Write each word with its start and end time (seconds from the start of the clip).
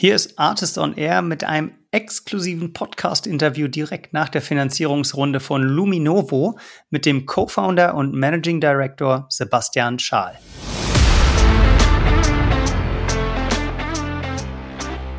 Hier 0.00 0.14
ist 0.14 0.38
Artist 0.38 0.78
on 0.78 0.96
Air 0.96 1.22
mit 1.22 1.42
einem 1.42 1.72
exklusiven 1.90 2.72
Podcast-Interview 2.72 3.66
direkt 3.66 4.12
nach 4.12 4.28
der 4.28 4.40
Finanzierungsrunde 4.40 5.40
von 5.40 5.60
Luminovo 5.60 6.56
mit 6.88 7.04
dem 7.04 7.26
Co-Founder 7.26 7.96
und 7.96 8.14
Managing 8.14 8.60
Director 8.60 9.26
Sebastian 9.28 9.98
Schaal. 9.98 10.38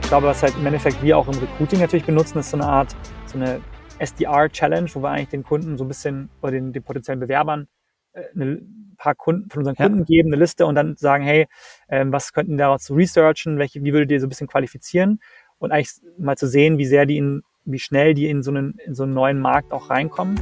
Ich 0.01 0.07
glaube, 0.07 0.27
was 0.27 0.41
halt 0.41 0.55
im 0.55 0.65
Endeffekt 0.65 1.03
wir 1.03 1.17
auch 1.17 1.27
im 1.27 1.37
Recruiting 1.37 1.81
natürlich 1.81 2.05
benutzen, 2.05 2.39
ist 2.39 2.51
so 2.51 2.55
eine 2.55 2.65
Art, 2.65 2.95
so 3.25 3.37
eine 3.37 3.59
SDR-Challenge, 3.97 4.89
wo 4.93 5.01
wir 5.01 5.09
eigentlich 5.09 5.27
den 5.27 5.43
Kunden 5.43 5.77
so 5.77 5.83
ein 5.83 5.89
bisschen 5.89 6.29
oder 6.41 6.53
den, 6.53 6.71
den 6.71 6.83
potenziellen 6.83 7.19
Bewerbern 7.19 7.67
äh, 8.13 8.21
eine 8.33 8.61
paar 8.99 9.15
Kunden, 9.15 9.49
von 9.49 9.61
unseren 9.61 9.75
Kunden 9.75 9.99
ja. 9.99 10.05
geben, 10.05 10.29
eine 10.29 10.39
Liste 10.39 10.67
und 10.67 10.75
dann 10.75 10.95
sagen, 10.95 11.23
hey, 11.23 11.47
ähm, 11.89 12.11
was 12.11 12.33
könnten 12.33 12.57
daraus 12.57 12.91
researchen, 12.91 13.57
welche, 13.57 13.83
wie 13.83 13.93
würdet 13.93 14.11
ihr 14.11 14.19
so 14.19 14.27
ein 14.27 14.29
bisschen 14.29 14.47
qualifizieren 14.47 15.19
und 15.57 15.71
eigentlich 15.71 15.93
mal 16.19 16.37
zu 16.37 16.47
sehen, 16.47 16.77
wie 16.77 16.85
sehr 16.85 17.07
die 17.07 17.17
in, 17.17 17.41
wie 17.65 17.79
schnell 17.79 18.13
die 18.13 18.29
in 18.29 18.43
so 18.43 18.51
einen, 18.51 18.77
in 18.85 18.93
so 18.93 19.03
einen 19.03 19.13
neuen 19.13 19.39
Markt 19.39 19.71
auch 19.71 19.89
reinkommen. 19.89 20.39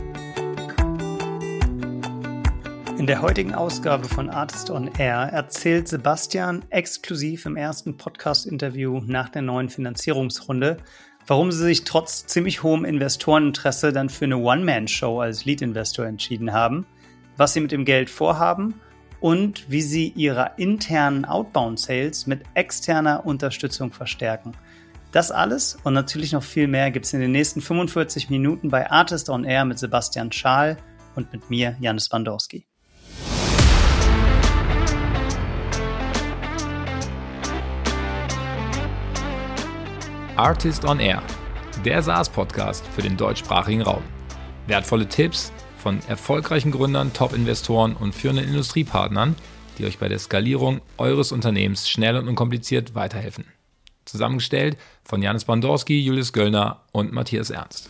In 2.98 3.05
der 3.05 3.22
heutigen 3.22 3.54
Ausgabe 3.54 4.08
von 4.08 4.30
Artist 4.30 4.71
on 4.71 4.90
Air 4.98 5.30
erzählt 5.32 5.88
Sebastian 5.88 6.66
exklusiv 6.71 7.46
im 7.46 7.55
ersten 7.55 7.96
Podcast-Interview 7.96 9.02
nach 9.05 9.30
der 9.30 9.44
neuen 9.44 9.70
Finanzierungsrunde, 9.70 10.77
warum 11.27 11.52
sie 11.52 11.63
sich 11.63 11.84
trotz 11.84 12.26
ziemlich 12.26 12.63
hohem 12.63 12.85
Investoreninteresse 12.85 13.94
dann 13.94 14.10
für 14.10 14.26
eine 14.26 14.38
One-Man-Show 14.38 15.21
als 15.21 15.46
Lead-Investor 15.46 16.08
entschieden 16.08 16.54
haben 16.54 16.88
was 17.38 17.54
sie 17.54 17.62
mit 17.62 17.72
dem 17.72 17.86
Geld 17.86 18.09
vorhaben 18.09 18.82
und 19.20 19.70
wie 19.70 19.82
sie 19.82 20.09
ihre 20.09 20.52
internen 20.58 21.26
Outbound-Sales 21.26 22.27
mit 22.27 22.44
externer 22.54 23.26
Unterstützung 23.26 23.91
verstärken. 23.91 24.52
Das 25.12 25.32
alles 25.32 25.77
und 25.84 25.94
natürlich 25.94 26.34
noch 26.34 26.44
viel 26.44 26.68
mehr 26.68 26.91
gibt 26.91 27.05
es 27.05 27.13
in 27.13 27.22
den 27.22 27.32
nächsten 27.32 27.62
45 27.62 28.30
Minuten 28.30 28.70
bei 28.70 28.91
Artist 28.91 29.30
on 29.30 29.46
Air 29.46 29.65
mit 29.65 29.80
Sebastian 29.80 30.32
Schaal 30.32 30.77
und 31.15 31.32
mit 31.32 31.49
mir, 31.49 31.77
Janis 31.80 32.10
Bandorski. 32.10 32.68
Artist 40.35 40.85
on 40.85 40.99
Air, 40.99 41.24
der 41.84 42.04
SaaS-Podcast 42.04 42.85
für 42.85 43.02
den 43.02 43.18
deutschsprachigen 43.18 43.82
Raum. 43.82 44.04
Wertvolle 44.68 45.08
Tipps, 45.08 45.52
von 45.78 46.00
erfolgreichen 46.08 46.72
Gründern, 46.72 47.14
Top-Investoren 47.14 47.96
und 47.96 48.14
führenden 48.14 48.46
Industriepartnern, 48.46 49.36
die 49.78 49.86
euch 49.86 50.00
bei 50.00 50.10
der 50.10 50.20
Skalierung 50.20 50.82
eures 50.98 51.32
Unternehmens 51.32 51.88
schnell 51.90 52.16
und 52.18 52.28
unkompliziert 52.28 52.96
weiterhelfen. 52.96 53.46
Zusammengestellt 54.05 54.78
von 55.04 55.22
Janis 55.22 55.46
Bandorski, 55.46 56.00
Julius 56.00 56.34
Göllner 56.34 56.82
und 56.92 57.14
Matthias 57.14 57.50
Ernst. 57.50 57.90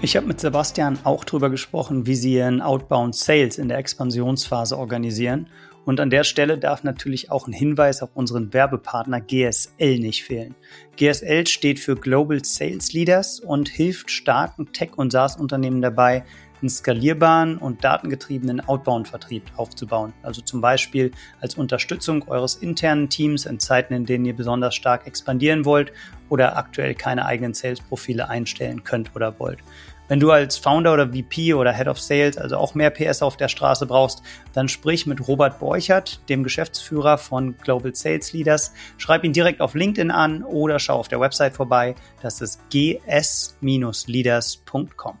Ich 0.00 0.16
habe 0.16 0.26
mit 0.26 0.38
Sebastian 0.38 1.00
auch 1.02 1.24
darüber 1.24 1.50
gesprochen, 1.50 2.06
wie 2.06 2.14
sie 2.14 2.34
ihren 2.34 2.62
Outbound 2.62 3.16
Sales 3.16 3.58
in 3.58 3.68
der 3.68 3.78
Expansionsphase 3.78 4.78
organisieren 4.78 5.48
und 5.88 6.00
an 6.00 6.10
der 6.10 6.22
Stelle 6.22 6.58
darf 6.58 6.84
natürlich 6.84 7.30
auch 7.30 7.46
ein 7.48 7.54
Hinweis 7.54 8.02
auf 8.02 8.10
unseren 8.12 8.52
Werbepartner 8.52 9.22
GSL 9.22 9.98
nicht 9.98 10.22
fehlen. 10.22 10.54
GSL 10.98 11.46
steht 11.46 11.80
für 11.80 11.96
Global 11.96 12.44
Sales 12.44 12.92
Leaders 12.92 13.40
und 13.40 13.70
hilft 13.70 14.10
starken 14.10 14.70
Tech- 14.74 14.98
und 14.98 15.12
SaaS-Unternehmen 15.12 15.80
dabei, 15.80 16.24
einen 16.60 16.68
skalierbaren 16.68 17.56
und 17.56 17.84
datengetriebenen 17.84 18.60
Outbound-Vertrieb 18.60 19.44
aufzubauen. 19.56 20.12
Also 20.22 20.42
zum 20.42 20.60
Beispiel 20.60 21.10
als 21.40 21.54
Unterstützung 21.54 22.28
eures 22.28 22.56
internen 22.56 23.08
Teams 23.08 23.46
in 23.46 23.58
Zeiten, 23.58 23.94
in 23.94 24.04
denen 24.04 24.26
ihr 24.26 24.36
besonders 24.36 24.74
stark 24.74 25.06
expandieren 25.06 25.64
wollt 25.64 25.94
oder 26.28 26.58
aktuell 26.58 26.94
keine 26.94 27.24
eigenen 27.24 27.54
Sales-Profile 27.54 28.28
einstellen 28.28 28.84
könnt 28.84 29.16
oder 29.16 29.40
wollt. 29.40 29.60
Wenn 30.08 30.18
du 30.20 30.30
als 30.30 30.56
Founder 30.56 30.94
oder 30.94 31.08
VP 31.08 31.52
oder 31.52 31.70
Head 31.70 31.86
of 31.86 32.00
Sales 32.00 32.38
also 32.38 32.56
auch 32.56 32.74
mehr 32.74 32.88
PS 32.88 33.20
auf 33.20 33.36
der 33.36 33.48
Straße 33.48 33.84
brauchst, 33.84 34.22
dann 34.54 34.68
sprich 34.68 35.06
mit 35.06 35.28
Robert 35.28 35.58
Borchert, 35.58 36.26
dem 36.30 36.42
Geschäftsführer 36.42 37.18
von 37.18 37.58
Global 37.58 37.94
Sales 37.94 38.32
Leaders. 38.32 38.72
Schreib 38.96 39.24
ihn 39.24 39.34
direkt 39.34 39.60
auf 39.60 39.74
LinkedIn 39.74 40.10
an 40.10 40.42
oder 40.42 40.78
schau 40.78 40.94
auf 40.94 41.08
der 41.08 41.20
Website 41.20 41.54
vorbei. 41.54 41.94
Das 42.22 42.40
ist 42.40 42.58
gs-leaders.com. 42.70 45.18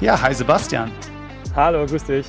Ja, 0.00 0.22
hi 0.22 0.32
Sebastian. 0.32 0.90
Hallo, 1.54 1.84
grüß 1.84 2.04
dich. 2.04 2.24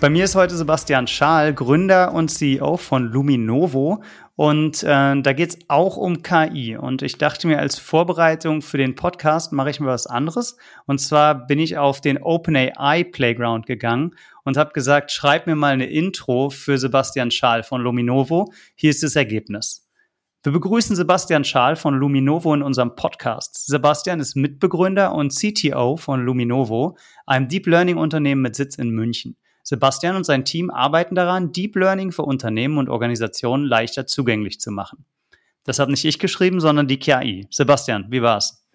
Bei 0.00 0.08
mir 0.08 0.24
ist 0.24 0.34
heute 0.34 0.56
Sebastian 0.56 1.06
Schaal, 1.06 1.52
Gründer 1.52 2.14
und 2.14 2.30
CEO 2.30 2.78
von 2.78 3.04
Luminovo. 3.04 4.02
Und 4.40 4.82
äh, 4.84 5.20
da 5.20 5.32
geht's 5.34 5.58
auch 5.68 5.98
um 5.98 6.22
KI. 6.22 6.74
Und 6.74 7.02
ich 7.02 7.18
dachte 7.18 7.46
mir, 7.46 7.58
als 7.58 7.78
Vorbereitung 7.78 8.62
für 8.62 8.78
den 8.78 8.94
Podcast 8.94 9.52
mache 9.52 9.68
ich 9.68 9.80
mir 9.80 9.88
was 9.88 10.06
anderes. 10.06 10.56
Und 10.86 10.98
zwar 10.98 11.46
bin 11.46 11.58
ich 11.58 11.76
auf 11.76 12.00
den 12.00 12.16
OpenAI 12.16 13.04
Playground 13.04 13.66
gegangen 13.66 14.12
und 14.44 14.56
habe 14.56 14.72
gesagt, 14.72 15.12
schreib 15.12 15.46
mir 15.46 15.56
mal 15.56 15.74
eine 15.74 15.90
Intro 15.90 16.48
für 16.48 16.78
Sebastian 16.78 17.30
Schaal 17.30 17.62
von 17.62 17.82
Luminovo. 17.82 18.50
Hier 18.76 18.88
ist 18.88 19.02
das 19.02 19.14
Ergebnis. 19.14 19.86
Wir 20.42 20.52
begrüßen 20.52 20.96
Sebastian 20.96 21.44
Schaal 21.44 21.76
von 21.76 21.92
Luminovo 21.98 22.54
in 22.54 22.62
unserem 22.62 22.96
Podcast. 22.96 23.66
Sebastian 23.66 24.20
ist 24.20 24.36
Mitbegründer 24.36 25.14
und 25.14 25.34
CTO 25.34 25.98
von 25.98 26.24
Luminovo, 26.24 26.96
einem 27.26 27.48
Deep 27.48 27.66
Learning 27.66 27.98
Unternehmen 27.98 28.40
mit 28.40 28.56
Sitz 28.56 28.76
in 28.76 28.88
München. 28.88 29.36
Sebastian 29.62 30.16
und 30.16 30.24
sein 30.24 30.44
Team 30.44 30.70
arbeiten 30.70 31.14
daran, 31.14 31.52
Deep 31.52 31.76
Learning 31.76 32.12
für 32.12 32.22
Unternehmen 32.22 32.78
und 32.78 32.88
Organisationen 32.88 33.64
leichter 33.64 34.06
zugänglich 34.06 34.60
zu 34.60 34.70
machen. 34.70 35.04
Das 35.64 35.78
habe 35.78 35.90
nicht 35.90 36.04
ich 36.04 36.18
geschrieben, 36.18 36.60
sondern 36.60 36.88
die 36.88 36.98
KI. 36.98 37.46
Sebastian, 37.50 38.06
wie 38.08 38.22
war's? 38.22 38.66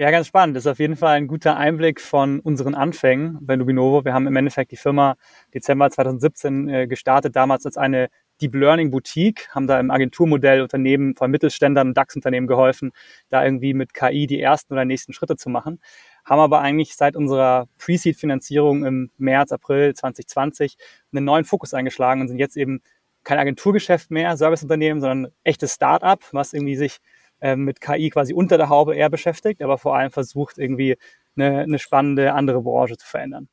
Ja, 0.00 0.12
ganz 0.12 0.28
spannend. 0.28 0.56
Das 0.56 0.64
ist 0.64 0.70
auf 0.70 0.78
jeden 0.78 0.94
Fall 0.94 1.16
ein 1.16 1.26
guter 1.26 1.56
Einblick 1.56 2.00
von 2.00 2.38
unseren 2.38 2.76
Anfängen 2.76 3.38
bei 3.40 3.56
Lubinovo. 3.56 4.04
Wir 4.04 4.14
haben 4.14 4.28
im 4.28 4.36
Endeffekt 4.36 4.70
die 4.70 4.76
Firma 4.76 5.16
Dezember 5.52 5.90
2017 5.90 6.68
äh, 6.68 6.86
gestartet, 6.86 7.34
damals 7.34 7.66
als 7.66 7.76
eine 7.76 8.08
Deep 8.40 8.54
Learning 8.54 8.92
Boutique, 8.92 9.48
haben 9.50 9.66
da 9.66 9.80
im 9.80 9.90
Agenturmodell 9.90 10.62
Unternehmen 10.62 11.16
von 11.16 11.32
Mittelständern 11.32 11.88
und 11.88 11.96
DAX-Unternehmen 11.96 12.46
geholfen, 12.46 12.92
da 13.28 13.44
irgendwie 13.44 13.74
mit 13.74 13.92
KI 13.92 14.28
die 14.28 14.40
ersten 14.40 14.72
oder 14.72 14.84
nächsten 14.84 15.12
Schritte 15.12 15.34
zu 15.34 15.48
machen 15.50 15.80
haben 16.28 16.40
aber 16.40 16.60
eigentlich 16.60 16.94
seit 16.94 17.16
unserer 17.16 17.68
Pre-Seed-Finanzierung 17.78 18.84
im 18.84 19.10
März, 19.16 19.50
April 19.50 19.94
2020 19.94 20.76
einen 21.12 21.24
neuen 21.24 21.44
Fokus 21.44 21.72
eingeschlagen 21.72 22.20
und 22.20 22.28
sind 22.28 22.38
jetzt 22.38 22.56
eben 22.56 22.82
kein 23.24 23.38
Agenturgeschäft 23.38 24.10
mehr, 24.10 24.36
Serviceunternehmen, 24.36 25.00
sondern 25.00 25.32
echtes 25.42 25.74
Start-up, 25.74 26.24
was 26.32 26.52
irgendwie 26.52 26.76
sich 26.76 26.98
äh, 27.40 27.56
mit 27.56 27.80
KI 27.80 28.10
quasi 28.10 28.34
unter 28.34 28.58
der 28.58 28.68
Haube 28.68 28.94
eher 28.94 29.10
beschäftigt, 29.10 29.62
aber 29.62 29.78
vor 29.78 29.96
allem 29.96 30.10
versucht 30.10 30.58
irgendwie 30.58 30.96
eine, 31.36 31.60
eine 31.60 31.78
spannende 31.78 32.34
andere 32.34 32.62
Branche 32.62 32.96
zu 32.96 33.06
verändern. 33.06 33.48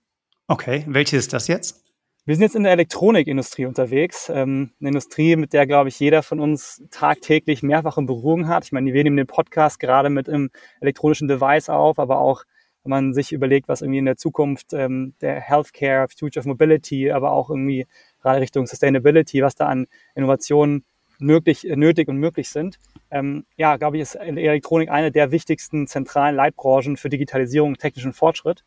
Okay, 0.47 0.83
welche 0.87 1.17
ist 1.17 1.33
das 1.33 1.47
jetzt? 1.47 1.83
Wir 2.25 2.35
sind 2.35 2.41
jetzt 2.41 2.55
in 2.55 2.63
der 2.63 2.71
Elektronikindustrie 2.71 3.67
unterwegs. 3.67 4.29
Ähm, 4.29 4.71
eine 4.79 4.89
Industrie, 4.89 5.35
mit 5.35 5.53
der, 5.53 5.67
glaube 5.67 5.89
ich, 5.89 5.99
jeder 5.99 6.23
von 6.23 6.39
uns 6.39 6.83
tagtäglich 6.89 7.61
mehrfach 7.61 7.99
in 7.99 8.07
Berührung 8.07 8.47
hat. 8.47 8.65
Ich 8.65 8.71
meine, 8.71 8.91
wir 8.91 9.03
nehmen 9.03 9.17
den 9.17 9.27
Podcast 9.27 9.79
gerade 9.79 10.09
mit 10.09 10.27
einem 10.27 10.49
elektronischen 10.81 11.27
Device 11.27 11.69
auf, 11.69 11.99
aber 11.99 12.19
auch 12.19 12.43
wenn 12.85 12.91
man 12.91 13.13
sich 13.13 13.31
überlegt, 13.31 13.67
was 13.67 13.81
irgendwie 13.81 13.99
in 13.99 14.05
der 14.05 14.15
Zukunft 14.15 14.73
ähm, 14.73 15.15
der 15.19 15.41
Healthcare, 15.41 16.07
Future 16.07 16.41
of 16.41 16.45
Mobility, 16.45 17.11
aber 17.11 17.31
auch 17.31 17.49
irgendwie 17.49 17.87
gerade 18.21 18.39
Richtung 18.39 18.67
Sustainability, 18.67 19.41
was 19.41 19.55
da 19.55 19.67
an 19.67 19.87
Innovationen 20.13 20.85
möglich, 21.19 21.65
nötig 21.75 22.07
und 22.07 22.17
möglich 22.17 22.49
sind. 22.49 22.77
Ähm, 23.09 23.45
ja, 23.57 23.77
glaube 23.77 23.97
ich, 23.97 24.03
ist 24.03 24.15
Elektronik 24.15 24.89
eine 24.89 25.11
der 25.11 25.31
wichtigsten 25.31 25.87
zentralen 25.87 26.35
Leitbranchen 26.35 26.95
für 26.97 27.09
Digitalisierung 27.09 27.69
und 27.69 27.79
technischen 27.79 28.13
Fortschritt. 28.13 28.63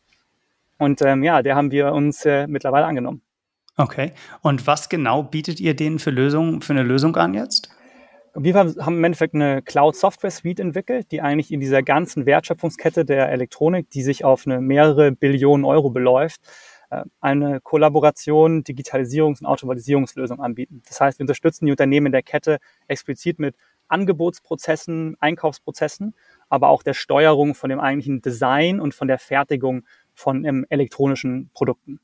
Und 0.77 1.01
ähm, 1.01 1.23
ja, 1.23 1.41
der 1.41 1.55
haben 1.55 1.71
wir 1.71 1.93
uns 1.93 2.25
äh, 2.25 2.47
mittlerweile 2.47 2.85
angenommen. 2.85 3.21
Okay. 3.77 4.11
Und 4.41 4.67
was 4.67 4.89
genau 4.89 5.23
bietet 5.23 5.61
ihr 5.61 5.73
denen 5.73 5.99
für 5.99 6.11
Lösungen, 6.11 6.61
für 6.61 6.73
eine 6.73 6.83
Lösung 6.83 7.15
an 7.15 7.33
jetzt? 7.33 7.69
Wir 8.41 8.53
haben 8.55 8.97
im 8.97 9.03
Endeffekt 9.03 9.35
eine 9.35 9.61
Cloud-Software-Suite 9.61 10.61
entwickelt, 10.61 11.11
die 11.11 11.21
eigentlich 11.21 11.51
in 11.51 11.59
dieser 11.59 11.83
ganzen 11.83 12.25
Wertschöpfungskette 12.25 13.03
der 13.03 13.29
Elektronik, 13.29 13.89
die 13.89 14.01
sich 14.01 14.23
auf 14.23 14.47
eine 14.47 14.61
mehrere 14.61 15.11
Billionen 15.11 15.65
Euro 15.65 15.89
beläuft, 15.89 16.39
äh, 16.89 17.03
eine 17.19 17.59
Kollaboration, 17.59 18.63
Digitalisierungs- 18.63 19.41
und 19.41 19.45
Automatisierungslösung 19.45 20.39
anbieten. 20.39 20.81
Das 20.87 21.01
heißt, 21.01 21.19
wir 21.19 21.25
unterstützen 21.25 21.65
die 21.65 21.71
Unternehmen 21.71 22.05
in 22.05 22.11
der 22.13 22.23
Kette 22.23 22.59
explizit 22.87 23.39
mit 23.39 23.57
Angebotsprozessen, 23.89 25.17
Einkaufsprozessen, 25.19 26.15
aber 26.47 26.69
auch 26.69 26.81
der 26.81 26.93
Steuerung 26.93 27.55
von 27.55 27.69
dem 27.69 27.81
eigentlichen 27.81 28.21
Design 28.21 28.79
und 28.79 28.93
von 28.93 29.09
der 29.09 29.19
Fertigung 29.19 29.83
von 30.13 30.45
elektronischen 30.69 31.49
Produkten. 31.53 31.99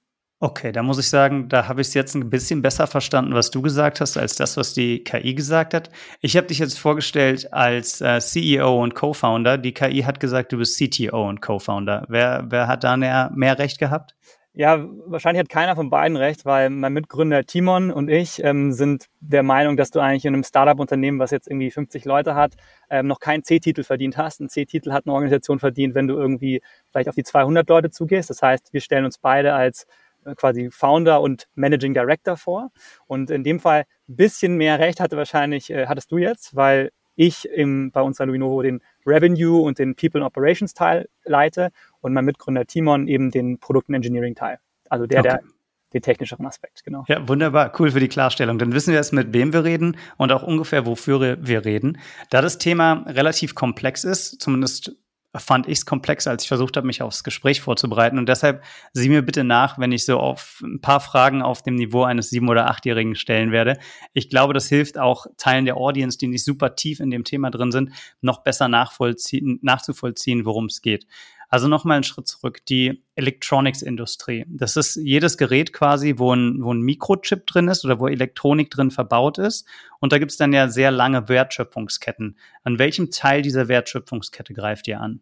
Okay, 0.46 0.72
da 0.72 0.84
muss 0.84 1.00
ich 1.00 1.10
sagen, 1.10 1.50
da 1.50 1.68
habe 1.68 1.82
ich 1.82 1.88
es 1.88 1.96
jetzt 1.96 2.14
ein 2.14 2.30
bisschen 2.30 2.62
besser 2.62 2.86
verstanden, 2.86 3.34
was 3.34 3.50
du 3.50 3.64
gesagt 3.64 4.00
hast, 4.00 4.16
als 4.16 4.36
das, 4.36 4.58
was 4.58 4.76
die 4.76 5.04
KI 5.04 5.34
gesagt 5.34 5.74
hat. 5.74 5.90
Ich 6.22 6.38
habe 6.38 6.46
dich 6.46 6.60
jetzt 6.60 6.78
vorgestellt 6.78 7.52
als 7.52 8.00
äh, 8.00 8.20
CEO 8.20 8.84
und 8.84 8.94
Co-Founder. 8.94 9.58
Die 9.58 9.74
KI 9.74 10.04
hat 10.04 10.20
gesagt, 10.20 10.52
du 10.52 10.58
bist 10.58 10.78
CTO 10.78 11.28
und 11.28 11.42
Co-Founder. 11.42 12.06
Wer, 12.10 12.46
wer 12.48 12.68
hat 12.68 12.84
da 12.84 12.96
mehr, 12.96 13.32
mehr 13.34 13.58
Recht 13.58 13.80
gehabt? 13.80 14.14
Ja, 14.54 14.86
wahrscheinlich 15.08 15.40
hat 15.40 15.50
keiner 15.50 15.76
von 15.76 15.90
beiden 15.90 16.16
recht, 16.16 16.46
weil 16.46 16.70
mein 16.70 16.94
Mitgründer 16.94 17.44
Timon 17.44 17.90
und 17.90 18.08
ich 18.08 18.42
ähm, 18.44 18.72
sind 18.72 19.08
der 19.20 19.42
Meinung, 19.42 19.78
dass 19.78 19.90
du 19.90 20.00
eigentlich 20.00 20.26
in 20.26 20.36
einem 20.36 20.44
Startup-Unternehmen, 20.44 21.18
was 21.18 21.32
jetzt 21.32 21.48
irgendwie 21.48 21.72
50 21.72 22.06
Leute 22.06 22.36
hat, 22.36 22.54
ähm, 22.92 23.08
noch 23.08 23.20
keinen 23.20 23.44
C-Titel 23.44 23.84
verdient 23.84 24.16
hast. 24.16 24.42
Ein 24.42 24.50
C-Titel 24.50 24.92
hat 24.92 25.08
eine 25.08 25.14
Organisation 25.14 25.58
verdient, 25.58 25.96
wenn 25.96 26.08
du 26.08 26.16
irgendwie 26.16 26.62
vielleicht 26.92 27.10
auf 27.10 27.16
die 27.16 27.24
200 27.24 27.68
Leute 27.68 27.90
zugehst. 27.90 28.30
Das 28.30 28.44
heißt, 28.44 28.74
wir 28.74 28.82
stellen 28.82 29.06
uns 29.06 29.18
beide 29.18 29.56
als 29.56 29.88
quasi 30.36 30.70
Founder 30.72 31.22
und 31.22 31.48
Managing 31.56 31.94
Director 31.94 32.38
vor. 32.38 32.72
Und 33.08 33.30
in 33.30 33.44
dem 33.44 33.60
Fall 33.60 33.86
ein 34.10 34.16
bisschen 34.16 34.58
mehr 34.58 34.80
Recht 34.80 35.00
hatte 35.00 35.18
wahrscheinlich, 35.18 35.70
äh, 35.70 35.88
hattest 35.88 36.12
du 36.12 36.18
jetzt, 36.18 36.56
weil 36.56 36.92
ich 37.16 37.48
im, 37.50 37.92
bei 37.92 38.02
uns 38.02 38.18
bei 38.18 38.26
Luminovo 38.26 38.62
den 38.62 38.82
Revenue 39.06 39.62
und 39.62 39.80
den 39.80 39.96
People 39.96 40.22
and 40.22 40.28
Operations 40.28 40.74
Teil 40.74 41.08
leite 41.24 41.70
und 42.02 42.14
mein 42.14 42.26
Mitgründer 42.26 42.66
Timon 42.66 43.08
eben 43.08 43.32
den 43.32 43.60
Produkt 43.60 43.90
Engineering 43.90 44.36
Teil. 44.36 44.60
Also 44.90 45.08
der, 45.08 45.20
okay. 45.20 45.30
der 45.30 45.40
den 45.96 46.02
technischeren 46.02 46.46
Aspekt, 46.46 46.84
genau. 46.84 47.06
Ja, 47.08 47.26
wunderbar. 47.28 47.72
Cool 47.80 47.90
für 47.90 48.02
die 48.02 48.10
Klarstellung. 48.10 48.60
Dann 48.60 48.74
wissen 48.74 48.92
wir 48.92 48.98
jetzt, 48.98 49.14
mit 49.14 49.34
wem 49.34 49.54
wir 49.54 49.64
reden 49.64 49.96
und 50.18 50.32
auch 50.34 50.44
ungefähr, 50.44 50.86
wofür 50.86 51.38
wir 51.42 51.64
reden. 51.64 52.00
Da 52.30 52.42
das 52.42 52.58
Thema 52.58 53.06
relativ 53.08 53.56
komplex 53.56 54.04
ist, 54.04 54.42
zumindest 54.42 54.98
fand 55.38 55.68
ich 55.68 55.80
es 55.80 55.86
komplexer, 55.86 56.32
als 56.32 56.44
ich 56.44 56.48
versucht 56.48 56.78
habe, 56.78 56.88
mich 56.88 57.02
aufs 57.02 57.24
Gespräch 57.24 57.62
vorzubereiten. 57.62 58.18
Und 58.18 58.28
deshalb 58.28 58.64
sieh 58.94 59.10
mir 59.10 59.22
bitte 59.22 59.44
nach, 59.44 59.78
wenn 59.80 59.92
ich 59.92 60.06
so 60.06 60.20
auf 60.20 60.62
ein 60.64 60.82
paar 60.82 61.00
Fragen 61.00 61.42
auf 61.42 61.62
dem 61.62 61.76
Niveau 61.76 62.04
eines 62.04 62.30
sieben- 62.30 62.50
oder 62.50 62.70
achtjährigen 62.70 63.16
stellen 63.16 63.52
werde. 63.52 63.78
Ich 64.14 64.30
glaube, 64.30 64.54
das 64.54 64.68
hilft 64.68 64.98
auch 64.98 65.26
Teilen 65.38 65.66
der 65.66 65.78
Audience, 65.78 66.18
die 66.18 66.28
nicht 66.28 66.44
super 66.44 66.76
tief 66.76 67.00
in 67.00 67.10
dem 67.10 67.24
Thema 67.24 67.52
drin 67.52 67.72
sind, 67.72 67.92
noch 68.22 68.44
besser 68.44 68.68
nachvollziehen, 68.68 69.60
nachzuvollziehen, 69.62 70.46
worum 70.46 70.66
es 70.66 70.82
geht. 70.82 71.06
Also 71.56 71.70
nochmal 71.70 71.96
einen 71.96 72.04
Schritt 72.04 72.28
zurück. 72.28 72.66
Die 72.66 73.02
Electronics-Industrie. 73.16 74.44
Das 74.50 74.76
ist 74.76 74.98
jedes 74.98 75.38
Gerät 75.38 75.72
quasi, 75.72 76.16
wo 76.18 76.34
ein, 76.34 76.62
wo 76.62 76.74
ein 76.74 76.82
Mikrochip 76.82 77.48
drin 77.48 77.70
ist 77.70 77.86
oder 77.86 77.98
wo 77.98 78.10
Elektronik 78.10 78.70
drin 78.70 78.92
verbaut 78.92 79.38
ist. 79.38 79.66
Und 80.02 80.12
da 80.12 80.18
gibt 80.18 80.32
es 80.32 80.38
dann 80.38 80.52
ja 80.52 80.68
sehr 80.68 80.92
lange 80.92 81.30
Wertschöpfungsketten. 81.30 82.38
An 82.66 82.78
welchem 82.78 83.10
Teil 83.10 83.42
dieser 83.42 83.70
Wertschöpfungskette 83.70 84.54
greift 84.54 84.90
ihr 84.90 85.00
an? 85.00 85.22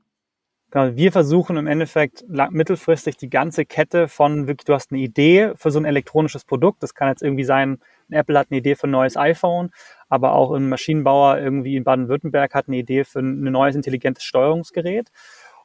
Genau, 0.72 0.96
wir 0.96 1.12
versuchen 1.12 1.56
im 1.56 1.68
Endeffekt 1.68 2.26
mittelfristig 2.28 3.16
die 3.16 3.30
ganze 3.30 3.64
Kette 3.64 4.08
von 4.08 4.48
wirklich, 4.48 4.66
du 4.66 4.74
hast 4.74 4.92
eine 4.92 5.02
Idee 5.02 5.52
für 5.56 5.70
so 5.70 5.78
ein 5.78 5.86
elektronisches 5.86 6.46
Produkt. 6.46 6.82
Das 6.82 6.96
kann 6.96 7.10
jetzt 7.10 7.22
irgendwie 7.22 7.44
sein, 7.44 7.78
Apple 8.10 8.40
hat 8.40 8.48
eine 8.50 8.58
Idee 8.58 8.74
für 8.74 8.88
ein 8.88 8.92
neues 8.92 9.16
iPhone, 9.18 9.70
aber 10.10 10.34
auch 10.34 10.52
ein 10.52 10.68
Maschinenbauer 10.68 11.38
irgendwie 11.38 11.76
in 11.76 11.84
Baden-Württemberg 11.84 12.56
hat 12.56 12.70
eine 12.70 12.78
Idee 12.78 13.04
für 13.04 13.20
ein 13.20 13.44
neues 13.44 13.76
intelligentes 13.76 14.24
Steuerungsgerät 14.24 15.12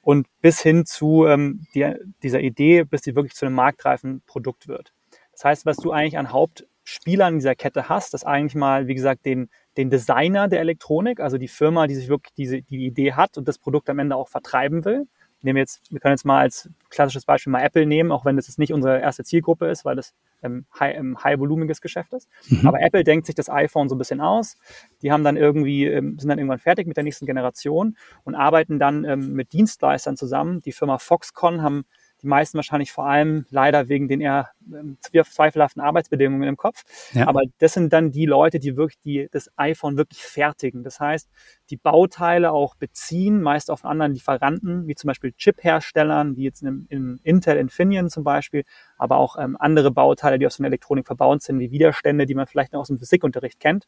und 0.09 0.27
bis 0.41 0.63
hin 0.63 0.87
zu 0.87 1.27
ähm, 1.27 1.67
die, 1.75 1.87
dieser 2.23 2.41
Idee, 2.41 2.85
bis 2.85 3.03
die 3.03 3.15
wirklich 3.15 3.35
zu 3.35 3.45
einem 3.45 3.55
marktreifen 3.55 4.23
Produkt 4.27 4.67
wird. 4.67 4.95
Das 5.33 5.45
heißt, 5.45 5.67
was 5.67 5.77
du 5.77 5.93
eigentlich 5.93 6.17
an 6.17 6.33
Hauptspielern 6.33 7.35
dieser 7.35 7.55
Kette 7.55 7.91
hast, 7.91 8.15
ist 8.15 8.25
eigentlich 8.25 8.55
mal, 8.55 8.87
wie 8.87 8.95
gesagt, 8.95 9.27
den, 9.27 9.51
den 9.77 9.91
Designer 9.91 10.49
der 10.49 10.61
Elektronik, 10.61 11.21
also 11.21 11.37
die 11.37 11.47
Firma, 11.47 11.87
die 11.87 11.95
sich 11.95 12.09
wirklich 12.09 12.33
diese, 12.33 12.63
die 12.63 12.87
Idee 12.87 13.13
hat 13.13 13.37
und 13.37 13.47
das 13.49 13.59
Produkt 13.59 13.91
am 13.91 13.99
Ende 13.99 14.17
auch 14.17 14.31
vertreiben 14.31 14.87
will. 14.87 15.05
Nehmen 15.43 15.57
wir 15.57 15.63
jetzt, 15.63 15.83
wir 15.91 16.01
können 16.01 16.15
jetzt 16.15 16.25
mal 16.25 16.41
als 16.41 16.69
klassisches 16.91 17.25
Beispiel 17.25 17.53
mal 17.53 17.63
Apple 17.63 17.87
nehmen, 17.87 18.11
auch 18.11 18.25
wenn 18.25 18.37
das 18.37 18.49
jetzt 18.49 18.59
nicht 18.59 18.73
unsere 18.73 19.01
erste 19.01 19.25
Zielgruppe 19.25 19.67
ist, 19.67 19.85
weil 19.85 19.97
das 19.97 20.15
ähm, 20.43 20.67
high, 20.79 20.97
high-volumiges 21.23 21.81
Geschäft 21.81 22.13
ist. 22.13 22.29
Mhm. 22.49 22.67
Aber 22.67 22.81
Apple 22.81 23.05
denkt 23.05 23.27
sich 23.27 23.35
das 23.35 23.49
iPhone 23.49 23.89
so 23.89 23.95
ein 23.95 23.99
bisschen 23.99 24.21
aus. 24.21 24.57
Die 25.03 25.13
haben 25.13 25.25
dann 25.25 25.37
irgendwie, 25.37 25.87
ähm, 25.87 26.19
sind 26.19 26.29
dann 26.29 26.39
irgendwann 26.39 26.59
fertig 26.59 26.87
mit 26.87 26.97
der 26.97 27.05
nächsten 27.05 27.27
Generation 27.27 27.97
und 28.25 28.35
arbeiten 28.35 28.79
dann 28.79 29.05
ähm, 29.05 29.33
mit 29.33 29.53
Dienstleistern 29.53 30.17
zusammen. 30.17 30.61
Die 30.63 30.73
Firma 30.73 30.99
Foxconn 30.99 31.63
haben 31.63 31.85
die 32.23 32.27
meisten 32.27 32.57
wahrscheinlich 32.57 32.93
vor 32.93 33.07
allem 33.07 33.47
leider 33.51 33.89
wegen 33.89 34.09
den 34.09 34.21
eher 34.21 34.51
ähm, 34.73 34.99
zweifelhaften 35.01 35.81
Arbeitsbedingungen 35.81 36.49
im 36.49 36.57
Kopf. 36.57 36.85
Ja. 37.13 37.29
Aber 37.29 37.43
das 37.59 37.75
sind 37.75 37.93
dann 37.93 38.11
die 38.11 38.27
Leute, 38.27 38.59
die 38.59 38.77
wirklich 38.77 38.99
die, 39.01 39.29
das 39.31 39.51
iPhone 39.57 39.97
wirklich 39.97 40.23
fertigen. 40.23 40.83
Das 40.83 41.01
heißt, 41.01 41.29
die 41.71 41.77
Bauteile 41.77 42.53
auch 42.53 42.75
beziehen, 42.75 43.41
meist 43.41 43.71
auf 43.71 43.85
anderen 43.85 44.13
Lieferanten, 44.13 44.87
wie 44.87 44.95
zum 44.95 45.09
Beispiel 45.09 45.33
Chip-Herstellern, 45.33 46.37
wie 46.37 46.45
jetzt 46.45 46.63
in, 46.63 46.87
in 46.89 47.21
Intel 47.23 47.57
Infineon 47.57 48.09
zum 48.11 48.25
Beispiel, 48.25 48.65
aber 48.97 49.17
auch 49.17 49.37
ähm, 49.39 49.57
andere 49.59 49.91
Bauteile, 49.91 50.39
die 50.39 50.47
aus 50.47 50.57
der 50.57 50.67
Elektronik 50.67 51.07
verbaut 51.07 51.43
sind, 51.43 51.59
wie 51.61 51.71
Widerstände, 51.71 52.27
die 52.27 52.35
man 52.35 52.47
vielleicht 52.47 52.73
noch 52.73 52.81
aus 52.81 52.89
dem 52.89 52.99
Physikunterricht 52.99 53.61
kennt. 53.61 53.87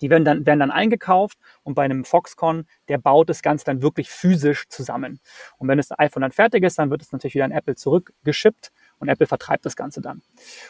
Die 0.00 0.10
werden 0.10 0.24
dann, 0.24 0.46
werden 0.46 0.60
dann 0.60 0.70
eingekauft 0.70 1.38
und 1.62 1.74
bei 1.74 1.84
einem 1.84 2.04
Foxconn, 2.04 2.66
der 2.88 2.98
baut 2.98 3.28
das 3.28 3.42
Ganze 3.42 3.64
dann 3.64 3.82
wirklich 3.82 4.10
physisch 4.10 4.68
zusammen. 4.68 5.20
Und 5.58 5.68
wenn 5.68 5.78
das 5.78 5.98
iPhone 5.98 6.22
dann 6.22 6.32
fertig 6.32 6.64
ist, 6.64 6.78
dann 6.78 6.90
wird 6.90 7.02
es 7.02 7.12
natürlich 7.12 7.34
wieder 7.34 7.44
an 7.44 7.52
Apple 7.52 7.74
zurückgeschippt 7.74 8.72
und 8.98 9.08
Apple 9.08 9.26
vertreibt 9.26 9.66
das 9.66 9.76
Ganze 9.76 10.00
dann. 10.00 10.22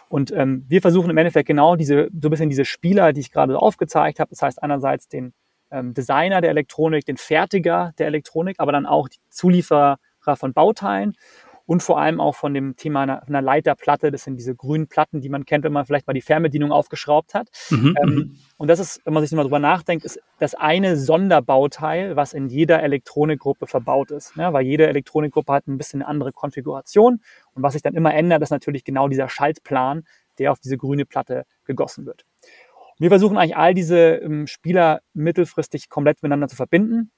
Und 0.09 0.33
ähm, 0.33 0.65
wir 0.69 0.81
versuchen 0.81 1.11
im 1.11 1.19
Endeffekt 1.19 1.47
genau 1.47 1.77
diese, 1.77 2.09
so 2.21 2.29
ein 2.29 2.31
bisschen 2.31 2.51
diese 2.51 2.65
Spieler, 2.65 3.13
die 3.13 3.21
ich 3.21 3.33
gerade 3.33 3.59
aufgezeigt 3.59 4.21
habe. 4.21 4.31
Das 4.31 4.43
heißt 4.43 4.63
einerseits 4.63 5.09
den 5.09 5.35
ähm, 5.71 5.95
Designer 5.95 6.41
der 6.41 6.51
Elektronik, 6.51 7.05
den 7.05 7.17
Fertiger 7.17 7.93
der 7.99 8.07
Elektronik, 8.07 8.57
aber 8.59 8.73
dann 8.73 8.87
auch 8.87 9.09
die 9.09 9.19
Zulieferer 9.31 9.99
von 10.35 10.53
Bauteilen 10.53 11.17
und 11.71 11.85
vor 11.85 12.01
allem 12.01 12.21
auch 12.21 12.35
von 12.35 12.53
dem 12.53 12.75
Thema 12.75 13.03
einer, 13.03 13.25
einer, 13.29 13.41
Leiterplatte. 13.41 14.11
Das 14.11 14.25
sind 14.25 14.37
diese 14.37 14.57
grünen 14.57 14.89
Platten, 14.89 15.21
die 15.21 15.29
man 15.29 15.45
kennt, 15.45 15.63
wenn 15.63 15.73
man 15.73 15.87
vielleicht 15.87 16.09
mal 16.09 16.15
die 16.15 16.21
Fernbedienung 16.21 16.73
aufgeschraubt 16.73 17.33
hat. 17.33 17.49
Mhm, 17.71 17.97
ähm, 18.03 18.09
mhm. 18.09 18.39
und 18.57 18.67
das 18.67 18.81
ist, 18.81 19.01
wenn 19.05 19.15
man 19.15 19.23
sich 19.23 19.31
mal 19.37 19.45
drüber 19.45 19.61
nachdenkt, 19.61 20.05
ist 20.05 20.19
das 20.41 20.57
eine 20.57 20.97
Sonderbauteil, 20.97 22.17
was 22.17 22.33
in 22.33 22.49
jeder 22.49 22.83
Elektronikgruppe 22.83 23.69
verbaut 23.69 24.11
ist. 24.11 24.35
Ja, 24.35 24.53
weil 24.53 24.67
jede 24.67 24.89
Elektronikgruppe 24.89 25.53
hat 25.53 25.69
ein 25.69 25.79
bisschen 25.79 26.03
eine 26.03 26.09
andere 26.09 26.33
Konfiguration. 26.33 27.21
Und 27.55 27.63
was 27.63 27.75
sich 27.75 27.83
dann 27.83 27.95
immer 27.95 28.13
ändert, 28.15 28.43
ist 28.43 28.51
natürlich 28.51 28.83
genau 28.83 29.07
dieser 29.07 29.29
Schaltplan, 29.29 30.03
der 30.41 30.51
auf 30.51 30.59
diese 30.59 30.77
grüne 30.77 31.05
Platte 31.05 31.45
gegossen 31.67 32.05
wird. 32.05 32.25
Wir 32.99 33.11
versuchen 33.11 33.39
eigentlich 33.39 33.57
all 33.57 33.75
diese 33.75 34.17
ähm, 34.17 34.49
Spieler 34.49 35.03
mittelfristig 35.15 35.89
komplett 35.89 36.21
miteinander 36.21 36.49
zu 36.49 36.57
verbinden. 36.57 37.13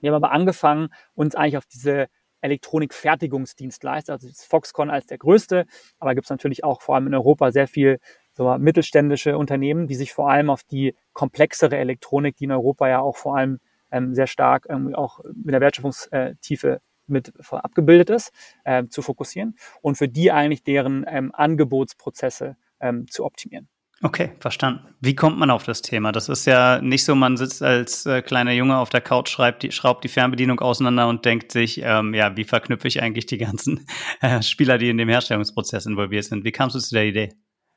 Wir 0.00 0.10
haben 0.10 0.24
aber 0.24 0.32
angefangen, 0.32 0.88
uns 1.14 1.36
eigentlich 1.36 1.56
auf 1.56 1.66
diese 1.66 2.08
Elektronikfertigungsdienstleister. 2.46 4.14
Also 4.14 4.28
ist 4.28 4.44
Foxconn 4.44 4.90
als 4.90 5.06
der 5.06 5.18
größte, 5.18 5.66
aber 5.98 6.14
gibt 6.14 6.26
es 6.26 6.30
natürlich 6.30 6.64
auch 6.64 6.80
vor 6.80 6.94
allem 6.94 7.06
in 7.06 7.14
Europa 7.14 7.52
sehr 7.52 7.68
viel 7.68 7.98
so 8.32 8.56
mittelständische 8.58 9.38
Unternehmen, 9.38 9.86
die 9.86 9.94
sich 9.94 10.12
vor 10.12 10.30
allem 10.30 10.50
auf 10.50 10.62
die 10.62 10.94
komplexere 11.12 11.76
Elektronik, 11.76 12.36
die 12.36 12.44
in 12.44 12.52
Europa 12.52 12.88
ja 12.88 13.00
auch 13.00 13.16
vor 13.16 13.36
allem 13.36 13.60
ähm, 13.90 14.14
sehr 14.14 14.26
stark 14.26 14.66
ähm, 14.68 14.94
auch 14.94 15.20
mit 15.34 15.52
der 15.52 15.60
Wertschöpfungstiefe 15.60 16.80
mit 17.06 17.32
abgebildet 17.50 18.10
ist, 18.10 18.32
äh, 18.64 18.86
zu 18.88 19.00
fokussieren 19.00 19.56
und 19.80 19.96
für 19.96 20.08
die 20.08 20.32
eigentlich 20.32 20.62
deren 20.64 21.04
ähm, 21.08 21.30
Angebotsprozesse 21.32 22.56
ähm, 22.80 23.06
zu 23.08 23.24
optimieren. 23.24 23.68
Okay, 24.02 24.32
verstanden. 24.40 24.94
Wie 25.00 25.14
kommt 25.14 25.38
man 25.38 25.50
auf 25.50 25.64
das 25.64 25.80
Thema? 25.80 26.12
Das 26.12 26.28
ist 26.28 26.44
ja 26.44 26.82
nicht 26.82 27.04
so, 27.04 27.14
man 27.14 27.38
sitzt 27.38 27.62
als 27.62 28.04
äh, 28.04 28.20
kleiner 28.20 28.52
Junge 28.52 28.76
auf 28.76 28.90
der 28.90 29.00
Couch, 29.00 29.30
schreibt 29.30 29.62
die, 29.62 29.72
schraubt 29.72 30.04
die 30.04 30.08
Fernbedienung 30.08 30.60
auseinander 30.60 31.08
und 31.08 31.24
denkt 31.24 31.50
sich, 31.50 31.80
ähm, 31.82 32.12
ja, 32.12 32.36
wie 32.36 32.44
verknüpfe 32.44 32.88
ich 32.88 33.02
eigentlich 33.02 33.24
die 33.24 33.38
ganzen 33.38 33.86
äh, 34.20 34.42
Spieler, 34.42 34.76
die 34.76 34.90
in 34.90 34.98
dem 34.98 35.08
Herstellungsprozess 35.08 35.86
involviert 35.86 36.24
sind? 36.24 36.44
Wie 36.44 36.52
kamst 36.52 36.76
du 36.76 36.80
zu 36.80 36.94
der 36.94 37.06
Idee? 37.06 37.30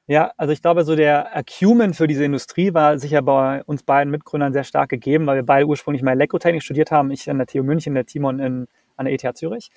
Ja, 0.07 0.31
also 0.35 0.51
ich 0.51 0.61
glaube, 0.61 0.83
so 0.83 0.95
der 0.95 1.37
Acumen 1.37 1.93
für 1.93 2.07
diese 2.07 2.25
Industrie 2.25 2.73
war 2.73 2.97
sicher 2.97 3.21
bei 3.21 3.63
uns 3.63 3.83
beiden 3.83 4.11
Mitgründern 4.11 4.51
sehr 4.51 4.63
stark 4.63 4.89
gegeben, 4.89 5.25
weil 5.25 5.37
wir 5.37 5.45
beide 5.45 5.67
ursprünglich 5.67 6.01
mal 6.01 6.13
Elektrotechnik 6.13 6.63
studiert 6.63 6.91
haben. 6.91 7.11
Ich 7.11 7.29
an 7.29 7.37
der 7.37 7.47
TU 7.47 7.63
München, 7.63 7.93
der 7.93 8.07
Timon 8.07 8.39
in, 8.39 8.67
an 8.97 9.05
der 9.05 9.13
ETH 9.13 9.37
Zürich. 9.37 9.69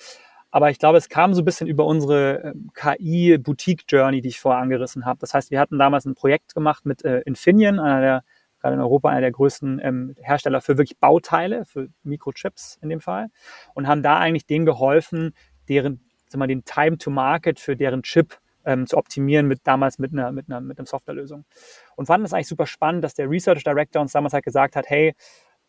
Aber 0.52 0.70
ich 0.70 0.78
glaube, 0.78 0.98
es 0.98 1.08
kam 1.08 1.32
so 1.32 1.40
ein 1.40 1.44
bisschen 1.46 1.66
über 1.66 1.86
unsere 1.86 2.52
ähm, 2.54 2.70
KI-Boutique-Journey, 2.74 4.20
die 4.20 4.28
ich 4.28 4.38
vorher 4.38 4.60
angerissen 4.60 5.06
habe. 5.06 5.18
Das 5.18 5.32
heißt, 5.32 5.50
wir 5.50 5.58
hatten 5.58 5.78
damals 5.78 6.04
ein 6.04 6.14
Projekt 6.14 6.54
gemacht 6.54 6.84
mit 6.84 7.04
äh, 7.04 7.20
Infineon, 7.20 7.80
einer 7.80 8.00
der, 8.00 8.24
gerade 8.60 8.74
in 8.74 8.80
Europa, 8.80 9.08
einer 9.08 9.22
der 9.22 9.32
größten 9.32 9.80
ähm, 9.82 10.14
Hersteller 10.20 10.60
für 10.60 10.76
wirklich 10.76 10.98
Bauteile, 10.98 11.64
für 11.64 11.88
Mikrochips 12.04 12.78
in 12.82 12.90
dem 12.90 13.00
Fall. 13.00 13.28
Und 13.74 13.88
haben 13.88 14.02
da 14.02 14.18
eigentlich 14.18 14.44
denen 14.44 14.66
geholfen, 14.66 15.34
deren, 15.70 16.04
sag 16.28 16.38
mal, 16.38 16.46
den 16.46 16.64
Time 16.64 16.98
to 16.98 17.10
Market 17.10 17.58
für 17.58 17.74
deren 17.74 18.02
Chip 18.02 18.38
ähm, 18.66 18.86
zu 18.86 18.98
optimieren 18.98 19.48
mit 19.48 19.60
damals 19.64 19.98
mit 19.98 20.12
einer, 20.12 20.32
mit 20.32 20.50
einer, 20.50 20.60
mit 20.60 20.78
einer 20.78 20.86
Softwarelösung. 20.86 21.46
Und 21.96 22.06
fanden 22.06 22.24
das 22.24 22.34
eigentlich 22.34 22.48
super 22.48 22.66
spannend, 22.66 23.02
dass 23.04 23.14
der 23.14 23.28
Research 23.28 23.64
Director 23.64 24.02
uns 24.02 24.12
damals 24.12 24.34
halt 24.34 24.44
gesagt 24.44 24.76
hat, 24.76 24.84
hey, 24.90 25.14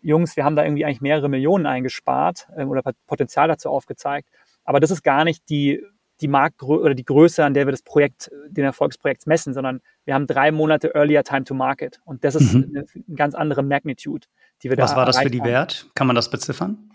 Jungs, 0.01 0.35
wir 0.35 0.43
haben 0.43 0.57
da 0.57 0.65
irgendwie 0.65 0.83
eigentlich 0.83 0.99
mehrere 0.99 1.29
Millionen 1.29 1.65
eingespart 1.65 2.47
ähm, 2.57 2.69
oder 2.69 2.81
Potenzial 3.07 3.47
dazu 3.47 3.69
aufgezeigt. 3.69 4.27
Aber 4.63 4.79
das 4.79 4.91
ist 4.91 5.03
gar 5.03 5.23
nicht 5.23 5.49
die, 5.49 5.83
die 6.21 6.27
Marktgröße 6.27 6.81
oder 6.83 6.95
die 6.95 7.05
Größe, 7.05 7.43
an 7.43 7.53
der 7.53 7.67
wir 7.67 7.71
das 7.71 7.81
Projekt, 7.81 8.31
den 8.47 8.63
Erfolgsprojekts 8.63 9.25
messen, 9.25 9.53
sondern 9.53 9.81
wir 10.05 10.13
haben 10.13 10.27
drei 10.27 10.51
Monate 10.51 10.95
earlier 10.95 11.23
Time 11.23 11.43
to 11.43 11.53
Market. 11.53 11.99
Und 12.05 12.23
das 12.23 12.35
ist 12.35 12.53
mhm. 12.53 12.69
eine, 12.69 12.85
eine, 12.95 13.15
ganz 13.15 13.35
andere 13.35 13.63
Magnitude, 13.63 14.27
die 14.61 14.69
wir 14.69 14.77
Was 14.77 14.91
da 14.91 14.95
Was 14.95 14.97
war 14.97 15.05
das 15.05 15.19
für 15.19 15.29
die 15.29 15.41
haben. 15.41 15.47
Wert? 15.47 15.87
Kann 15.95 16.07
man 16.07 16.15
das 16.15 16.29
beziffern? 16.29 16.89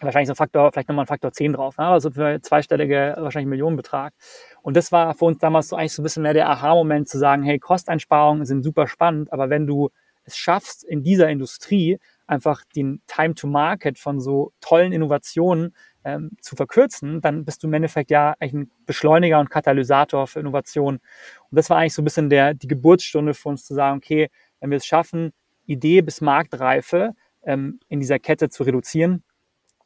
wahrscheinlich 0.00 0.28
so 0.28 0.32
ein 0.32 0.36
Faktor, 0.36 0.72
vielleicht 0.72 0.88
nochmal 0.88 1.04
ein 1.04 1.08
Faktor 1.08 1.32
10 1.32 1.52
drauf, 1.52 1.76
ne? 1.78 1.86
also 1.86 2.10
für 2.10 2.40
zweistellige, 2.40 3.16
wahrscheinlich 3.18 3.48
Millionenbetrag. 3.48 4.14
Und 4.62 4.76
das 4.76 4.92
war 4.92 5.14
für 5.14 5.26
uns 5.26 5.38
damals 5.38 5.68
so 5.68 5.76
eigentlich 5.76 5.92
so 5.92 6.02
ein 6.02 6.04
bisschen 6.04 6.22
mehr 6.22 6.34
der 6.34 6.48
Aha-Moment 6.48 7.08
zu 7.08 7.18
sagen, 7.18 7.42
hey, 7.42 7.58
Kosteinsparungen 7.58 8.46
sind 8.46 8.62
super 8.62 8.86
spannend, 8.86 9.32
aber 9.32 9.50
wenn 9.50 9.66
du 9.66 9.90
es 10.24 10.36
schaffst, 10.36 10.84
in 10.84 11.02
dieser 11.02 11.28
Industrie 11.28 11.98
einfach 12.26 12.62
den 12.76 13.02
Time 13.06 13.34
to 13.34 13.46
Market 13.46 13.98
von 13.98 14.20
so 14.20 14.52
tollen 14.60 14.92
Innovationen 14.92 15.74
ähm, 16.04 16.30
zu 16.40 16.56
verkürzen, 16.56 17.20
dann 17.20 17.44
bist 17.44 17.62
du 17.62 17.66
im 17.66 17.74
Endeffekt 17.74 18.10
ja 18.10 18.34
eigentlich 18.40 18.54
ein 18.54 18.70
Beschleuniger 18.86 19.38
und 19.40 19.50
Katalysator 19.50 20.26
für 20.26 20.40
Innovation. 20.40 20.96
Und 20.96 21.56
das 21.56 21.70
war 21.70 21.78
eigentlich 21.78 21.94
so 21.94 22.02
ein 22.02 22.04
bisschen 22.04 22.30
der, 22.30 22.54
die 22.54 22.68
Geburtsstunde 22.68 23.34
für 23.34 23.48
uns 23.48 23.64
zu 23.64 23.74
sagen, 23.74 23.98
okay, 23.98 24.28
wenn 24.60 24.70
wir 24.70 24.78
es 24.78 24.86
schaffen, 24.86 25.32
Idee 25.66 26.02
bis 26.02 26.20
Marktreife 26.20 27.14
ähm, 27.44 27.80
in 27.88 28.00
dieser 28.00 28.18
Kette 28.18 28.48
zu 28.48 28.62
reduzieren, 28.62 29.22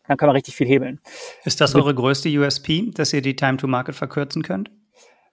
dann 0.07 0.17
können 0.17 0.31
wir 0.31 0.35
richtig 0.35 0.55
viel 0.55 0.67
hebeln. 0.67 1.01
Ist 1.45 1.61
das 1.61 1.75
eure 1.75 1.95
größte 1.95 2.29
USP, 2.29 2.91
dass 2.93 3.13
ihr 3.13 3.23
die 3.23 3.37
Time 3.37 3.57
to 3.57 3.67
Market 3.67 3.95
verkürzen 3.95 4.43
könnt? 4.43 4.71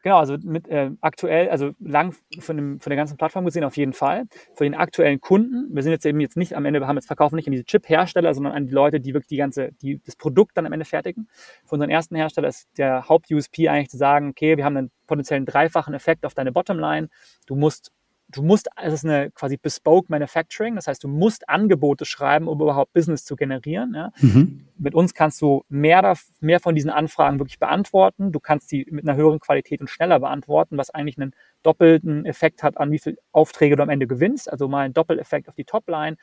Genau, 0.03 0.17
also 0.17 0.37
mit 0.41 0.67
äh, 0.67 0.91
aktuell, 1.01 1.49
also 1.49 1.71
lang 1.79 2.15
von, 2.39 2.55
dem, 2.55 2.79
von 2.79 2.89
der 2.89 2.97
ganzen 2.97 3.17
Plattform 3.17 3.45
gesehen 3.45 3.63
auf 3.63 3.77
jeden 3.77 3.93
Fall. 3.93 4.25
Für 4.55 4.63
den 4.63 4.73
aktuellen 4.73 5.21
Kunden, 5.21 5.73
wir 5.73 5.83
sind 5.83 5.91
jetzt 5.91 6.05
eben 6.05 6.19
jetzt 6.19 6.37
nicht 6.37 6.55
am 6.55 6.65
Ende, 6.65 6.79
wir 6.79 6.87
haben 6.87 6.97
jetzt 6.97 7.05
verkaufen 7.07 7.35
nicht 7.35 7.47
an 7.47 7.51
diese 7.51 7.65
Chip-Hersteller, 7.65 8.33
sondern 8.33 8.53
an 8.53 8.65
die 8.65 8.73
Leute, 8.73 8.99
die 8.99 9.13
wirklich 9.13 9.27
die 9.27 9.37
ganze, 9.37 9.71
die 9.81 10.01
das 10.03 10.15
Produkt 10.15 10.57
dann 10.57 10.65
am 10.65 10.73
Ende 10.73 10.85
fertigen. 10.85 11.27
Für 11.65 11.75
unseren 11.75 11.91
ersten 11.91 12.15
Hersteller 12.15 12.47
ist 12.47 12.67
der 12.77 13.07
Haupt-USP 13.07 13.69
eigentlich 13.69 13.89
zu 13.89 13.97
sagen, 13.97 14.29
okay, 14.29 14.57
wir 14.57 14.65
haben 14.65 14.77
einen 14.77 14.91
potenziellen 15.05 15.45
dreifachen 15.45 15.93
Effekt 15.93 16.25
auf 16.25 16.33
deine 16.33 16.51
Bottomline. 16.51 17.09
Du 17.45 17.55
musst 17.55 17.91
du 18.31 18.43
musst, 18.43 18.69
es 18.81 18.93
ist 18.93 19.05
eine 19.05 19.31
quasi 19.31 19.57
bespoke 19.57 20.07
Manufacturing, 20.09 20.75
das 20.75 20.87
heißt, 20.87 21.03
du 21.03 21.07
musst 21.07 21.47
Angebote 21.49 22.05
schreiben, 22.05 22.47
um 22.47 22.59
überhaupt 22.61 22.93
Business 22.93 23.25
zu 23.25 23.35
generieren. 23.35 23.93
Ja. 23.93 24.11
Mhm. 24.19 24.67
Mit 24.77 24.95
uns 24.95 25.13
kannst 25.13 25.41
du 25.41 25.63
mehr, 25.69 26.15
mehr 26.39 26.59
von 26.59 26.75
diesen 26.75 26.89
Anfragen 26.89 27.39
wirklich 27.39 27.59
beantworten. 27.59 28.31
Du 28.31 28.39
kannst 28.39 28.71
die 28.71 28.87
mit 28.89 29.07
einer 29.07 29.17
höheren 29.17 29.39
Qualität 29.39 29.81
und 29.81 29.89
schneller 29.89 30.19
beantworten, 30.19 30.77
was 30.77 30.89
eigentlich 30.89 31.17
einen 31.17 31.33
doppelten 31.63 32.25
Effekt 32.25 32.63
hat, 32.63 32.77
an 32.77 32.91
wie 32.91 32.99
viele 32.99 33.17
Aufträge 33.31 33.75
du 33.75 33.83
am 33.83 33.89
Ende 33.89 34.07
gewinnst. 34.07 34.51
Also 34.51 34.67
mal 34.67 34.85
ein 34.85 34.93
Doppeleffekt 34.93 35.49
auf 35.49 35.55
die 35.55 35.65
Topline. 35.65 36.17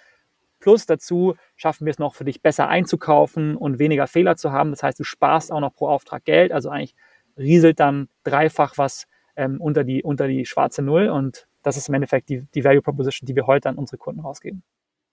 Plus 0.60 0.86
dazu 0.86 1.34
schaffen 1.54 1.86
wir 1.86 1.92
es 1.92 1.98
noch 1.98 2.14
für 2.14 2.24
dich 2.24 2.42
besser 2.42 2.68
einzukaufen 2.68 3.56
und 3.56 3.78
weniger 3.78 4.06
Fehler 4.08 4.36
zu 4.36 4.50
haben. 4.50 4.70
Das 4.70 4.82
heißt, 4.82 4.98
du 4.98 5.04
sparst 5.04 5.52
auch 5.52 5.60
noch 5.60 5.74
pro 5.74 5.88
Auftrag 5.88 6.24
Geld. 6.24 6.50
Also 6.50 6.70
eigentlich 6.70 6.94
rieselt 7.36 7.78
dann 7.78 8.08
dreifach 8.24 8.76
was 8.76 9.06
ähm, 9.36 9.60
unter, 9.60 9.84
die, 9.84 10.02
unter 10.02 10.26
die 10.26 10.44
schwarze 10.44 10.82
Null 10.82 11.08
und 11.08 11.46
das 11.68 11.76
ist 11.76 11.88
im 11.88 11.94
Endeffekt 11.94 12.28
die, 12.28 12.46
die 12.54 12.64
Value 12.64 12.82
Proposition, 12.82 13.26
die 13.26 13.36
wir 13.36 13.46
heute 13.46 13.68
an 13.68 13.76
unsere 13.76 13.98
Kunden 13.98 14.20
rausgeben. 14.20 14.62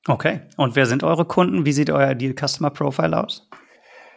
Okay. 0.08 0.42
Und 0.58 0.76
wer 0.76 0.86
sind 0.86 1.04
eure 1.04 1.26
Kunden? 1.26 1.66
Wie 1.66 1.74
sieht 1.74 1.90
euer 1.90 2.16
Deal 2.16 2.34
Customer 2.34 2.70
Profile 2.70 3.24
aus? 3.24 3.50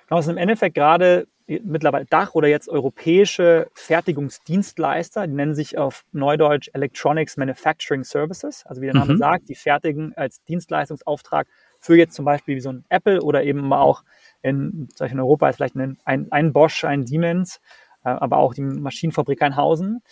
Genau, 0.08 0.20
es 0.20 0.26
sind 0.26 0.36
im 0.36 0.42
Endeffekt 0.42 0.74
gerade 0.74 1.26
mittlerweile 1.48 2.04
Dach 2.04 2.34
oder 2.34 2.46
jetzt 2.46 2.68
europäische 2.68 3.70
Fertigungsdienstleister, 3.72 5.26
die 5.26 5.32
nennen 5.32 5.54
sich 5.54 5.78
auf 5.78 6.04
Neudeutsch 6.12 6.68
Electronics 6.74 7.38
Manufacturing 7.38 8.04
Services. 8.04 8.64
Also 8.66 8.82
wie 8.82 8.86
der 8.86 8.94
Name 8.94 9.14
mhm. 9.14 9.18
sagt, 9.18 9.48
die 9.48 9.54
fertigen 9.54 10.12
als 10.14 10.42
Dienstleistungsauftrag 10.44 11.46
für 11.80 11.96
jetzt 11.96 12.14
zum 12.14 12.26
Beispiel 12.26 12.56
wie 12.56 12.60
so 12.60 12.70
ein 12.70 12.84
Apple 12.90 13.22
oder 13.22 13.44
eben 13.44 13.72
auch 13.72 14.02
in, 14.42 14.88
in 15.00 15.20
Europa 15.20 15.48
ist 15.48 15.56
vielleicht 15.56 15.76
ein, 15.76 15.96
ein, 16.04 16.52
Bosch, 16.52 16.84
ein 16.84 17.06
Siemens, 17.06 17.60
äh, 18.04 18.10
aber 18.10 18.36
auch 18.36 18.52
die 18.52 18.62
Maschinenfabrik 18.62 19.40
Einhausen. 19.40 20.02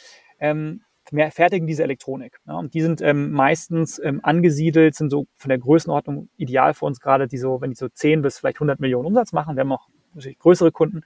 Ähm, 0.40 0.82
fertigen 1.30 1.66
diese 1.66 1.82
Elektronik. 1.82 2.38
Ja, 2.46 2.54
und 2.54 2.74
die 2.74 2.82
sind 2.82 3.00
ähm, 3.00 3.30
meistens 3.32 4.00
ähm, 4.02 4.20
angesiedelt, 4.22 4.94
sind 4.94 5.10
so 5.10 5.26
von 5.36 5.48
der 5.48 5.58
Größenordnung 5.58 6.28
ideal 6.36 6.74
für 6.74 6.84
uns 6.84 7.00
gerade, 7.00 7.28
die 7.28 7.38
so, 7.38 7.60
wenn 7.60 7.70
die 7.70 7.76
so 7.76 7.88
10 7.88 8.22
bis 8.22 8.38
vielleicht 8.38 8.56
100 8.58 8.80
Millionen 8.80 9.06
Umsatz 9.06 9.32
machen. 9.32 9.56
Wir 9.56 9.60
haben 9.60 9.72
auch 9.72 9.88
natürlich 10.14 10.38
größere 10.38 10.72
Kunden. 10.72 11.02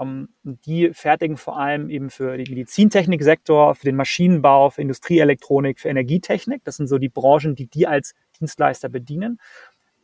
Ähm, 0.00 0.28
die 0.42 0.90
fertigen 0.92 1.36
vor 1.36 1.58
allem 1.58 1.88
eben 1.88 2.10
für 2.10 2.36
den 2.36 2.46
Medizintechniksektor, 2.48 3.74
für 3.74 3.84
den 3.84 3.96
Maschinenbau, 3.96 4.70
für 4.70 4.82
Industrieelektronik, 4.82 5.78
für 5.78 5.88
Energietechnik. 5.88 6.62
Das 6.64 6.76
sind 6.76 6.88
so 6.88 6.98
die 6.98 7.08
Branchen, 7.08 7.54
die 7.54 7.66
die 7.66 7.86
als 7.86 8.14
Dienstleister 8.40 8.88
bedienen. 8.88 9.38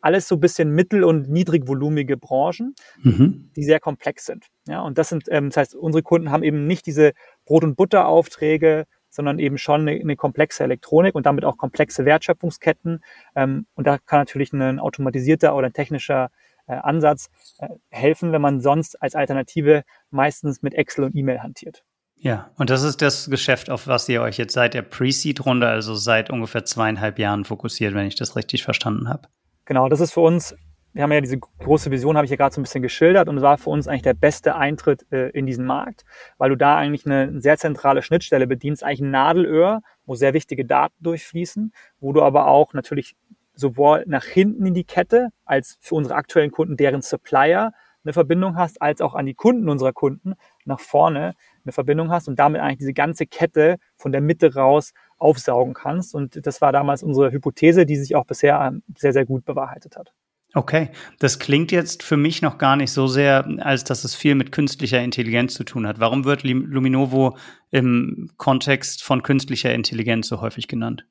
Alles 0.03 0.29
so 0.29 0.37
ein 0.37 0.41
bisschen 0.41 0.71
mittel- 0.71 1.05
und 1.05 1.29
niedrigvolumige 1.29 2.17
Branchen, 2.17 2.75
mhm. 3.03 3.51
die 3.55 3.65
sehr 3.65 3.81
komplex 3.81 4.25
sind. 4.25 4.47
Ja, 4.67 4.81
und 4.81 4.97
das 4.97 5.11
sind, 5.11 5.25
ähm, 5.29 5.51
das 5.51 5.57
heißt, 5.59 5.75
unsere 5.75 6.03
Kunden 6.03 6.31
haben 6.31 6.43
eben 6.43 6.67
nicht 6.67 6.87
diese 6.87 7.13
Brot- 7.45 7.65
und 7.65 7.77
Butteraufträge, 7.77 8.87
sondern 9.11 9.39
eben 9.39 9.59
schon 9.59 9.83
eine, 9.83 10.01
eine 10.01 10.17
komplexe 10.17 10.65
Elektronik 10.65 11.15
und 11.15 11.27
damit 11.27 11.45
auch 11.45 11.59
komplexe 11.59 12.05
Wertschöpfungsketten. 12.05 13.03
Ähm, 13.37 13.67
und 13.75 13.87
da 13.87 13.99
kann 13.99 14.21
natürlich 14.21 14.53
ein 14.53 14.79
automatisierter 14.79 15.55
oder 15.55 15.67
ein 15.67 15.73
technischer 15.73 16.31
äh, 16.67 16.75
Ansatz 16.75 17.31
äh, 17.59 17.69
helfen, 17.91 18.33
wenn 18.33 18.41
man 18.41 18.61
sonst 18.61 19.01
als 19.03 19.15
Alternative 19.15 19.83
meistens 20.11 20.63
mit 20.63 20.75
Excel 20.75 21.05
und 21.05 21.17
E-Mail 21.17 21.43
hantiert. 21.43 21.85
Ja, 22.17 22.51
und 22.57 22.69
das 22.69 22.83
ist 22.83 23.01
das 23.01 23.31
Geschäft, 23.31 23.71
auf 23.71 23.87
was 23.87 24.09
ihr 24.09 24.21
euch 24.21 24.37
jetzt 24.37 24.53
seit 24.53 24.75
der 24.75 24.83
Pre-Seed-Runde, 24.83 25.67
also 25.67 25.95
seit 25.95 26.29
ungefähr 26.29 26.65
zweieinhalb 26.65 27.19
Jahren 27.19 27.47
fokussiert, 27.47 27.95
wenn 27.95 28.07
ich 28.07 28.15
das 28.15 28.37
richtig 28.37 28.63
verstanden 28.63 29.09
habe. 29.09 29.29
Genau, 29.65 29.89
das 29.89 30.01
ist 30.01 30.13
für 30.13 30.21
uns 30.21 30.55
wir 30.93 31.03
haben 31.03 31.13
ja 31.13 31.21
diese 31.21 31.39
große 31.39 31.91
Vision, 31.91 32.17
habe 32.17 32.25
ich 32.25 32.31
ja 32.31 32.37
gerade 32.37 32.55
so 32.55 32.61
ein 32.61 32.65
bisschen 32.65 32.83
geschildert 32.83 33.29
und 33.29 33.37
es 33.37 33.43
war 33.43 33.59
für 33.59 33.71
uns 33.71 33.87
eigentlich 33.87 34.03
der 34.03 34.15
beste 34.15 34.57
Eintritt 34.57 35.07
äh, 35.13 35.29
in 35.31 35.47
diesen 35.47 35.65
Markt, 35.65 36.05
weil 36.39 36.51
du 36.51 36.57
da 36.57 36.77
eigentlich 36.77 37.07
eine 37.07 37.41
sehr 37.41 37.59
zentrale 37.59 38.03
Schnittstelle 38.03 38.47
bedienst, 38.47 38.83
eigentlich 38.83 39.01
ein 39.01 39.11
Nadelöhr, 39.11 39.83
wo 40.07 40.15
sehr 40.15 40.35
wichtige 40.35 40.65
Daten 40.65 40.97
durchfließen, 41.01 41.73
wo 42.01 42.13
du 42.13 42.23
aber 42.23 42.49
auch 42.49 42.75
natürlich 42.75 43.17
sowohl 43.55 44.05
nach 44.07 44.25
hinten 44.25 44.67
in 44.67 44.75
die 44.75 44.85
Kette 44.85 45.29
als 45.45 45.79
für 45.81 45.95
unsere 45.95 46.15
aktuellen 46.17 46.51
Kunden, 46.51 46.77
deren 46.77 47.03
Supplier 47.03 47.73
eine 48.03 48.13
Verbindung 48.13 48.57
hast, 48.57 48.81
als 48.81 49.01
auch 49.01 49.15
an 49.15 49.27
die 49.27 49.35
Kunden 49.35 49.69
unserer 49.69 49.93
Kunden 49.93 50.35
nach 50.65 50.81
vorne 50.81 51.35
eine 51.65 51.73
Verbindung 51.73 52.11
hast 52.11 52.29
und 52.29 52.39
damit 52.39 52.61
eigentlich 52.61 52.79
diese 52.79 52.95
ganze 52.95 53.27
Kette 53.27 53.77
von 53.97 54.13
der 54.13 54.23
Mitte 54.23 54.55
raus 54.55 54.93
aufsaugen 55.19 55.75
kannst. 55.75 56.15
Und 56.15 56.47
das 56.47 56.61
war 56.63 56.73
damals 56.73 57.03
unsere 57.03 57.31
Hypothese, 57.31 57.85
die 57.85 57.97
sich 57.97 58.17
auch 58.17 58.25
bisher 58.25 58.59
ähm, 58.61 58.83
sehr, 58.97 59.13
sehr 59.13 59.27
gut 59.27 59.45
bewahrheitet 59.45 59.97
hat. 59.97 60.15
Okay, 60.53 60.91
das 61.21 61.39
klingt 61.39 61.71
jetzt 61.71 62.03
für 62.03 62.17
mich 62.17 62.43
noch 62.43 62.59
gar 62.59 62.75
nicht 62.75 62.91
so 62.91 63.07
sehr, 63.07 63.47
als 63.61 63.85
dass 63.85 64.03
es 64.03 64.17
viel 64.17 64.35
mit 64.35 64.51
künstlicher 64.51 65.01
Intelligenz 65.01 65.55
zu 65.55 65.63
tun 65.63 65.87
hat. 65.87 66.01
Warum 66.01 66.25
wird 66.25 66.43
Luminovo 66.43 67.37
im 67.71 68.31
Kontext 68.37 69.05
von 69.05 69.23
künstlicher 69.23 69.73
Intelligenz 69.73 70.27
so 70.27 70.41
häufig 70.41 70.67
genannt? 70.67 71.07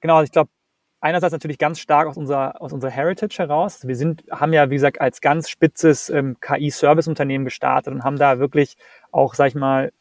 Genau, 0.00 0.20
ich 0.20 0.30
glaube, 0.30 0.50
einerseits 1.06 1.32
natürlich 1.32 1.58
ganz 1.58 1.78
stark 1.78 2.08
aus 2.08 2.16
unserer, 2.16 2.60
aus 2.60 2.72
unserer 2.72 2.90
Heritage 2.90 3.38
heraus. 3.38 3.86
Wir 3.86 3.94
sind, 3.94 4.24
haben 4.28 4.52
ja, 4.52 4.70
wie 4.70 4.74
gesagt, 4.74 5.00
als 5.00 5.20
ganz 5.20 5.48
spitzes 5.48 6.10
ähm, 6.10 6.36
KI-Service-Unternehmen 6.40 7.44
gestartet 7.44 7.94
und 7.94 8.02
haben 8.02 8.18
da 8.18 8.40
wirklich 8.40 8.76
auch, 9.12 9.34
sag 9.34 9.46
ich 9.46 9.54
mal, 9.54 9.92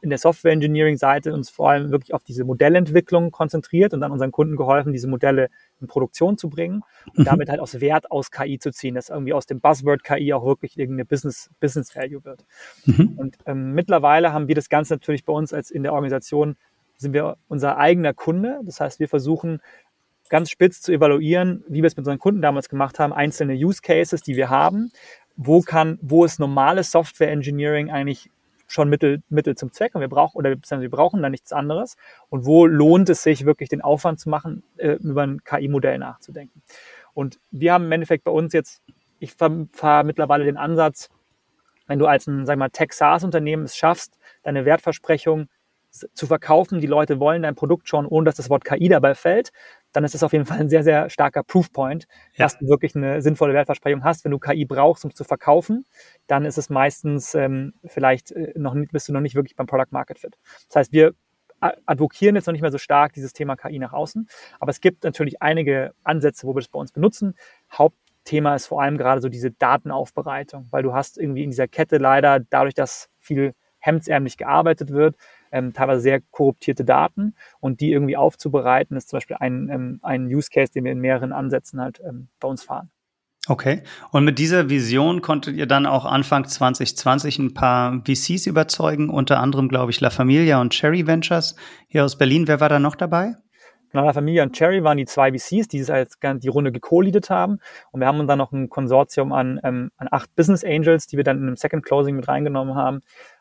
in 0.00 0.10
der 0.10 0.18
Software-Engineering-Seite 0.18 1.34
uns 1.34 1.50
vor 1.50 1.70
allem 1.70 1.90
wirklich 1.90 2.14
auf 2.14 2.22
diese 2.22 2.44
Modellentwicklung 2.44 3.32
konzentriert 3.32 3.92
und 3.92 4.00
dann 4.00 4.12
unseren 4.12 4.30
Kunden 4.30 4.54
geholfen, 4.54 4.92
diese 4.92 5.08
Modelle 5.08 5.50
in 5.80 5.88
Produktion 5.88 6.38
zu 6.38 6.48
bringen 6.48 6.82
und 7.08 7.18
mhm. 7.18 7.24
damit 7.24 7.50
halt 7.50 7.58
aus 7.58 7.80
Wert 7.80 8.12
aus 8.12 8.30
KI 8.30 8.60
zu 8.60 8.70
ziehen, 8.70 8.94
dass 8.94 9.08
irgendwie 9.08 9.32
aus 9.32 9.46
dem 9.46 9.58
Buzzword 9.58 10.04
KI 10.04 10.32
auch 10.32 10.44
wirklich 10.46 10.78
irgendeine 10.78 11.06
Business, 11.06 11.50
Business 11.58 11.94
Value 11.96 12.24
wird. 12.24 12.44
Mhm. 12.86 13.14
Und 13.16 13.36
ähm, 13.46 13.72
mittlerweile 13.72 14.32
haben 14.32 14.46
wir 14.46 14.54
das 14.54 14.68
Ganze 14.68 14.94
natürlich 14.94 15.24
bei 15.24 15.32
uns 15.32 15.52
als 15.52 15.72
in 15.72 15.82
der 15.82 15.92
Organisation 15.92 16.56
sind 17.02 17.12
wir 17.12 17.36
unser 17.48 17.76
eigener 17.76 18.14
Kunde. 18.14 18.60
Das 18.64 18.80
heißt, 18.80 18.98
wir 18.98 19.08
versuchen 19.08 19.60
ganz 20.32 20.48
spitz 20.48 20.80
zu 20.80 20.92
evaluieren, 20.92 21.62
wie 21.68 21.82
wir 21.82 21.86
es 21.86 21.94
mit 21.94 21.98
unseren 21.98 22.18
Kunden 22.18 22.40
damals 22.40 22.70
gemacht 22.70 22.98
haben, 22.98 23.12
einzelne 23.12 23.52
Use 23.52 23.82
Cases, 23.82 24.22
die 24.22 24.34
wir 24.34 24.48
haben. 24.48 24.90
Wo 25.36 25.60
kann, 25.60 25.98
wo 26.00 26.24
ist 26.24 26.40
normales 26.40 26.90
Software 26.90 27.30
Engineering 27.30 27.90
eigentlich 27.90 28.30
schon 28.66 28.88
Mittel, 28.88 29.22
Mittel 29.28 29.56
zum 29.56 29.72
Zweck 29.72 29.94
und 29.94 30.00
wir 30.00 30.08
brauchen 30.08 30.38
oder 30.38 30.56
wir 30.56 30.90
brauchen 30.90 31.20
da 31.20 31.28
nichts 31.28 31.52
anderes. 31.52 31.96
Und 32.30 32.46
wo 32.46 32.64
lohnt 32.64 33.10
es 33.10 33.22
sich 33.22 33.44
wirklich 33.44 33.68
den 33.68 33.82
Aufwand 33.82 34.20
zu 34.20 34.30
machen, 34.30 34.62
äh, 34.78 34.92
über 35.02 35.22
ein 35.22 35.44
KI-Modell 35.44 35.98
nachzudenken? 35.98 36.62
Und 37.12 37.38
wir 37.50 37.74
haben 37.74 37.84
im 37.84 37.92
Endeffekt 37.92 38.24
bei 38.24 38.32
uns 38.32 38.54
jetzt, 38.54 38.82
ich 39.18 39.34
fahre 39.34 39.68
fahr 39.70 40.02
mittlerweile 40.02 40.46
den 40.46 40.56
Ansatz, 40.56 41.10
wenn 41.86 41.98
du 41.98 42.06
als 42.06 42.26
ein, 42.26 42.46
sag 42.46 42.56
mal, 42.56 42.70
Tech-SaaS-Unternehmen 42.70 43.64
es 43.64 43.76
schaffst, 43.76 44.18
deine 44.44 44.64
Wertversprechung 44.64 45.50
zu 45.90 46.26
verkaufen, 46.26 46.80
die 46.80 46.86
Leute 46.86 47.20
wollen 47.20 47.42
dein 47.42 47.54
Produkt 47.54 47.86
schon, 47.86 48.06
ohne 48.06 48.24
dass 48.24 48.36
das 48.36 48.48
Wort 48.48 48.64
KI 48.64 48.88
dabei 48.88 49.14
fällt, 49.14 49.52
dann 49.92 50.04
ist 50.04 50.14
das 50.14 50.22
auf 50.22 50.32
jeden 50.32 50.46
Fall 50.46 50.58
ein 50.58 50.68
sehr, 50.68 50.82
sehr 50.82 51.10
starker 51.10 51.42
Proofpoint, 51.42 52.06
ja. 52.34 52.44
dass 52.44 52.58
du 52.58 52.66
wirklich 52.66 52.96
eine 52.96 53.22
sinnvolle 53.22 53.54
Wertversprechung 53.54 54.04
hast. 54.04 54.24
Wenn 54.24 54.32
du 54.32 54.38
KI 54.38 54.64
brauchst, 54.64 55.04
um 55.04 55.10
es 55.10 55.14
zu 55.14 55.24
verkaufen, 55.24 55.86
dann 56.26 56.44
ist 56.44 56.58
es 56.58 56.70
meistens 56.70 57.34
ähm, 57.34 57.74
vielleicht 57.84 58.32
äh, 58.32 58.52
noch 58.56 58.74
nicht, 58.74 58.92
bist 58.92 59.08
du 59.08 59.12
noch 59.12 59.20
nicht 59.20 59.34
wirklich 59.34 59.56
beim 59.56 59.66
Product 59.66 59.90
Market 59.90 60.18
Fit. 60.18 60.38
Das 60.68 60.76
heißt, 60.76 60.92
wir 60.92 61.14
advokieren 61.86 62.34
jetzt 62.34 62.46
noch 62.46 62.52
nicht 62.52 62.62
mehr 62.62 62.72
so 62.72 62.78
stark 62.78 63.12
dieses 63.12 63.32
Thema 63.32 63.54
KI 63.54 63.78
nach 63.78 63.92
außen, 63.92 64.28
aber 64.58 64.70
es 64.70 64.80
gibt 64.80 65.04
natürlich 65.04 65.42
einige 65.42 65.94
Ansätze, 66.02 66.46
wo 66.46 66.56
wir 66.56 66.60
das 66.60 66.68
bei 66.68 66.80
uns 66.80 66.90
benutzen. 66.90 67.34
Hauptthema 67.72 68.56
ist 68.56 68.66
vor 68.66 68.82
allem 68.82 68.98
gerade 68.98 69.20
so 69.20 69.28
diese 69.28 69.52
Datenaufbereitung, 69.52 70.66
weil 70.70 70.82
du 70.82 70.92
hast 70.92 71.18
irgendwie 71.18 71.44
in 71.44 71.50
dieser 71.50 71.68
Kette 71.68 71.98
leider 71.98 72.40
dadurch, 72.40 72.74
dass 72.74 73.10
viel 73.20 73.54
hemdsärmlich 73.78 74.36
gearbeitet 74.36 74.90
wird, 74.90 75.16
ähm, 75.52 75.72
teilweise 75.72 76.00
sehr 76.00 76.20
korruptierte 76.20 76.84
Daten 76.84 77.34
und 77.60 77.80
die 77.80 77.92
irgendwie 77.92 78.16
aufzubereiten, 78.16 78.96
ist 78.96 79.10
zum 79.10 79.18
Beispiel 79.18 79.36
ein, 79.38 79.68
ähm, 79.70 79.98
ein 80.02 80.26
Use 80.26 80.48
Case, 80.52 80.72
den 80.72 80.84
wir 80.84 80.92
in 80.92 81.00
mehreren 81.00 81.32
Ansätzen 81.32 81.80
halt 81.80 82.00
ähm, 82.04 82.28
bei 82.40 82.48
uns 82.48 82.64
fahren. 82.64 82.90
Okay. 83.48 83.82
Und 84.12 84.24
mit 84.24 84.38
dieser 84.38 84.70
Vision 84.70 85.20
konntet 85.20 85.56
ihr 85.56 85.66
dann 85.66 85.84
auch 85.84 86.04
Anfang 86.04 86.46
2020 86.46 87.40
ein 87.40 87.54
paar 87.54 88.00
VCs 88.06 88.46
überzeugen, 88.46 89.10
unter 89.10 89.40
anderem, 89.40 89.68
glaube 89.68 89.90
ich, 89.90 90.00
La 90.00 90.10
Familia 90.10 90.60
und 90.60 90.72
Cherry 90.72 91.06
Ventures 91.08 91.56
hier 91.88 92.04
aus 92.04 92.16
Berlin. 92.16 92.46
Wer 92.46 92.60
war 92.60 92.68
da 92.68 92.78
noch 92.78 92.94
dabei? 92.94 93.34
Genau, 93.90 94.04
La 94.04 94.12
Familia 94.12 94.44
und 94.44 94.52
Cherry 94.52 94.84
waren 94.84 94.96
die 94.96 95.06
zwei 95.06 95.32
VCs, 95.32 95.66
die 95.68 95.84
als 95.90 96.18
die 96.22 96.48
Runde 96.48 96.70
geco-leadet 96.70 97.30
haben. 97.30 97.58
Und 97.90 98.00
wir 98.00 98.06
haben 98.06 98.20
uns 98.20 98.28
dann 98.28 98.38
noch 98.38 98.52
ein 98.52 98.70
Konsortium 98.70 99.32
an, 99.32 99.60
ähm, 99.64 99.90
an 99.96 100.08
acht 100.12 100.34
Business 100.36 100.64
Angels, 100.64 101.08
die 101.08 101.16
wir 101.16 101.24
dann 101.24 101.38
in 101.38 101.46
einem 101.48 101.56
Second 101.56 101.84
Closing 101.84 102.14
mit 102.16 102.28
reingenommen 102.28 102.76
haben. 102.76 103.00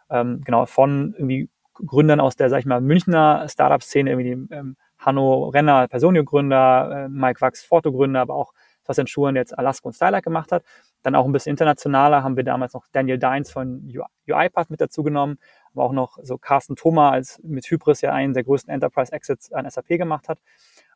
Ähm, 0.10 0.41
genau, 0.44 0.65
von 0.65 1.13
irgendwie 1.18 1.48
Gründern 1.85 2.19
aus 2.19 2.35
der, 2.35 2.50
sag 2.50 2.59
ich 2.59 2.65
mal, 2.65 2.81
Münchner 2.81 3.47
Startup-Szene, 3.50 4.11
irgendwie 4.11 4.53
ähm, 4.55 4.75
Hanno 4.97 5.50
Renner, 5.50 5.88
Personio-Gründer, 5.88 7.05
äh, 7.05 7.09
Mike 7.09 7.41
Wachs, 7.41 7.63
Foto-Gründer, 7.63 8.21
aber 8.21 8.35
auch 8.35 8.53
Sebastian 8.83 9.07
Schuhen 9.07 9.35
jetzt 9.35 9.57
Alaska 9.57 9.88
und 9.88 9.93
Stylight 9.93 10.23
gemacht 10.23 10.51
hat. 10.51 10.63
Dann 11.01 11.15
auch 11.15 11.25
ein 11.25 11.31
bisschen 11.31 11.51
internationaler 11.51 12.23
haben 12.23 12.35
wir 12.35 12.43
damals 12.43 12.73
noch 12.73 12.85
Daniel 12.91 13.17
Dines 13.17 13.51
von 13.51 13.88
UiPath 14.27 14.69
mit 14.69 14.81
dazu 14.81 15.03
genommen, 15.03 15.38
aber 15.73 15.83
auch 15.83 15.93
noch 15.93 16.17
so 16.21 16.38
Carsten 16.38 16.75
Thoma 16.75 17.11
als 17.11 17.39
mit 17.43 17.65
Hybris 17.65 18.01
ja 18.01 18.11
einen 18.11 18.33
der 18.33 18.43
größten 18.43 18.73
Enterprise 18.73 19.11
Exits 19.11 19.51
an 19.51 19.69
SAP 19.69 19.88
gemacht 19.88 20.27
hat. 20.29 20.39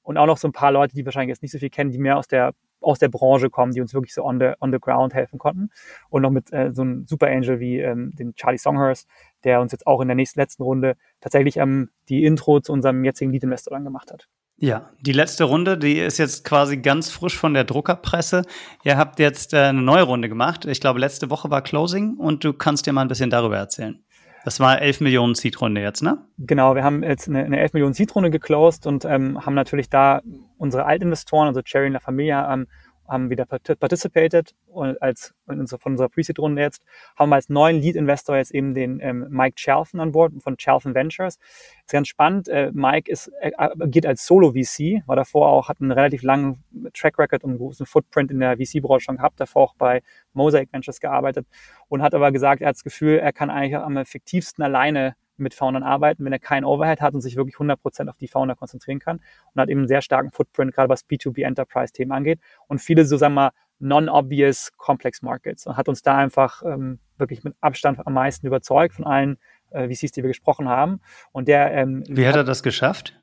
Und 0.04 0.18
auch 0.18 0.28
noch 0.28 0.38
so 0.38 0.48
ein 0.48 0.52
paar 0.52 0.72
Leute, 0.72 0.94
die 0.94 1.06
wahrscheinlich 1.06 1.30
jetzt 1.30 1.42
nicht 1.42 1.52
so 1.52 1.58
viel 1.58 1.70
kennen, 1.70 1.92
die 1.92 1.98
mehr 1.98 2.18
aus 2.18 2.28
der 2.28 2.54
aus 2.82 3.00
der 3.00 3.10
Branche 3.10 3.50
kommen, 3.50 3.72
die 3.74 3.82
uns 3.82 3.94
wirklich 3.94 4.14
so 4.14 4.24
on 4.24 4.40
the, 4.40 4.54
on 4.60 4.72
the 4.72 4.80
ground 4.80 5.14
helfen 5.14 5.40
konnten. 5.40 5.70
Und 6.10 6.22
noch 6.22 6.30
mit 6.30 6.52
äh, 6.54 6.72
so 6.74 6.82
einem 6.82 7.06
Super 7.06 7.28
Angel 7.28 7.60
wie 7.60 7.80
ähm, 7.80 8.12
den 8.16 8.36
Charlie 8.36 8.58
Songhurst, 8.58 9.08
der 9.44 9.62
uns 9.62 9.72
jetzt 9.72 9.88
auch 9.88 10.02
in 10.02 10.08
der 10.08 10.16
nächsten 10.16 10.40
letzten 10.40 10.64
Runde 10.64 10.96
tatsächlich 11.22 11.58
ähm, 11.58 11.90
die 12.10 12.24
Intro 12.24 12.60
zu 12.60 12.74
unserem 12.74 13.04
jetzigen 13.04 13.32
Lead 13.32 13.44
Investor 13.44 13.76
dann 13.76 13.84
gemacht 13.84 14.12
hat. 14.12 14.28
Ja, 14.58 14.90
die 15.02 15.12
letzte 15.12 15.44
Runde, 15.44 15.78
die 15.78 16.00
ist 16.00 16.18
jetzt 16.18 16.46
quasi 16.46 16.78
ganz 16.78 17.10
frisch 17.10 17.38
von 17.38 17.54
der 17.54 17.66
Druckerpresse. 17.66 18.44
Ihr 18.84 18.98
habt 18.98 19.20
jetzt 19.20 19.54
äh, 19.54 19.58
eine 19.58 19.82
neue 19.82 20.04
Runde 20.04 20.30
gemacht. 20.30 20.66
Ich 20.66 20.80
glaube, 20.80 21.00
letzte 21.00 21.30
Woche 21.30 21.50
war 21.50 21.62
Closing 21.62 22.16
und 22.16 22.44
du 22.44 22.54
kannst 22.54 22.86
dir 22.86 22.94
mal 22.94 23.02
ein 23.02 23.10
bisschen 23.10 23.30
darüber 23.30 23.58
erzählen. 23.58 24.02
Das 24.46 24.60
war 24.60 24.80
11 24.80 25.02
Millionen 25.02 25.34
Seed-Runde 25.34 25.82
jetzt, 25.82 26.04
ne? 26.04 26.20
Genau, 26.38 26.76
wir 26.76 26.84
haben 26.84 27.04
jetzt 27.04 27.28
eine, 27.28 27.44
eine 27.44 27.60
11 27.60 27.74
Millionen 27.74 27.94
Seed-Runde 27.96 28.30
geclosed 28.30 28.86
und 28.86 29.04
ähm, 29.04 29.44
haben 29.44 29.56
natürlich 29.56 29.90
da 29.90 30.22
unsere 30.58 30.86
Altinvestoren, 30.86 31.48
also 31.48 31.62
Cherry 31.62 31.88
und 31.88 31.94
La 31.94 32.00
Familia, 32.00 32.54
ähm, 32.54 32.68
haben 33.08 33.30
wieder 33.30 33.46
participated 33.46 34.56
und 34.68 35.02
als 35.02 35.34
in 35.48 35.60
unserer, 35.60 35.80
von 35.80 35.94
unserer 35.94 36.10
Pre-Seed-Runde 36.10 36.62
jetzt, 36.62 36.84
haben 37.16 37.30
wir 37.30 37.36
als 37.36 37.50
neuen 37.50 37.80
Lead-Investor 37.80 38.38
jetzt 38.38 38.52
eben 38.52 38.74
den 38.74 39.00
ähm, 39.00 39.28
Mike 39.30 39.56
Chalfen 39.56 40.00
an 40.00 40.12
Bord 40.12 40.34
von 40.42 40.58
Chalfen 40.58 40.96
Ventures. 40.96 41.38
ist 41.86 41.92
ganz 41.92 42.08
spannend. 42.08 42.48
Äh, 42.48 42.72
Mike 42.74 43.12
ist, 43.12 43.32
äh, 43.42 43.52
agiert 43.58 44.06
als 44.06 44.26
Solo-VC, 44.26 45.04
war 45.06 45.16
davor 45.16 45.50
auch, 45.50 45.70
hat 45.70 45.82
einen 45.82 45.92
relativ 45.92 46.24
langen 46.24 46.64
Track 46.94 47.20
Record 47.20 47.44
und 47.44 47.52
einen 47.52 47.60
großen 47.60 47.86
Footprint 47.86 48.32
in 48.32 48.40
der 48.40 48.58
VC-Branche 48.58 49.06
schon 49.06 49.18
gehabt, 49.18 49.40
davor 49.40 49.64
auch 49.64 49.76
bei 49.76 50.02
Mosaic 50.34 50.74
Ventures 50.74 51.00
gearbeitet 51.00 51.48
und 51.88 52.02
hat 52.02 52.14
aber 52.14 52.32
gesagt, 52.32 52.62
er 52.62 52.70
hat 52.70 52.76
das 52.76 52.84
Gefühl, 52.84 53.20
er 53.20 53.34
kann 53.34 53.50
eigentlich 53.50 53.78
am 53.78 53.98
effektivsten 53.98 54.64
alleine 54.64 55.16
mit 55.38 55.54
Foundern 55.54 55.84
arbeiten, 55.84 56.24
wenn 56.26 56.34
er 56.34 56.40
kein 56.40 56.66
Overhead 56.66 57.02
hat 57.02 57.14
und 57.14 57.22
sich 57.22 57.36
wirklich 57.36 57.56
100% 57.56 58.10
auf 58.10 58.18
die 58.18 58.28
Founder 58.28 58.56
konzentrieren 58.56 59.00
kann 59.00 59.20
und 59.54 59.62
hat 59.62 59.70
eben 59.70 59.82
einen 59.82 59.88
sehr 59.88 60.02
starken 60.02 60.32
Footprint, 60.32 60.74
gerade 60.74 60.90
was 60.90 61.06
B2B 61.06 61.44
Enterprise-Themen 61.44 62.12
angeht 62.12 62.40
und 62.68 62.80
viele, 62.80 63.06
so 63.06 63.18
sagen 63.18 63.34
wir 63.34 63.42
mal, 63.42 63.52
non-obvious 63.80 64.72
Complex 64.78 65.22
Markets 65.22 65.68
und 65.68 65.78
hat 65.78 65.90
uns 65.90 66.02
da 66.02 66.18
einfach 66.18 66.64
ähm, 66.64 67.00
wirklich 67.18 67.44
mit 67.44 67.56
Abstand 67.62 68.06
am 68.06 68.14
meisten 68.14 68.48
überzeugt 68.48 68.96
von 68.96 69.06
allen 69.06 69.38
äh, 69.72 69.88
VCs, 69.88 70.12
die 70.12 70.24
wir 70.24 70.30
gesprochen 70.30 70.70
haben. 70.70 71.02
Und 71.32 71.48
der, 71.48 71.74
ähm, 71.74 72.04
Wie 72.08 72.28
hat 72.28 72.36
er 72.36 72.44
das 72.44 72.64
geschafft? 72.64 73.20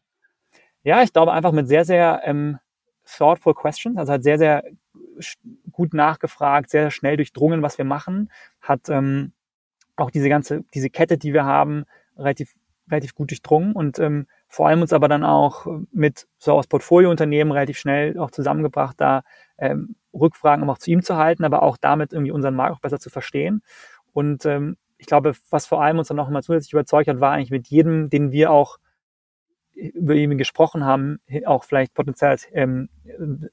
Ja, 0.83 1.03
ich 1.03 1.13
glaube 1.13 1.33
einfach 1.33 1.53
mit 1.53 1.69
sehr, 1.69 1.85
sehr 1.85 2.23
ähm, 2.25 2.59
thoughtful 3.07 3.55
questions, 3.55 3.97
also 3.97 4.13
hat 4.13 4.23
sehr, 4.23 4.39
sehr 4.39 4.65
gut 5.71 5.95
nachgefragt, 5.95 6.71
sehr 6.71 6.91
schnell 6.91 7.17
durchdrungen, 7.17 7.63
was 7.63 7.79
wir 7.79 7.85
machen, 7.85 8.31
hat 8.61 8.89
ähm, 8.89 9.33
auch 9.97 10.11
diese 10.11 10.29
ganze, 10.29 10.65
diese 10.75 10.91
Kette, 10.91 11.19
die 11.19 11.33
wir 11.33 11.45
haben, 11.45 11.85
relativ, 12.17 12.55
relativ 12.91 13.15
gut 13.15 13.31
durchdrungen 13.31 13.73
und 13.73 13.99
ähm, 13.99 14.27
vor 14.49 14.69
allem 14.69 14.83
uns 14.83 14.93
aber 14.93 15.09
dann 15.09 15.25
auch 15.25 15.67
mit 15.93 16.27
so 16.39 16.53
aus 16.53 16.67
Portfoliounternehmen 16.67 17.53
relativ 17.53 17.79
schnell 17.79 18.19
auch 18.19 18.31
zusammengebracht, 18.31 19.01
da 19.01 19.23
ähm, 19.59 19.97
Rückfragen 20.13 20.69
auch 20.69 20.79
zu 20.79 20.91
ihm 20.91 21.03
zu 21.03 21.17
halten, 21.17 21.45
aber 21.45 21.63
auch 21.63 21.77
damit 21.77 22.13
irgendwie 22.13 22.33
unseren 22.33 22.55
Markt 22.55 22.77
auch 22.77 22.81
besser 22.81 23.01
zu 23.01 23.11
verstehen. 23.11 23.63
Und 24.13 24.45
ähm, 24.47 24.77
ich 24.99 25.07
glaube, 25.07 25.35
was 25.51 25.67
vor 25.67 25.83
allem 25.83 25.99
uns 25.99 26.09
dann 26.09 26.21
auch 26.21 26.29
immer 26.29 26.43
zusätzlich 26.43 26.73
überzeugt 26.73 27.09
hat, 27.09 27.21
war 27.21 27.33
eigentlich 27.33 27.51
mit 27.51 27.69
jedem, 27.69 28.11
den 28.11 28.31
wir 28.31 28.51
auch 28.51 28.79
über 29.75 30.15
ihn 30.15 30.39
gesprochen 30.39 30.85
haben, 30.85 31.19
auch 31.47 31.65
vielleicht 31.65 31.95
potenziell 31.95 32.37
ähm, 32.53 32.89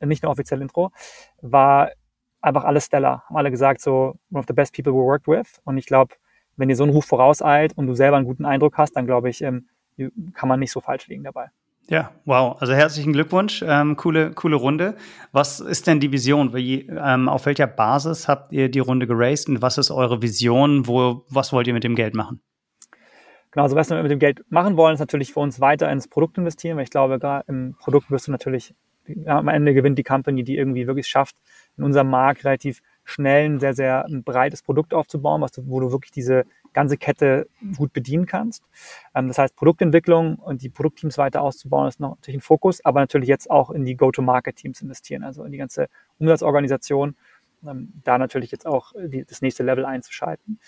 nicht 0.02 0.24
nur 0.24 0.32
offiziell 0.32 0.62
Intro, 0.62 0.92
war 1.42 1.92
einfach 2.42 2.66
alles 2.66 2.86
stellar. 2.86 3.24
Haben 3.28 3.38
alle 3.38 3.52
gesagt, 3.52 3.82
so 3.82 4.16
one 4.32 4.40
of 4.40 4.46
the 4.48 4.54
best 4.54 4.76
people 4.76 4.94
we 4.94 4.98
worked 4.98 5.28
with. 5.28 5.60
Und 5.64 5.78
ich 5.78 5.86
glaube, 5.86 6.16
wenn 6.60 6.68
dir 6.68 6.76
so 6.76 6.84
ein 6.84 6.90
Ruf 6.90 7.06
vorauseilt 7.06 7.74
und 7.78 7.88
du 7.88 7.94
selber 7.94 8.18
einen 8.18 8.26
guten 8.26 8.46
Eindruck 8.46 8.78
hast, 8.78 8.96
dann 8.96 9.06
glaube 9.06 9.30
ich, 9.30 9.42
ähm, 9.42 9.66
kann 10.34 10.50
man 10.50 10.60
nicht 10.60 10.72
so 10.72 10.82
falsch 10.82 11.08
liegen 11.08 11.24
dabei. 11.24 11.48
Ja, 11.88 12.12
wow. 12.26 12.62
Also 12.62 12.74
herzlichen 12.74 13.14
Glückwunsch. 13.14 13.64
Ähm, 13.66 13.96
coole, 13.96 14.32
coole 14.32 14.58
Runde. 14.58 14.96
Was 15.32 15.60
ist 15.60 15.88
denn 15.88 16.00
die 16.00 16.12
Vision? 16.12 16.54
Wie, 16.54 16.88
ähm, 16.88 17.28
auf 17.28 17.48
welcher 17.48 17.66
Basis 17.66 18.28
habt 18.28 18.52
ihr 18.52 18.70
die 18.70 18.80
Runde 18.80 19.08
geraced 19.08 19.50
und 19.50 19.62
was 19.62 19.80
ist 19.80 19.90
eure 19.90 20.22
Vision? 20.22 20.86
Wo, 20.86 21.26
was 21.30 21.52
wollt 21.52 21.66
ihr 21.66 21.74
mit 21.74 21.84
dem 21.84 21.96
Geld 21.96 22.14
machen? 22.14 22.42
Genau, 23.52 23.64
also 23.64 23.76
was 23.76 23.90
wir 23.90 24.02
mit 24.04 24.12
dem 24.12 24.20
Geld 24.20 24.44
machen 24.50 24.78
wollen, 24.78 24.94
ist 24.94 25.00
natürlich 25.00 25.34
für 25.34 25.40
uns 25.40 25.60
weiter 25.60 25.92
ins 25.92 26.08
Produkt 26.08 26.38
investieren, 26.38 26.78
weil 26.78 26.84
ich 26.84 26.92
glaube, 26.92 27.18
gerade 27.18 27.46
im 27.48 27.76
Produkt 27.80 28.12
wirst 28.12 28.28
du 28.28 28.32
natürlich, 28.32 28.76
ja, 29.08 29.40
am 29.40 29.48
Ende 29.48 29.74
gewinnt 29.74 29.98
die 29.98 30.04
Company, 30.04 30.44
die 30.44 30.58
irgendwie 30.58 30.86
wirklich 30.86 31.08
schafft, 31.08 31.36
in 31.76 31.84
unserem 31.84 32.12
Markt 32.12 32.46
relativ 32.46 32.82
schnell 33.10 33.50
ein 33.50 33.60
sehr, 33.60 33.74
sehr 33.74 34.06
ein 34.06 34.24
breites 34.24 34.62
Produkt 34.62 34.94
aufzubauen, 34.94 35.42
was 35.42 35.52
du, 35.52 35.68
wo 35.68 35.80
du 35.80 35.92
wirklich 35.92 36.12
diese 36.12 36.46
ganze 36.74 36.98
Kette 36.98 37.48
gut 37.78 37.94
bedienen 37.94 38.26
kannst. 38.26 38.64
Ähm, 39.16 39.28
das 39.28 39.38
heißt, 39.38 39.56
Produktentwicklung 39.56 40.36
und 40.36 40.62
die 40.62 40.70
Produktteams 40.70 41.18
weiter 41.18 41.42
auszubauen, 41.42 41.88
ist 41.88 42.00
noch 42.00 42.16
natürlich 42.16 42.40
ein 42.40 42.42
Fokus, 42.42 42.84
aber 42.86 43.00
natürlich 43.00 43.30
jetzt 43.30 43.50
auch 43.50 43.72
in 43.72 43.86
die 43.86 43.96
Go-to-Market-Teams 43.96 44.82
investieren, 44.82 45.24
also 45.24 45.44
in 45.44 45.52
die 45.52 45.58
ganze 45.58 45.88
Umsatzorganisation, 46.20 47.16
ähm, 47.68 47.94
da 48.04 48.18
natürlich 48.18 48.52
jetzt 48.52 48.66
auch 48.66 48.94
die, 48.96 49.26
das 49.26 49.42
nächste 49.42 49.64
Level 49.64 49.86
einzuschalten. 49.86 50.60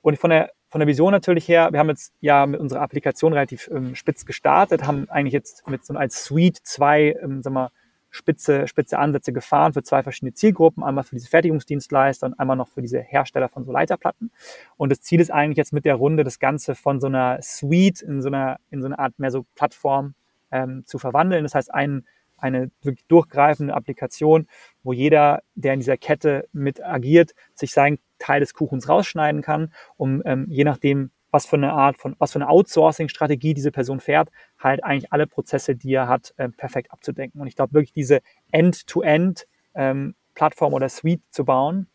Und 0.00 0.18
von 0.18 0.30
der, 0.30 0.50
von 0.68 0.80
der 0.80 0.88
Vision 0.88 1.12
natürlich 1.12 1.46
her, 1.46 1.68
wir 1.70 1.78
haben 1.78 1.88
jetzt 1.88 2.12
ja 2.20 2.44
mit 2.46 2.60
unserer 2.60 2.80
Applikation 2.80 3.32
relativ 3.32 3.68
ähm, 3.72 3.94
spitz 3.94 4.24
gestartet, 4.24 4.84
haben 4.84 5.08
eigentlich 5.10 5.32
jetzt 5.32 5.68
mit 5.68 5.84
so 5.84 5.94
als 5.94 6.24
Suite 6.24 6.58
zwei, 6.64 7.16
ähm, 7.22 7.42
sagen 7.42 7.54
wir, 7.54 7.70
spitze, 8.12 8.68
spitze 8.68 8.98
Ansätze 8.98 9.32
gefahren 9.32 9.72
für 9.72 9.82
zwei 9.82 10.02
verschiedene 10.04 10.34
Zielgruppen, 10.34 10.84
einmal 10.84 11.02
für 11.02 11.16
diese 11.16 11.28
Fertigungsdienstleister 11.28 12.28
und 12.28 12.38
einmal 12.38 12.56
noch 12.56 12.68
für 12.68 12.82
diese 12.82 13.00
Hersteller 13.00 13.48
von 13.48 13.64
so 13.64 13.72
Leiterplatten. 13.72 14.30
Und 14.76 14.92
das 14.92 15.00
Ziel 15.00 15.20
ist 15.20 15.32
eigentlich 15.32 15.56
jetzt 15.56 15.72
mit 15.72 15.84
der 15.84 15.96
Runde 15.96 16.22
das 16.22 16.38
Ganze 16.38 16.76
von 16.76 17.00
so 17.00 17.08
einer 17.08 17.40
Suite 17.42 18.02
in 18.02 18.22
so 18.22 18.28
einer, 18.28 18.58
in 18.70 18.80
so 18.80 18.86
einer 18.86 18.98
Art 18.98 19.18
mehr 19.18 19.30
so 19.30 19.44
Plattform 19.56 20.14
ähm, 20.52 20.84
zu 20.86 20.98
verwandeln. 20.98 21.42
Das 21.42 21.54
heißt, 21.54 21.74
ein, 21.74 22.04
eine 22.36 22.70
wirklich 22.82 23.06
durchgreifende 23.06 23.74
Applikation, 23.74 24.46
wo 24.82 24.92
jeder, 24.92 25.42
der 25.54 25.74
in 25.74 25.80
dieser 25.80 25.96
Kette 25.96 26.48
mit 26.52 26.84
agiert, 26.84 27.32
sich 27.54 27.72
seinen 27.72 27.98
Teil 28.18 28.40
des 28.40 28.52
Kuchens 28.52 28.88
rausschneiden 28.88 29.42
kann, 29.42 29.72
um 29.96 30.22
ähm, 30.24 30.46
je 30.48 30.64
nachdem, 30.64 31.10
was 31.32 31.46
für 31.46 31.56
eine 31.56 31.72
Art 31.72 31.98
von, 31.98 32.14
was 32.18 32.32
für 32.32 32.38
eine 32.38 32.48
Outsourcing-Strategie 32.48 33.54
diese 33.54 33.72
Person 33.72 33.98
fährt, 33.98 34.28
halt 34.58 34.84
eigentlich 34.84 35.12
alle 35.12 35.26
Prozesse, 35.26 35.74
die 35.74 35.94
er 35.94 36.06
hat, 36.06 36.32
äh, 36.36 36.48
perfekt 36.50 36.92
abzudenken. 36.92 37.40
Und 37.40 37.48
ich 37.48 37.56
glaube 37.56 37.72
wirklich 37.72 37.92
diese 37.92 38.20
End-to-End 38.52 39.46
ähm, 39.74 40.14
Plattform 40.34 40.74
oder 40.74 40.88
Suite 40.88 41.22
zu 41.30 41.44
bauen, 41.44 41.88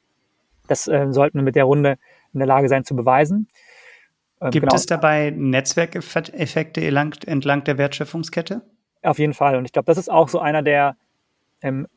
das 0.68 0.88
äh, 0.88 1.08
sollten 1.12 1.38
wir 1.38 1.44
mit 1.44 1.56
der 1.56 1.64
Runde 1.64 1.98
in 2.34 2.40
der 2.40 2.48
Lage 2.48 2.68
sein 2.68 2.84
zu 2.84 2.96
beweisen. 2.96 3.48
Ähm, 4.42 4.52
Gibt 4.52 4.66
genau. 4.66 4.76
es 4.76 4.86
dabei 4.86 5.32
Netzwerkeffekte 5.32 6.82
entlang, 6.82 7.14
entlang 7.26 7.64
der 7.64 7.78
Wertschöpfungskette? 7.78 8.62
Auf 9.04 9.20
jeden 9.20 9.34
Fall. 9.34 9.56
Und 9.56 9.66
ich 9.66 9.72
glaube, 9.72 9.86
das 9.86 9.98
ist 9.98 10.10
auch 10.10 10.30
so 10.30 10.40
einer 10.40 10.62
der 10.62 10.98
ähm, 11.62 11.88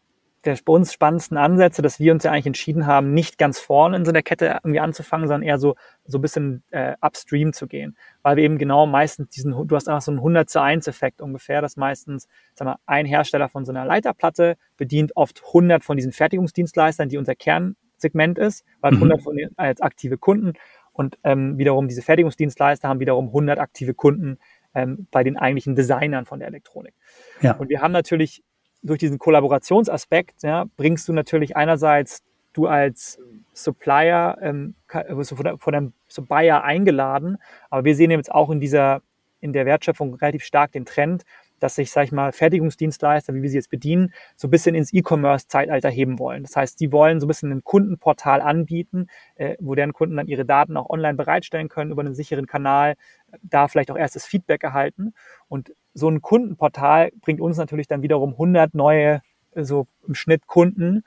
der 0.44 0.58
bei 0.64 0.72
uns 0.72 0.92
spannendsten 0.92 1.36
Ansätze, 1.36 1.82
dass 1.82 2.00
wir 2.00 2.12
uns 2.12 2.24
ja 2.24 2.30
eigentlich 2.30 2.46
entschieden 2.46 2.86
haben, 2.86 3.12
nicht 3.12 3.36
ganz 3.36 3.58
vorne 3.58 3.96
in 3.96 4.04
so 4.04 4.10
einer 4.10 4.22
Kette 4.22 4.58
irgendwie 4.62 4.80
anzufangen, 4.80 5.28
sondern 5.28 5.46
eher 5.46 5.58
so, 5.58 5.74
so 6.06 6.18
ein 6.18 6.22
bisschen 6.22 6.62
äh, 6.70 6.94
upstream 7.00 7.52
zu 7.52 7.66
gehen. 7.66 7.96
Weil 8.22 8.36
wir 8.36 8.44
eben 8.44 8.58
genau 8.58 8.86
meistens 8.86 9.28
diesen, 9.28 9.52
du 9.68 9.76
hast 9.76 9.88
einfach 9.88 10.02
so 10.02 10.10
einen 10.10 10.18
100 10.18 10.48
zu 10.48 10.62
1 10.62 10.86
Effekt 10.88 11.20
ungefähr, 11.20 11.60
dass 11.60 11.76
meistens, 11.76 12.26
sag 12.54 12.64
mal, 12.64 12.76
ein 12.86 13.06
Hersteller 13.06 13.48
von 13.48 13.64
so 13.64 13.72
einer 13.72 13.84
Leiterplatte 13.84 14.56
bedient 14.76 15.12
oft 15.14 15.42
100 15.48 15.84
von 15.84 15.96
diesen 15.96 16.12
Fertigungsdienstleistern, 16.12 17.08
die 17.08 17.18
unser 17.18 17.34
Kernsegment 17.34 18.38
ist, 18.38 18.64
weil 18.80 18.92
mhm. 18.92 18.98
100 18.98 19.22
von 19.22 19.36
denen 19.36 19.52
als 19.58 19.82
aktive 19.82 20.16
Kunden 20.16 20.54
und 20.92 21.18
ähm, 21.24 21.58
wiederum 21.58 21.88
diese 21.88 22.02
Fertigungsdienstleister 22.02 22.88
haben 22.88 23.00
wiederum 23.00 23.28
100 23.28 23.58
aktive 23.58 23.94
Kunden 23.94 24.38
ähm, 24.74 25.06
bei 25.10 25.24
den 25.24 25.36
eigentlichen 25.36 25.74
Designern 25.74 26.26
von 26.26 26.38
der 26.38 26.48
Elektronik. 26.48 26.94
Ja. 27.40 27.52
Und 27.52 27.68
wir 27.68 27.80
haben 27.80 27.92
natürlich 27.92 28.42
durch 28.82 28.98
diesen 28.98 29.18
Kollaborationsaspekt 29.18 30.42
ja, 30.42 30.66
bringst 30.76 31.08
du 31.08 31.12
natürlich 31.12 31.56
einerseits 31.56 32.22
du 32.52 32.66
als 32.66 33.18
Supplier 33.52 34.38
ähm, 34.40 34.74
wirst 35.08 35.30
du 35.30 35.36
von, 35.36 35.58
von 35.58 35.74
einem 35.74 35.92
Supplier 36.08 36.64
eingeladen, 36.64 37.38
aber 37.68 37.84
wir 37.84 37.94
sehen 37.94 38.10
jetzt 38.10 38.32
auch 38.32 38.50
in 38.50 38.60
dieser 38.60 39.02
in 39.40 39.52
der 39.52 39.66
Wertschöpfung 39.66 40.14
relativ 40.14 40.44
stark 40.44 40.72
den 40.72 40.84
Trend, 40.84 41.24
dass 41.60 41.74
sich, 41.74 41.90
sag 41.90 42.04
ich 42.04 42.12
mal, 42.12 42.32
Fertigungsdienstleister, 42.32 43.34
wie 43.34 43.42
wir 43.42 43.50
sie 43.50 43.56
jetzt 43.56 43.70
bedienen, 43.70 44.12
so 44.36 44.48
ein 44.48 44.50
bisschen 44.50 44.74
ins 44.74 44.92
E-Commerce-Zeitalter 44.92 45.90
heben 45.90 46.18
wollen. 46.18 46.42
Das 46.42 46.56
heißt, 46.56 46.80
die 46.80 46.90
wollen 46.90 47.20
so 47.20 47.26
ein 47.26 47.28
bisschen 47.28 47.52
ein 47.52 47.62
Kundenportal 47.62 48.40
anbieten, 48.40 49.06
äh, 49.36 49.56
wo 49.60 49.74
deren 49.74 49.92
Kunden 49.92 50.16
dann 50.16 50.26
ihre 50.26 50.44
Daten 50.44 50.76
auch 50.76 50.88
online 50.88 51.14
bereitstellen 51.14 51.68
können 51.68 51.90
über 51.90 52.02
einen 52.02 52.14
sicheren 52.14 52.46
Kanal, 52.46 52.96
da 53.42 53.68
vielleicht 53.68 53.90
auch 53.90 53.96
erstes 53.96 54.26
Feedback 54.26 54.64
erhalten. 54.64 55.12
Und 55.48 55.72
so 55.94 56.08
ein 56.08 56.22
Kundenportal 56.22 57.10
bringt 57.20 57.40
uns 57.40 57.56
natürlich 57.56 57.88
dann 57.88 58.02
wiederum 58.02 58.32
100 58.32 58.74
neue, 58.74 59.22
so 59.54 59.86
im 60.06 60.14
Schnitt 60.14 60.46
Kunden, 60.46 61.02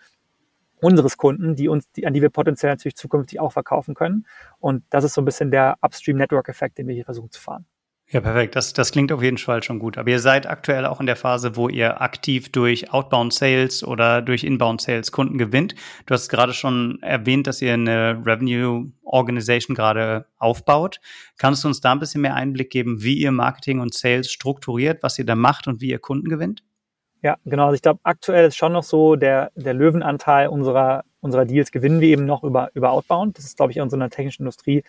unseres 0.82 1.18
Kunden, 1.18 1.56
die 1.56 1.70
uns, 1.70 1.90
die, 1.92 2.06
an 2.06 2.14
die 2.14 2.22
wir 2.22 2.30
potenziell 2.30 2.72
natürlich 2.72 2.96
zukünftig 2.96 3.40
auch 3.40 3.54
verkaufen 3.54 3.96
können. 3.96 4.26
Und 4.60 4.84
das 4.90 5.04
ist 5.06 5.14
so 5.14 5.22
ein 5.22 5.26
bisschen 5.26 5.50
der 5.50 5.78
Upstream-Network-Effekt, 5.82 6.78
den 6.78 6.88
wir 6.88 6.96
hier 6.96 7.06
versuchen 7.06 7.32
zu 7.32 7.40
fahren. 7.42 7.66
Ja, 8.10 8.22
perfekt. 8.22 8.56
Das, 8.56 8.74
das 8.74 8.92
klingt 8.92 9.12
auf 9.12 9.24
jeden 9.24 9.40
Fall 9.40 9.64
schon 9.64 9.80
gut. 9.80 9.98
Aber 9.98 10.10
ihr 10.10 10.20
seid 10.20 10.46
aktuell 10.46 10.86
auch 10.86 11.00
in 11.00 11.08
der 11.08 11.16
Phase, 11.16 11.56
wo 11.56 11.68
ihr 11.68 12.02
aktiv 12.02 12.52
durch 12.52 12.94
Outbound 12.94 13.34
Sales 13.34 13.84
oder 13.84 14.22
durch 14.22 14.44
Inbound 14.44 14.82
Sales 14.82 15.12
Kunden 15.12 15.40
gewinnt. 15.40 15.74
Du 16.06 16.14
hast 16.14 16.30
gerade 16.30 16.54
schon 16.54 17.02
erwähnt, 17.02 17.48
dass 17.48 17.62
ihr 17.62 17.74
eine 17.74 18.22
Revenue 18.24 18.92
Organization 19.04 19.74
gerade 19.74 20.28
aufbaut. 20.38 21.00
Kannst 21.38 21.64
du 21.64 21.68
uns 21.68 21.82
da 21.82 21.92
ein 21.92 22.00
bisschen 22.00 22.22
mehr 22.22 22.36
Einblick 22.36 22.70
geben, 22.70 23.02
wie 23.02 23.18
ihr 23.18 23.32
Marketing 23.32 23.80
und 23.80 23.96
Sales 23.96 24.32
strukturiert, 24.32 25.02
was 25.02 25.18
ihr 25.18 25.26
da 25.26 25.36
macht 25.36 25.68
und 25.68 25.82
wie 25.82 25.90
ihr 25.90 26.00
Kunden 26.00 26.30
gewinnt? 26.30 26.64
Ja, 27.24 27.38
genau. 27.46 27.66
Also 27.66 27.76
ich 27.76 27.82
glaube, 27.82 28.02
aktuell 28.04 28.48
ist 28.48 28.58
schon 28.58 28.74
noch 28.74 28.84
so, 28.84 29.16
der, 29.16 29.52
der 29.56 29.74
Löwenanteil 29.74 30.50
unserer, 30.50 31.06
unserer 31.22 31.46
Deals 31.46 31.72
gewinnen 31.72 32.02
wir 32.02 32.10
eben 32.10 32.26
noch 32.26 32.44
über, 32.44 32.70
über 32.74 32.92
Outbound. 32.92 33.38
Das 33.38 33.46
ist, 33.46 33.56
glaube 33.56 33.72
ich, 33.72 33.78
in 33.78 33.90
so 33.90 33.96
einer 33.96 34.10
technischen 34.10 34.44
Industrie 34.44 34.84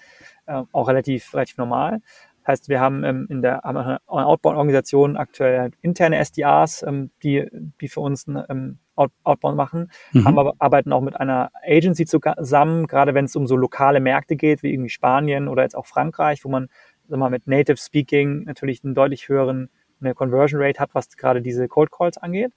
äh, 0.47 0.63
auch 0.73 0.89
relativ, 0.89 1.33
relativ 1.33 1.57
normal. 1.59 2.01
Heißt, 2.47 2.69
wir 2.69 2.81
haben 2.81 3.05
ähm, 3.05 3.27
in 3.31 3.43
der 3.43 3.65
Outbound-Organisation 4.07 5.17
aktuell 5.17 5.71
interne 5.81 6.19
SDRs, 6.19 6.85
ähm, 6.87 7.11
die, 7.23 7.49
die 7.81 7.89
für 7.89 8.01
uns 8.01 8.27
ähm, 8.27 8.79
Out 8.97 9.11
Outbound 9.25 9.57
machen, 9.57 9.91
mhm. 10.13 10.25
haben 10.25 10.39
aber, 10.39 10.55
arbeiten 10.59 10.93
auch 10.93 11.01
mit 11.01 11.17
einer 11.17 11.51
Agency 11.67 12.07
zusammen, 12.07 12.87
gerade 12.87 13.15
wenn 13.15 13.25
es 13.25 13.35
um 13.35 13.47
so 13.47 13.57
lokale 13.57 13.99
Märkte 13.99 14.37
geht, 14.37 14.63
wie 14.63 14.73
irgendwie 14.73 14.91
Spanien 14.91 15.49
oder 15.49 15.65
jetzt 15.65 15.75
auch 15.75 15.87
Frankreich, 15.87 16.45
wo 16.45 16.49
man 16.49 16.69
sag 17.09 17.19
mal, 17.19 17.31
mit 17.31 17.47
Native 17.47 17.77
Speaking 17.77 18.45
natürlich 18.45 18.85
einen 18.85 18.95
deutlich 18.95 19.29
höheren 19.29 19.69
eine 20.01 20.15
Conversion 20.15 20.61
Rate 20.61 20.81
hat, 20.81 20.95
was 20.95 21.09
gerade 21.17 21.43
diese 21.43 21.69
Cold 21.69 21.91
Calls 21.91 22.19
angeht. 22.19 22.53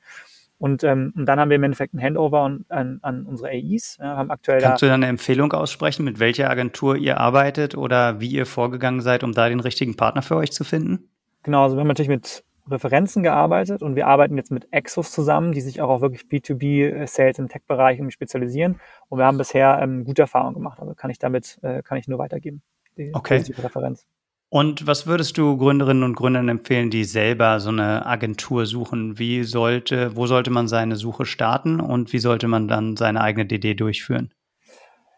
Und, 0.60 0.84
ähm, 0.84 1.14
und 1.16 1.26
dann 1.28 1.40
haben 1.40 1.50
wir 1.50 1.56
im 1.56 1.64
Endeffekt 1.64 1.94
ein 1.94 2.02
Handover 2.02 2.42
an, 2.42 2.66
an, 2.70 3.00
an 3.04 3.26
unsere 3.26 3.50
AIs. 3.50 3.98
Ja, 4.00 4.18
haben 4.18 4.32
aktuell 4.32 4.60
Kannst 4.60 4.82
da 4.82 4.86
du 4.86 4.90
da 4.90 4.96
eine 4.96 5.08
Empfehlung 5.08 5.54
aussprechen, 5.54 6.04
mit 6.04 6.20
welcher 6.20 6.50
Agentur 6.50 6.96
ihr 6.96 7.20
arbeitet 7.20 7.78
oder 7.78 8.20
wie 8.20 8.28
ihr 8.28 8.46
vorgegangen 8.46 9.02
seid, 9.02 9.24
um 9.24 9.34
da 9.34 9.50
den 9.50 9.60
richtigen 9.60 9.96
Partner 9.96 10.24
für 10.24 10.36
euch 10.36 10.52
zu 10.52 10.64
finden? 10.64 11.10
Genau, 11.44 11.64
also 11.64 11.76
wir 11.76 11.82
haben 11.82 11.88
natürlich 11.88 12.10
mit 12.10 12.44
Referenzen 12.70 13.24
gearbeitet 13.24 13.82
und 13.82 13.96
wir 13.96 14.08
arbeiten 14.08 14.36
jetzt 14.36 14.52
mit 14.52 14.68
Exos 14.72 15.12
zusammen, 15.12 15.52
die 15.52 15.62
sich 15.62 15.82
auch 15.82 15.90
auf 15.90 16.02
wirklich 16.02 16.24
B2B-Sales 16.24 17.40
im 17.40 17.48
Tech-Bereich 17.48 18.02
spezialisieren. 18.12 18.80
Und 19.10 19.20
wir 19.20 19.26
haben 19.26 19.38
bisher 19.38 19.80
ähm, 19.82 20.04
gute 20.04 20.24
Erfahrungen 20.24 20.56
gemacht. 20.56 20.80
Also 20.80 20.94
kann 20.94 21.10
ich 21.10 21.20
damit, 21.20 21.60
äh, 21.62 21.82
kann 21.84 21.98
ich 21.98 22.08
nur 22.08 22.20
weitergeben. 22.20 22.62
Die 22.98 23.12
okay. 23.14 23.44
Referenz. 23.60 24.06
Und 24.50 24.88
was 24.88 25.08
würdest 25.08 25.38
du 25.38 25.58
Gründerinnen 25.58 26.04
und 26.04 26.16
Gründern 26.16 26.48
empfehlen, 26.48 26.90
die 26.90 27.04
selber 27.04 27.60
so 27.60 27.70
eine 27.70 28.06
Agentur 28.06 28.66
suchen? 28.66 29.20
Wie 29.20 29.44
sollte, 29.44 30.16
wo 30.16 30.26
sollte 30.26 30.52
man 30.52 30.70
seine 30.70 30.96
Suche 30.96 31.26
starten 31.26 31.82
und 31.82 32.14
wie 32.14 32.20
sollte 32.20 32.48
man 32.48 32.70
dann 32.70 32.96
seine 32.96 33.20
eigene 33.22 33.46
DD 33.46 33.74
durchführen? 33.74 34.34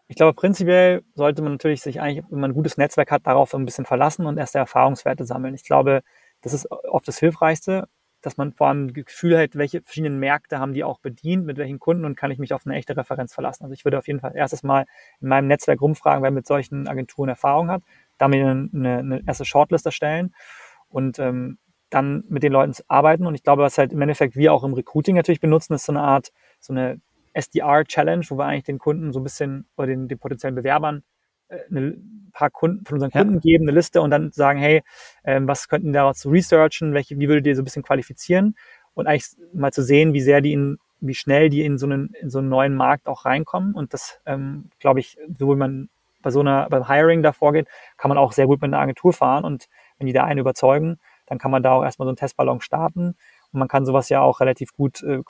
Ich 0.08 0.16
glaube, 0.16 0.34
prinzipiell 0.34 1.02
sollte 1.14 1.42
man 1.42 1.52
natürlich 1.52 1.80
sich 1.80 2.00
eigentlich, 2.00 2.24
wenn 2.28 2.40
man 2.40 2.50
ein 2.50 2.54
gutes 2.54 2.76
Netzwerk 2.76 3.12
hat, 3.12 3.24
darauf 3.28 3.54
ein 3.54 3.64
bisschen 3.64 3.84
verlassen 3.84 4.26
und 4.26 4.36
erste 4.36 4.58
Erfahrungswerte 4.58 5.24
sammeln. 5.24 5.54
Ich 5.54 5.62
glaube, 5.62 6.02
das 6.40 6.52
ist 6.52 6.68
oft 6.68 7.06
das 7.06 7.18
Hilfreichste, 7.20 7.86
dass 8.20 8.36
man 8.36 8.52
vor 8.52 8.66
allem 8.66 8.86
ein 8.86 8.92
Gefühl 8.92 9.38
hat, 9.38 9.54
welche 9.54 9.82
verschiedenen 9.82 10.18
Märkte 10.18 10.58
haben 10.58 10.74
die 10.74 10.82
auch 10.82 10.98
bedient, 10.98 11.46
mit 11.46 11.56
welchen 11.58 11.78
Kunden 11.78 12.04
und 12.04 12.16
kann 12.16 12.32
ich 12.32 12.40
mich 12.40 12.52
auf 12.52 12.66
eine 12.66 12.74
echte 12.74 12.96
Referenz 12.96 13.32
verlassen. 13.32 13.62
Also 13.62 13.74
ich 13.74 13.84
würde 13.84 13.98
auf 13.98 14.08
jeden 14.08 14.18
Fall 14.18 14.34
erstes 14.34 14.64
Mal 14.64 14.86
in 15.20 15.28
meinem 15.28 15.46
Netzwerk 15.46 15.80
rumfragen, 15.80 16.24
wer 16.24 16.32
mit 16.32 16.46
solchen 16.46 16.88
Agenturen 16.88 17.28
Erfahrung 17.28 17.70
hat 17.70 17.82
damit 18.20 18.40
eine, 18.40 18.98
eine 18.98 19.22
erste 19.26 19.44
Shortlist 19.44 19.86
erstellen 19.86 20.34
und 20.88 21.18
ähm, 21.18 21.58
dann 21.88 22.24
mit 22.28 22.42
den 22.42 22.52
Leuten 22.52 22.74
arbeiten. 22.88 23.26
Und 23.26 23.34
ich 23.34 23.42
glaube, 23.42 23.62
was 23.62 23.78
halt 23.78 23.92
im 23.92 24.00
Endeffekt 24.00 24.36
wir 24.36 24.52
auch 24.52 24.64
im 24.64 24.74
Recruiting 24.74 25.16
natürlich 25.16 25.40
benutzen, 25.40 25.74
ist 25.74 25.86
so 25.86 25.92
eine 25.92 26.02
Art, 26.02 26.32
so 26.60 26.72
eine 26.72 27.00
SDR-Challenge, 27.32 28.24
wo 28.28 28.38
wir 28.38 28.44
eigentlich 28.44 28.64
den 28.64 28.78
Kunden 28.78 29.12
so 29.12 29.20
ein 29.20 29.24
bisschen 29.24 29.66
oder 29.76 29.88
den, 29.88 30.08
den 30.08 30.18
potenziellen 30.18 30.54
Bewerbern 30.54 31.02
äh, 31.48 31.58
ein 31.70 32.30
paar 32.32 32.50
Kunden 32.50 32.84
von 32.84 32.96
unseren 32.96 33.10
Kunden 33.10 33.34
ja. 33.34 33.40
geben, 33.40 33.64
eine 33.64 33.76
Liste 33.76 34.00
und 34.00 34.10
dann 34.10 34.30
sagen, 34.32 34.58
hey, 34.58 34.82
ähm, 35.24 35.48
was 35.48 35.68
könnten 35.68 35.92
daraus 35.92 36.26
researchen, 36.26 36.94
welche, 36.94 37.18
wie 37.18 37.28
würdet 37.28 37.46
ihr 37.46 37.56
so 37.56 37.62
ein 37.62 37.64
bisschen 37.64 37.82
qualifizieren 37.82 38.56
und 38.94 39.06
eigentlich 39.06 39.30
mal 39.52 39.72
zu 39.72 39.82
sehen, 39.82 40.12
wie 40.12 40.20
sehr 40.20 40.40
die 40.40 40.52
in, 40.52 40.78
wie 41.00 41.14
schnell 41.14 41.48
die 41.48 41.62
in 41.64 41.78
so 41.78 41.86
einen, 41.86 42.14
in 42.20 42.30
so 42.30 42.38
einen 42.38 42.48
neuen 42.48 42.74
Markt 42.74 43.08
auch 43.08 43.24
reinkommen. 43.24 43.74
Und 43.74 43.94
das, 43.94 44.20
ähm, 44.26 44.70
glaube 44.78 45.00
ich, 45.00 45.16
so 45.38 45.52
wie 45.52 45.56
man 45.56 45.88
bei 46.22 46.30
so 46.30 46.40
einer, 46.40 46.68
beim 46.68 46.86
Hiring 46.88 47.22
da 47.22 47.32
vorgeht, 47.32 47.68
kann 47.96 48.08
man 48.08 48.18
auch 48.18 48.32
sehr 48.32 48.46
gut 48.46 48.60
mit 48.60 48.72
einer 48.72 48.82
Agentur 48.82 49.12
fahren 49.12 49.44
und 49.44 49.68
wenn 49.98 50.06
die 50.06 50.12
da 50.12 50.24
einen 50.24 50.40
überzeugen, 50.40 50.98
dann 51.26 51.38
kann 51.38 51.50
man 51.50 51.62
da 51.62 51.72
auch 51.72 51.82
erstmal 51.82 52.06
so 52.06 52.10
einen 52.10 52.16
Testballon 52.16 52.60
starten 52.60 53.14
und 53.52 53.58
man 53.58 53.68
kann 53.68 53.86
sowas 53.86 54.08
ja 54.08 54.20
auch 54.20 54.40
relativ 54.40 54.72
gut 54.72 55.02
äh, 55.02 55.22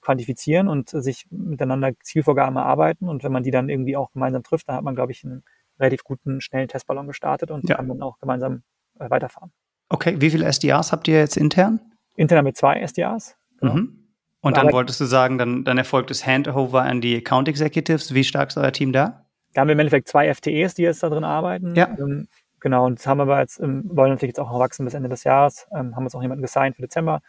quantifizieren 0.00 0.68
und 0.68 0.90
sich 0.90 1.26
miteinander 1.30 1.92
Zielvorgaben 2.02 2.56
erarbeiten 2.56 3.08
und 3.08 3.24
wenn 3.24 3.32
man 3.32 3.42
die 3.42 3.50
dann 3.50 3.68
irgendwie 3.68 3.96
auch 3.96 4.12
gemeinsam 4.12 4.42
trifft, 4.42 4.68
dann 4.68 4.76
hat 4.76 4.84
man, 4.84 4.94
glaube 4.94 5.12
ich, 5.12 5.24
einen 5.24 5.44
relativ 5.78 6.04
guten, 6.04 6.40
schnellen 6.40 6.68
Testballon 6.68 7.06
gestartet 7.06 7.50
und 7.50 7.68
ja. 7.68 7.76
kann 7.76 7.88
dann 7.88 8.02
auch 8.02 8.18
gemeinsam 8.18 8.62
äh, 8.98 9.10
weiterfahren. 9.10 9.52
Okay, 9.90 10.16
wie 10.20 10.30
viele 10.30 10.44
SDRs 10.44 10.92
habt 10.92 11.08
ihr 11.08 11.18
jetzt 11.18 11.36
intern? 11.36 11.80
Intern 12.16 12.44
mit 12.44 12.56
zwei 12.56 12.80
SDRs. 12.80 13.36
Genau. 13.60 13.74
Mhm. 13.74 14.08
Und 14.40 14.56
dann 14.56 14.72
wolltest 14.72 15.00
du 15.00 15.04
sagen, 15.04 15.36
dann, 15.38 15.64
dann 15.64 15.78
erfolgt 15.78 16.10
das 16.10 16.26
Handover 16.26 16.82
an 16.82 17.00
die 17.00 17.16
Account 17.16 17.48
Executives. 17.48 18.14
Wie 18.14 18.24
stark 18.24 18.50
ist 18.50 18.56
euer 18.56 18.72
Team 18.72 18.92
da? 18.92 19.27
Da 19.58 19.62
haben 19.62 19.68
wir 19.70 19.72
im 19.72 19.80
Endeffekt 19.80 20.06
zwei 20.06 20.32
FTEs, 20.32 20.74
die 20.74 20.82
jetzt 20.82 21.02
da 21.02 21.08
drin 21.08 21.24
arbeiten. 21.24 21.74
Ja. 21.74 21.88
Ähm, 21.98 22.28
genau, 22.60 22.86
und 22.86 23.00
das 23.00 23.08
haben 23.08 23.18
wir 23.26 23.40
jetzt, 23.40 23.58
ähm, 23.58 23.82
wollen 23.86 24.10
natürlich 24.12 24.30
jetzt 24.30 24.38
auch 24.38 24.52
noch 24.52 24.60
wachsen 24.60 24.84
bis 24.84 24.94
Ende 24.94 25.08
des 25.08 25.24
Jahres, 25.24 25.66
ähm, 25.74 25.96
haben 25.96 26.04
uns 26.04 26.14
auch 26.14 26.22
jemanden 26.22 26.42
gesigned 26.42 26.76
für 26.76 26.82
Dezember. 26.82 27.22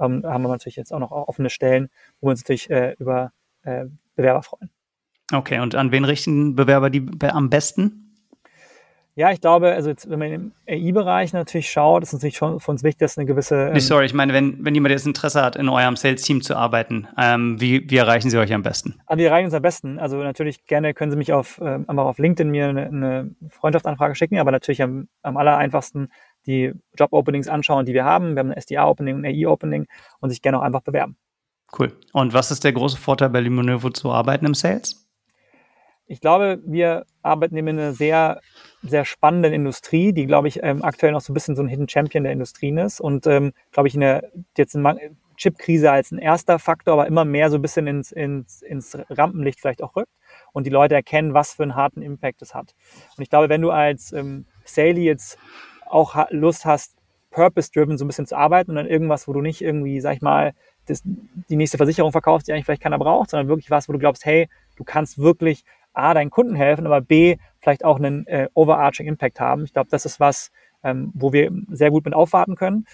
Ähm, 0.00 0.24
haben 0.26 0.42
wir 0.42 0.48
natürlich 0.48 0.74
jetzt 0.74 0.92
auch 0.92 0.98
noch 0.98 1.12
offene 1.12 1.48
Stellen, 1.48 1.88
wo 2.20 2.26
wir 2.26 2.30
uns 2.32 2.40
natürlich 2.40 2.68
äh, 2.70 2.96
über 2.98 3.30
äh, 3.62 3.84
Bewerber 4.16 4.42
freuen. 4.42 4.68
Okay, 5.32 5.60
und 5.60 5.76
an 5.76 5.92
wen 5.92 6.04
richten 6.04 6.56
Bewerber 6.56 6.90
die 6.90 7.06
am 7.20 7.50
besten? 7.50 8.05
Ja, 9.18 9.30
ich 9.30 9.40
glaube, 9.40 9.72
also 9.72 9.88
jetzt, 9.88 10.10
wenn 10.10 10.18
man 10.18 10.30
im 10.30 10.52
AI-Bereich 10.68 11.32
natürlich 11.32 11.70
schaut, 11.70 12.02
ist 12.02 12.10
es 12.10 12.12
natürlich 12.12 12.36
schon 12.36 12.60
für 12.60 12.70
uns 12.70 12.82
wichtig, 12.82 12.98
dass 12.98 13.16
eine 13.16 13.26
gewisse. 13.26 13.68
Ähm 13.68 13.80
sorry, 13.80 14.04
ich 14.04 14.12
meine, 14.12 14.34
wenn, 14.34 14.62
wenn 14.62 14.74
jemand 14.74 14.92
jetzt 14.92 15.06
Interesse 15.06 15.42
hat, 15.42 15.56
in 15.56 15.70
eurem 15.70 15.96
Sales-Team 15.96 16.42
zu 16.42 16.54
arbeiten, 16.54 17.08
ähm, 17.16 17.58
wie, 17.58 17.88
wie 17.88 17.96
erreichen 17.96 18.28
Sie 18.28 18.36
euch 18.36 18.52
am 18.52 18.62
besten? 18.62 19.00
Also 19.06 19.18
wir 19.18 19.28
erreichen 19.28 19.46
uns 19.46 19.54
am 19.54 19.62
besten. 19.62 19.98
Also 19.98 20.18
natürlich 20.18 20.66
gerne 20.66 20.92
können 20.92 21.10
Sie 21.10 21.16
mich 21.16 21.32
auf, 21.32 21.58
ähm, 21.62 21.86
einfach 21.88 22.04
auf 22.04 22.18
LinkedIn 22.18 22.50
mir 22.50 22.68
eine, 22.68 22.86
eine 22.88 23.30
Freundschaftsanfrage 23.48 24.14
schicken, 24.16 24.38
aber 24.38 24.50
natürlich 24.50 24.82
am, 24.82 25.08
am 25.22 25.38
aller 25.38 25.56
einfachsten 25.56 26.10
die 26.46 26.74
Job-Openings 26.98 27.48
anschauen, 27.48 27.86
die 27.86 27.94
wir 27.94 28.04
haben. 28.04 28.34
Wir 28.34 28.40
haben 28.40 28.50
ein 28.50 28.60
SDA-Opening 28.60 29.24
ein 29.24 29.24
AI-Opening 29.24 29.86
und 30.20 30.28
sich 30.28 30.42
gerne 30.42 30.58
auch 30.58 30.62
einfach 30.62 30.82
bewerben. 30.82 31.16
Cool. 31.78 31.90
Und 32.12 32.34
was 32.34 32.50
ist 32.50 32.64
der 32.64 32.74
große 32.74 32.98
Vorteil 32.98 33.30
bei 33.30 33.40
Limonovo 33.40 33.88
zu 33.88 34.12
arbeiten 34.12 34.44
im 34.44 34.54
Sales? 34.54 35.06
Ich 36.06 36.20
glaube, 36.20 36.60
wir 36.64 37.04
arbeiten 37.22 37.56
in 37.56 37.68
einer 37.68 37.92
sehr, 37.92 38.40
sehr 38.88 39.04
spannenden 39.04 39.52
Industrie, 39.52 40.12
die, 40.12 40.26
glaube 40.26 40.48
ich, 40.48 40.62
ähm, 40.62 40.82
aktuell 40.82 41.12
noch 41.12 41.20
so 41.20 41.32
ein 41.32 41.34
bisschen 41.34 41.56
so 41.56 41.62
ein 41.62 41.68
Hidden 41.68 41.88
Champion 41.88 42.24
der 42.24 42.32
Industrien 42.32 42.78
ist 42.78 43.00
und, 43.00 43.26
ähm, 43.26 43.52
glaube 43.72 43.88
ich, 43.88 43.94
in 43.94 44.00
der, 44.00 44.30
jetzt 44.56 44.74
in 44.74 44.82
Chipkrise 45.36 45.90
als 45.90 46.10
ein 46.10 46.18
erster 46.18 46.58
Faktor, 46.58 46.94
aber 46.94 47.06
immer 47.06 47.24
mehr 47.24 47.50
so 47.50 47.56
ein 47.56 47.62
bisschen 47.62 47.86
ins, 47.86 48.10
ins, 48.12 48.62
ins 48.62 48.96
Rampenlicht 49.10 49.60
vielleicht 49.60 49.82
auch 49.82 49.94
rückt 49.94 50.10
und 50.52 50.66
die 50.66 50.70
Leute 50.70 50.94
erkennen, 50.94 51.34
was 51.34 51.54
für 51.54 51.62
einen 51.62 51.76
harten 51.76 52.02
Impact 52.02 52.42
es 52.42 52.54
hat. 52.54 52.74
Und 53.16 53.22
ich 53.22 53.30
glaube, 53.30 53.48
wenn 53.48 53.62
du 53.62 53.70
als 53.70 54.12
ähm, 54.12 54.46
Saley 54.64 55.04
jetzt 55.04 55.38
auch 55.88 56.16
Lust 56.30 56.64
hast, 56.64 56.96
purpose-driven 57.30 57.98
so 57.98 58.04
ein 58.04 58.08
bisschen 58.08 58.26
zu 58.26 58.36
arbeiten 58.36 58.70
und 58.70 58.76
dann 58.76 58.86
irgendwas, 58.86 59.28
wo 59.28 59.32
du 59.32 59.42
nicht 59.42 59.60
irgendwie, 59.60 60.00
sag 60.00 60.14
ich 60.16 60.22
mal, 60.22 60.54
das, 60.86 61.02
die 61.04 61.56
nächste 61.56 61.76
Versicherung 61.76 62.12
verkaufst, 62.12 62.48
die 62.48 62.52
eigentlich 62.52 62.64
vielleicht 62.64 62.82
keiner 62.82 62.98
braucht, 62.98 63.30
sondern 63.30 63.48
wirklich 63.48 63.70
was, 63.70 63.88
wo 63.88 63.92
du 63.92 63.98
glaubst, 63.98 64.24
hey, 64.24 64.48
du 64.76 64.84
kannst 64.84 65.18
wirklich 65.18 65.64
A, 65.92 66.14
deinen 66.14 66.30
Kunden 66.30 66.54
helfen, 66.54 66.86
aber 66.86 67.00
B, 67.00 67.36
vielleicht 67.66 67.84
auch 67.84 67.96
einen 67.96 68.26
äh, 68.28 68.48
overarching 68.54 69.08
Impact 69.08 69.40
haben. 69.40 69.64
Ich 69.64 69.72
glaube, 69.72 69.90
das 69.90 70.04
ist 70.04 70.20
was, 70.20 70.52
ähm, 70.84 71.10
wo 71.14 71.32
wir 71.32 71.50
sehr 71.70 71.90
gut 71.90 72.04
mit 72.04 72.14
aufwarten 72.14 72.54
können. 72.54 72.86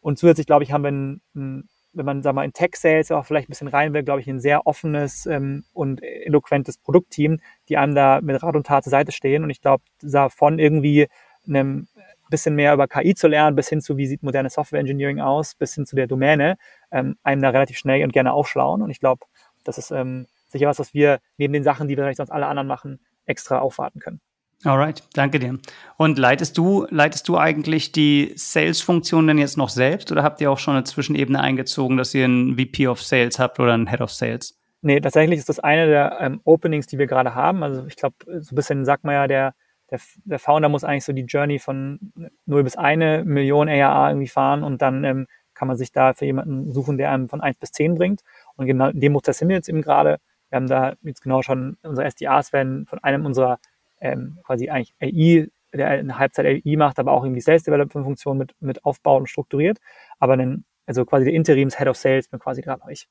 Und 0.00 0.18
zusätzlich, 0.18 0.46
glaube 0.46 0.62
ich, 0.62 0.72
haben 0.72 0.84
wir, 0.84 0.92
ein, 0.92 1.20
ein, 1.34 1.68
wenn 1.92 2.06
man 2.06 2.22
sag 2.22 2.36
mal, 2.36 2.44
in 2.44 2.52
Tech-Sales 2.52 3.10
auch 3.10 3.26
vielleicht 3.26 3.48
ein 3.48 3.50
bisschen 3.50 3.66
rein 3.66 3.92
will, 3.92 4.04
glaube 4.04 4.20
ich, 4.20 4.28
ein 4.28 4.38
sehr 4.38 4.68
offenes 4.68 5.26
ähm, 5.26 5.64
und 5.72 6.00
eloquentes 6.02 6.78
Produktteam, 6.78 7.40
die 7.68 7.76
einem 7.76 7.96
da 7.96 8.20
mit 8.20 8.40
Rat 8.40 8.54
und 8.54 8.66
Tat 8.66 8.84
zur 8.84 8.92
Seite 8.92 9.10
stehen. 9.10 9.42
Und 9.42 9.50
ich 9.50 9.60
glaube, 9.60 9.82
davon 10.00 10.60
irgendwie 10.60 11.08
einem 11.48 11.88
bisschen 12.30 12.54
mehr 12.54 12.72
über 12.72 12.86
KI 12.86 13.16
zu 13.16 13.26
lernen, 13.26 13.56
bis 13.56 13.68
hin 13.68 13.80
zu, 13.80 13.96
wie 13.96 14.06
sieht 14.06 14.22
moderne 14.22 14.48
Software 14.48 14.78
Engineering 14.78 15.18
aus, 15.18 15.56
bis 15.56 15.74
hin 15.74 15.84
zu 15.84 15.96
der 15.96 16.06
Domäne, 16.06 16.56
ähm, 16.92 17.16
einem 17.24 17.42
da 17.42 17.50
relativ 17.50 17.76
schnell 17.76 18.04
und 18.04 18.12
gerne 18.12 18.32
aufschlauen. 18.32 18.82
Und 18.82 18.90
ich 18.90 19.00
glaube, 19.00 19.26
das 19.64 19.76
ist 19.76 19.90
ähm, 19.90 20.28
sicher 20.48 20.68
was, 20.68 20.78
was 20.78 20.94
wir 20.94 21.18
neben 21.38 21.52
den 21.52 21.64
Sachen, 21.64 21.88
die 21.88 21.96
wir 21.96 22.04
vielleicht 22.04 22.18
sonst 22.18 22.30
alle 22.30 22.46
anderen 22.46 22.68
machen, 22.68 23.00
extra 23.30 23.60
aufwarten 23.60 24.00
können. 24.00 24.20
Alright, 24.62 25.02
danke 25.14 25.38
dir. 25.38 25.58
Und 25.96 26.18
leitest 26.18 26.58
du, 26.58 26.86
leitest 26.90 27.26
du 27.28 27.38
eigentlich 27.38 27.92
die 27.92 28.32
Sales-Funktion 28.36 29.26
denn 29.26 29.38
jetzt 29.38 29.56
noch 29.56 29.70
selbst 29.70 30.12
oder 30.12 30.22
habt 30.22 30.40
ihr 30.42 30.50
auch 30.50 30.58
schon 30.58 30.74
eine 30.74 30.84
Zwischenebene 30.84 31.40
eingezogen, 31.40 31.96
dass 31.96 32.14
ihr 32.14 32.26
einen 32.26 32.58
VP 32.58 32.88
of 32.88 33.02
Sales 33.02 33.38
habt 33.38 33.58
oder 33.58 33.72
einen 33.72 33.88
Head 33.88 34.02
of 34.02 34.10
Sales? 34.10 34.58
Nee, 34.82 35.00
tatsächlich 35.00 35.38
ist 35.38 35.48
das 35.48 35.60
eine 35.60 35.86
der 35.86 36.18
ähm, 36.20 36.40
Openings, 36.44 36.86
die 36.86 36.98
wir 36.98 37.06
gerade 37.06 37.34
haben. 37.34 37.62
Also 37.62 37.86
ich 37.86 37.96
glaube, 37.96 38.16
so 38.40 38.52
ein 38.52 38.56
bisschen 38.56 38.84
sagt 38.84 39.04
man 39.04 39.14
ja, 39.14 39.26
der, 39.26 39.54
der, 39.90 40.00
der 40.24 40.38
Founder 40.38 40.68
muss 40.68 40.84
eigentlich 40.84 41.04
so 41.04 41.12
die 41.14 41.22
Journey 41.22 41.58
von 41.58 42.12
0 42.44 42.62
bis 42.62 42.76
1 42.76 43.24
Million 43.24 43.68
ARA 43.68 44.10
irgendwie 44.10 44.28
fahren 44.28 44.62
und 44.62 44.82
dann 44.82 45.04
ähm, 45.04 45.26
kann 45.54 45.68
man 45.68 45.76
sich 45.76 45.92
da 45.92 46.12
für 46.12 46.26
jemanden 46.26 46.70
suchen, 46.72 46.98
der 46.98 47.10
einem 47.10 47.28
von 47.28 47.40
1 47.40 47.58
bis 47.58 47.72
10 47.72 47.94
bringt. 47.94 48.22
Und 48.56 48.66
genau 48.66 48.88
in 48.88 49.00
dem 49.00 49.12
Prozess 49.14 49.38
sind 49.38 49.48
wir 49.48 49.56
jetzt 49.56 49.68
eben 49.68 49.82
gerade. 49.82 50.18
Wir 50.50 50.56
haben 50.56 50.66
da 50.68 50.94
jetzt 51.02 51.22
genau 51.22 51.42
schon, 51.42 51.78
unsere 51.82 52.10
SDAs 52.10 52.52
werden 52.52 52.86
von 52.86 52.98
einem 53.00 53.26
unserer 53.26 53.58
ähm, 54.00 54.38
quasi 54.44 54.68
eigentlich 54.70 54.94
AI, 55.00 55.48
der 55.72 55.88
eine 55.88 56.18
Halbzeit 56.18 56.46
AI 56.46 56.76
macht, 56.76 56.98
aber 56.98 57.12
auch 57.12 57.24
irgendwie 57.24 57.40
Sales 57.40 57.62
Development 57.62 58.04
Funktion 58.04 58.38
mit, 58.38 58.54
mit 58.60 58.84
aufbaut 58.84 59.20
und 59.20 59.26
strukturiert. 59.28 59.78
Aber 60.18 60.34
einen, 60.34 60.64
also 60.86 61.04
quasi 61.04 61.24
der 61.26 61.34
Interims 61.34 61.78
Head 61.78 61.88
of 61.88 61.96
Sales 61.96 62.28
bin 62.28 62.40
quasi 62.40 62.62
gerade 62.62 62.82
ich. 62.90 63.08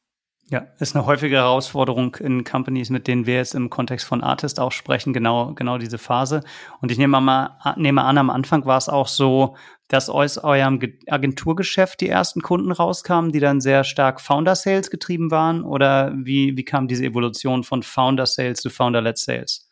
Ja, 0.52 0.66
ist 0.80 0.96
eine 0.96 1.06
häufige 1.06 1.36
Herausforderung 1.36 2.16
in 2.16 2.44
Companies, 2.44 2.90
mit 2.90 3.08
denen 3.08 3.28
wir 3.28 3.36
jetzt 3.36 3.54
im 3.54 3.70
Kontext 3.70 4.08
von 4.08 4.24
Artist 4.24 4.60
auch 4.60 4.72
sprechen, 4.72 5.14
genau, 5.14 5.54
genau 5.54 5.78
diese 5.78 6.00
Phase. 6.00 6.42
Und 6.82 6.92
ich 6.92 6.98
nehme 6.98 7.22
mal, 7.22 7.60
nehme 7.76 8.04
an, 8.04 8.18
am 8.18 8.32
Anfang 8.32 8.66
war 8.66 8.78
es 8.78 8.90
auch 8.90 9.08
so, 9.08 9.56
dass 9.90 10.10
aus 10.10 10.40
eurem 10.40 10.80
Agenturgeschäft 11.08 12.02
die 12.02 12.10
ersten 12.10 12.42
Kunden 12.42 12.72
rauskamen, 12.72 13.32
die 13.32 13.40
dann 13.40 13.62
sehr 13.62 13.84
stark 13.84 14.22
Founder 14.22 14.56
Sales 14.56 14.90
getrieben 14.90 15.30
waren? 15.30 15.64
Oder 15.64 16.14
wie, 16.16 16.58
wie 16.58 16.66
kam 16.66 16.88
diese 16.88 17.06
Evolution 17.06 17.64
von 17.64 17.84
Founder 17.84 18.26
Sales 18.26 18.62
zu 18.62 18.72
Founder-led 18.72 19.20
Sales? 19.20 19.70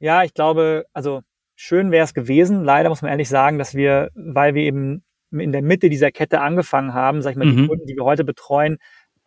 Ja, 0.00 0.24
ich 0.24 0.34
glaube, 0.34 0.86
also 0.92 1.20
schön 1.54 1.92
wäre 1.92 2.04
es 2.04 2.14
gewesen. 2.14 2.64
Leider 2.64 2.88
muss 2.88 3.02
man 3.02 3.12
ehrlich 3.12 3.28
sagen, 3.28 3.58
dass 3.58 3.74
wir, 3.74 4.10
weil 4.14 4.54
wir 4.54 4.62
eben 4.62 5.04
in 5.30 5.52
der 5.52 5.62
Mitte 5.62 5.88
dieser 5.88 6.10
Kette 6.10 6.40
angefangen 6.40 6.94
haben, 6.94 7.22
sag 7.22 7.32
ich 7.32 7.36
mal, 7.36 7.46
mhm. 7.46 7.56
die 7.56 7.66
Kunden, 7.68 7.86
die 7.86 7.96
wir 7.96 8.04
heute 8.04 8.24
betreuen, 8.24 8.78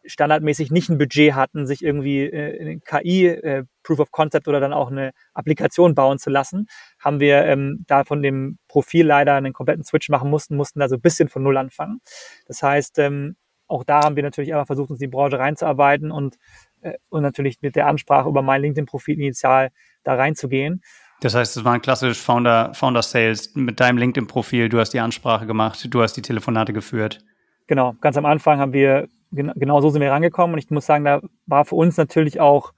standardmäßig 0.10 0.72
nicht 0.72 0.90
ein 0.90 0.98
Budget 0.98 1.34
hatten, 1.34 1.66
sich 1.66 1.84
irgendwie 1.84 2.24
äh, 2.24 2.80
KI 2.86 3.28
äh, 3.28 3.64
Proof 3.84 4.00
of 4.00 4.12
Concept 4.12 4.48
oder 4.48 4.60
dann 4.60 4.74
auch 4.74 4.92
eine 4.92 5.12
Applikation 5.34 5.96
bauen 5.96 6.20
zu 6.20 6.30
lassen, 6.30 6.68
haben 7.00 7.20
wir 7.20 7.46
ähm, 7.46 7.86
da 7.88 8.04
von 8.04 8.22
dem 8.22 8.58
Profil 8.68 9.06
leider 9.06 9.36
einen 9.36 9.54
kompletten 9.54 9.84
Switch 9.84 10.10
machen 10.10 10.30
mussten, 10.30 10.56
mussten 10.56 10.80
da 10.80 10.90
so 10.90 10.96
ein 10.96 11.02
bisschen 11.02 11.30
von 11.30 11.44
Null 11.44 11.58
anfangen. 11.58 12.02
Das 12.48 12.62
heißt, 12.62 13.00
ähm, 13.00 13.36
auch 13.68 13.84
da 13.84 14.02
haben 14.02 14.16
wir 14.16 14.24
natürlich 14.24 14.54
einfach 14.54 14.68
versucht, 14.68 14.90
uns 14.90 15.00
in 15.00 15.10
die 15.10 15.16
Branche 15.16 15.40
reinzuarbeiten 15.40 16.12
und, 16.12 16.38
äh, 16.82 16.94
und 17.10 17.22
natürlich 17.22 17.62
mit 17.62 17.76
der 17.76 17.88
Ansprache 17.88 18.28
über 18.28 18.42
mein 18.42 18.62
LinkedIn-Profil 18.62 19.16
initial 19.16 19.70
da 20.04 20.16
reinzugehen. 20.16 20.82
Das 21.22 21.36
heißt, 21.36 21.58
es 21.58 21.64
war 21.66 21.74
ein 21.74 21.82
klassisch 21.82 22.20
Founder, 22.20 22.74
Founder 22.74 23.02
Sales 23.02 23.54
mit 23.56 23.80
deinem 23.80 23.98
LinkedIn-Profil. 23.98 24.70
Du 24.70 24.80
hast 24.80 24.92
die 24.92 25.00
Ansprache 25.00 25.46
gemacht, 25.46 25.88
du 25.90 26.02
hast 26.02 26.14
die 26.14 26.22
Telefonate 26.22 26.74
geführt. 26.74 27.20
Genau, 27.68 27.94
ganz 28.02 28.18
am 28.18 28.26
Anfang 28.26 28.60
haben 28.60 28.74
wir 28.74 29.10
genau 29.32 29.82
so 29.82 29.90
sind 29.90 30.02
wir 30.02 30.12
rangekommen. 30.12 30.54
Und 30.54 30.60
ich 30.60 30.70
muss 30.70 30.86
sagen, 30.86 31.06
da 31.06 31.22
war 31.46 31.66
für 31.66 31.76
uns 31.76 31.98
natürlich 31.98 32.40
auch 32.40 32.74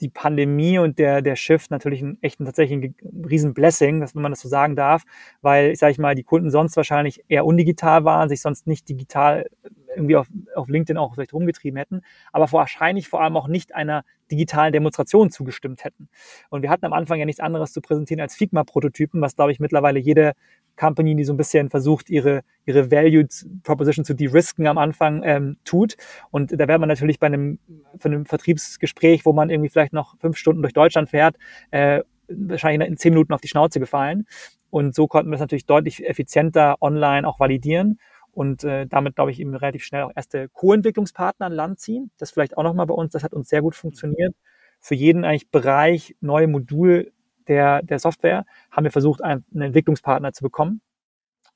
die 0.00 0.08
Pandemie 0.08 0.78
und 0.78 0.98
der, 0.98 1.22
der 1.22 1.36
Shift 1.36 1.70
natürlich 1.70 2.02
ein 2.02 2.18
echt 2.20 2.40
ein, 2.40 2.46
tatsächlich 2.46 2.92
ein 3.02 3.24
riesen 3.24 3.54
Blessing, 3.54 4.00
dass, 4.00 4.14
wenn 4.14 4.22
man 4.22 4.32
das 4.32 4.40
so 4.40 4.48
sagen 4.48 4.74
darf, 4.74 5.04
weil, 5.40 5.70
ich 5.70 5.78
sage 5.78 6.00
mal, 6.00 6.14
die 6.14 6.24
Kunden 6.24 6.50
sonst 6.50 6.76
wahrscheinlich 6.76 7.24
eher 7.28 7.46
undigital 7.46 8.04
waren, 8.04 8.28
sich 8.28 8.40
sonst 8.40 8.66
nicht 8.66 8.88
digital 8.88 9.46
irgendwie 9.94 10.16
auf, 10.16 10.26
auf 10.56 10.68
LinkedIn 10.68 10.98
auch 10.98 11.14
vielleicht 11.14 11.32
rumgetrieben 11.32 11.78
hätten, 11.78 12.02
aber 12.32 12.50
wahrscheinlich 12.50 13.08
vor 13.08 13.22
allem 13.22 13.36
auch 13.36 13.46
nicht 13.46 13.74
einer 13.74 14.04
digitalen 14.30 14.72
Demonstration 14.72 15.30
zugestimmt 15.30 15.84
hätten. 15.84 16.08
Und 16.50 16.62
wir 16.62 16.70
hatten 16.70 16.86
am 16.86 16.92
Anfang 16.92 17.18
ja 17.20 17.26
nichts 17.26 17.40
anderes 17.40 17.72
zu 17.72 17.80
präsentieren 17.80 18.20
als 18.20 18.34
Figma-Prototypen, 18.34 19.20
was, 19.20 19.36
glaube 19.36 19.52
ich, 19.52 19.60
mittlerweile 19.60 20.00
jede 20.00 20.32
Company, 20.76 21.14
die 21.14 21.24
so 21.24 21.32
ein 21.32 21.36
bisschen 21.36 21.70
versucht, 21.70 22.10
ihre, 22.10 22.42
ihre 22.66 22.90
Value 22.90 23.26
Proposition 23.62 24.04
zu 24.04 24.14
de-risken 24.14 24.66
am 24.66 24.78
Anfang 24.78 25.22
ähm, 25.24 25.56
tut. 25.64 25.96
Und 26.30 26.52
da 26.52 26.68
wäre 26.68 26.78
man 26.78 26.88
natürlich 26.88 27.18
bei 27.18 27.26
einem, 27.26 27.58
für 27.96 28.08
einem 28.08 28.26
Vertriebsgespräch, 28.26 29.24
wo 29.24 29.32
man 29.32 29.50
irgendwie 29.50 29.70
vielleicht 29.70 29.92
noch 29.92 30.18
fünf 30.18 30.36
Stunden 30.36 30.62
durch 30.62 30.74
Deutschland 30.74 31.10
fährt, 31.10 31.36
äh, 31.70 32.02
wahrscheinlich 32.28 32.88
in 32.88 32.96
zehn 32.96 33.12
Minuten 33.12 33.32
auf 33.32 33.40
die 33.40 33.48
Schnauze 33.48 33.80
gefallen. 33.80 34.26
Und 34.70 34.94
so 34.94 35.06
konnten 35.06 35.30
wir 35.30 35.34
das 35.34 35.40
natürlich 35.40 35.66
deutlich 35.66 36.04
effizienter 36.04 36.76
online 36.80 37.28
auch 37.28 37.38
validieren 37.38 37.98
und 38.32 38.64
äh, 38.64 38.86
damit, 38.86 39.14
glaube 39.14 39.30
ich, 39.30 39.40
eben 39.40 39.54
relativ 39.54 39.84
schnell 39.84 40.02
auch 40.02 40.12
erste 40.14 40.48
Co-Entwicklungspartner 40.48 41.46
an 41.46 41.52
Land 41.52 41.78
ziehen. 41.78 42.10
Das 42.18 42.32
vielleicht 42.32 42.56
auch 42.56 42.64
nochmal 42.64 42.86
bei 42.86 42.94
uns, 42.94 43.12
das 43.12 43.22
hat 43.22 43.34
uns 43.34 43.48
sehr 43.48 43.62
gut 43.62 43.76
funktioniert. 43.76 44.34
Für 44.80 44.94
jeden 44.94 45.24
eigentlich 45.24 45.50
Bereich, 45.50 46.16
neue 46.20 46.48
Modul 46.48 47.12
der, 47.48 47.82
der 47.82 47.98
Software, 47.98 48.44
haben 48.70 48.84
wir 48.84 48.90
versucht, 48.90 49.22
einen, 49.22 49.44
Entwicklungspartner 49.54 50.32
zu 50.32 50.42
bekommen, 50.42 50.80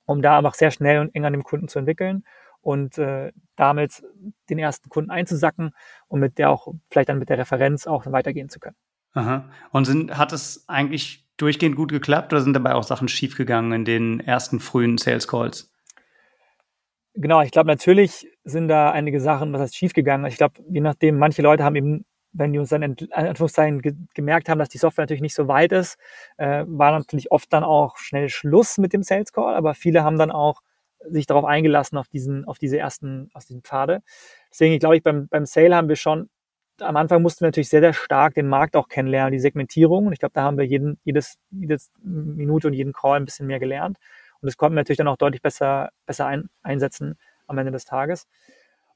um 0.05 0.23
da 0.23 0.39
einfach 0.39 0.55
sehr 0.55 0.71
schnell 0.71 1.01
und 1.01 1.15
eng 1.15 1.25
an 1.25 1.33
dem 1.33 1.43
Kunden 1.43 1.69
zu 1.69 1.79
entwickeln 1.79 2.25
und 2.61 2.99
äh, 2.99 3.33
damit 3.57 4.03
den 4.51 4.59
ersten 4.59 4.89
Kunden 4.89 5.11
einzusacken 5.11 5.73
und 6.09 6.21
mit 6.21 6.39
der 6.39 6.51
auch 6.51 6.69
vielleicht 6.91 7.09
dann 7.09 7.19
mit 7.19 7.29
der 7.29 7.39
Referenz 7.39 7.87
auch 7.87 8.07
weitergehen 8.07 8.49
zu 8.49 8.59
können. 8.61 8.77
Aha. 9.15 9.49
Und 9.71 9.85
sind, 9.87 10.17
hat 10.17 10.33
es 10.33 10.65
eigentlich 10.69 11.27
durchgehend 11.37 11.77
gut 11.77 11.91
geklappt 11.91 12.33
oder 12.33 12.43
sind 12.43 12.53
dabei 12.53 12.75
auch 12.75 12.83
Sachen 12.83 13.09
schiefgegangen 13.09 13.73
in 13.73 13.85
den 13.85 14.21
ersten 14.21 14.61
frühen 14.61 14.99
Sales 14.99 15.29
Calls? 15.29 15.73
Genau, 17.15 17.41
ich 17.43 17.51
glaube, 17.51 17.69
natürlich 17.69 18.29
sind 18.45 18.69
da 18.69 18.93
einige 18.93 19.21
Sachen, 19.21 19.53
was 19.53 19.61
heißt 19.61 19.77
schiefgegangen. 19.77 20.27
Ich 20.27 20.37
glaube, 20.37 20.63
je 20.69 20.81
nachdem, 20.81 21.19
manche 21.19 21.43
Leute 21.43 21.65
haben 21.65 21.75
eben 21.75 22.05
wenn 22.39 22.53
die 22.53 22.59
uns 22.59 22.71
dann 22.71 22.83
in 22.83 22.97
Anführungszeichen 23.13 23.83
ge 23.83 23.95
gemerkt 24.15 24.49
haben, 24.49 24.59
dass 24.59 24.69
die 24.69 24.79
Software 24.79 25.03
natürlich 25.03 25.23
nicht 25.23 25.35
so 25.35 25.49
weit 25.49 25.73
ist, 25.73 25.99
äh, 26.37 26.65
war 26.67 26.93
natürlich 26.93 27.31
oft 27.33 27.53
dann 27.53 27.65
auch 27.65 27.99
schnell 27.99 28.29
Schluss 28.29 28.79
mit 28.79 28.93
dem 28.93 29.03
Sales 29.03 29.33
Call, 29.33 29.55
aber 29.55 29.75
viele 29.75 30.05
haben 30.05 30.19
dann 30.19 30.31
auch 30.31 30.63
sich 31.05 31.27
darauf 31.27 31.45
eingelassen, 31.45 31.99
auf 31.99 32.09
diesen, 32.09 32.45
auf 32.45 32.59
diese 32.59 32.79
ersten, 32.79 33.31
aus 33.35 33.47
diesen 33.47 33.63
Pfade. 33.63 34.03
Deswegen 34.51 34.79
glaube 34.79 34.97
ich, 34.97 35.03
beim, 35.03 35.29
beim 35.29 35.47
Sale 35.47 35.75
haben 35.77 35.89
wir 35.89 35.97
schon, 35.97 36.29
am 36.81 36.97
Anfang 36.97 37.23
mussten 37.23 37.41
wir 37.41 37.49
natürlich 37.49 37.69
sehr, 37.69 37.81
sehr 37.81 37.93
stark 37.93 38.35
den 38.35 38.49
Markt 38.49 38.77
auch 38.77 38.89
kennenlernen, 38.89 39.33
die 39.33 39.41
Segmentierung. 39.41 40.07
Und 40.07 40.13
ich 40.13 40.21
glaube, 40.21 40.33
da 40.35 40.43
haben 40.43 40.59
wir 40.59 40.65
jeden, 40.65 40.99
jedes, 41.05 41.39
jedes 41.51 41.91
Minute 42.03 42.69
und 42.69 42.75
jeden 42.75 42.93
Call 42.93 43.17
ein 43.17 43.25
bisschen 43.25 43.47
mehr 43.47 43.59
gelernt. 43.59 43.99
Und 44.41 44.47
das 44.47 44.57
konnten 44.57 44.77
wir 44.77 44.81
natürlich 44.81 44.99
dann 44.99 45.09
auch 45.09 45.17
deutlich 45.17 45.43
besser, 45.43 45.91
besser 46.07 46.27
ein, 46.27 46.49
einsetzen 46.63 47.19
am 47.47 47.59
Ende 47.59 47.73
des 47.73 47.85
Tages. 47.85 48.27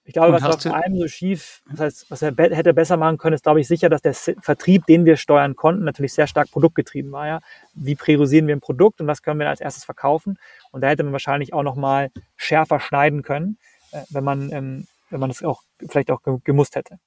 Ich 0.05 0.15
glaube, 0.15 0.33
was 0.33 0.63
vor 0.63 0.75
allem 0.75 0.99
so 0.99 1.07
schief, 1.07 1.63
das 1.71 1.81
heißt, 1.81 2.11
was 2.11 2.23
er 2.23 2.35
hätte 2.37 2.75
besser 2.75 2.97
machen 2.97 3.19
können, 3.19 3.35
ist, 3.35 3.45
glaube 3.45 3.61
ich, 3.61 3.69
sicher, 3.69 3.89
dass 3.89 4.03
der 4.03 4.15
Vertrieb, 4.15 4.85
den 4.87 5.05
wir 5.05 5.17
steuern 5.17 5.55
konnten, 5.55 5.85
natürlich 5.85 6.13
sehr 6.13 6.27
stark 6.27 6.51
produktgetrieben 6.51 7.13
war. 7.13 7.27
Ja? 7.29 7.41
Wie 7.75 7.95
priorisieren 7.95 8.49
wir 8.49 8.57
ein 8.57 8.61
Produkt 8.61 9.01
und 9.01 9.07
was 9.07 9.23
können 9.23 9.39
wir 9.39 9.49
als 9.49 9.61
erstes 9.61 9.85
verkaufen? 9.85 10.39
Und 10.73 10.81
da 10.81 10.89
hätte 10.89 11.05
man 11.05 11.13
wahrscheinlich 11.13 11.55
auch 11.55 11.63
nochmal 11.63 12.11
schärfer 12.37 12.81
schneiden 12.81 13.23
können, 13.23 13.59
äh, 13.93 14.01
wenn 14.11 14.25
man, 14.25 14.51
ähm, 14.51 14.87
wenn 15.11 15.21
man 15.21 15.31
das 15.31 15.45
auch 15.45 15.63
vielleicht 15.89 16.11
auch 16.11 16.21
gemusst 16.43 16.75
hätte. 16.75 16.99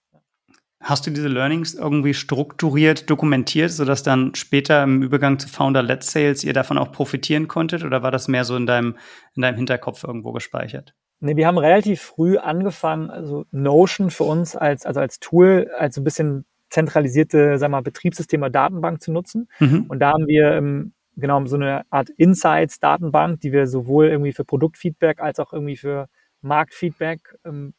Hast 0.80 1.06
du 1.08 1.12
diese 1.12 1.28
Learnings 1.28 1.74
irgendwie 1.74 2.14
strukturiert 2.14 3.10
dokumentiert, 3.10 3.72
sodass 3.72 4.04
dann 4.04 4.36
später 4.36 4.84
im 4.84 5.02
Übergang 5.02 5.40
zu 5.40 5.50
Founder-Led 5.50 6.04
Sales 6.04 6.44
ihr 6.44 6.54
davon 6.54 6.78
auch 6.78 6.92
profitieren 6.92 7.48
konntet? 7.48 7.84
Oder 7.84 8.04
war 8.04 8.12
das 8.12 8.28
mehr 8.28 8.46
so 8.46 8.56
in 8.56 8.68
deinem, 8.68 8.96
in 9.36 9.42
deinem 9.42 9.56
Hinterkopf 9.56 10.04
irgendwo 10.04 10.32
gespeichert? 10.32 10.94
Nee, 11.20 11.36
wir 11.36 11.48
haben 11.48 11.58
relativ 11.58 12.02
früh 12.02 12.38
angefangen, 12.38 13.10
also 13.10 13.46
Notion 13.52 14.12
für 14.12 14.26
uns 14.26 14.56
als, 14.56 14.86
also 14.86 15.00
als 15.00 15.20
Tool, 15.20 15.72
als 15.78 15.96
so 15.96 16.02
ein 16.02 16.04
bisschen 16.04 16.46
zentralisierte, 16.70 17.58
sagen 17.58 17.72
wir 17.72 17.78
mal, 17.78 17.82
Betriebssystem 17.82 18.42
oder 18.42 18.50
Datenbank 18.50 19.02
zu 19.02 19.12
nutzen. 19.12 19.48
Mhm. 19.60 19.86
Und 19.88 20.00
da 20.00 20.12
haben 20.12 20.28
wir 20.28 20.52
ähm, 20.52 20.94
genau 21.16 21.46
so 21.46 21.56
eine 21.56 21.84
Art 21.90 22.10
Insights-Datenbank, 22.10 23.40
die 23.40 23.52
wir 23.52 23.68
sowohl 23.68 24.08
irgendwie 24.08 24.34
für 24.34 24.44
Produktfeedback 24.44 25.22
als 25.22 25.40
auch 25.40 25.54
irgendwie 25.54 25.78
für 25.78 26.08
Marktfeedback, 26.42 27.38
ähm, 27.46 27.74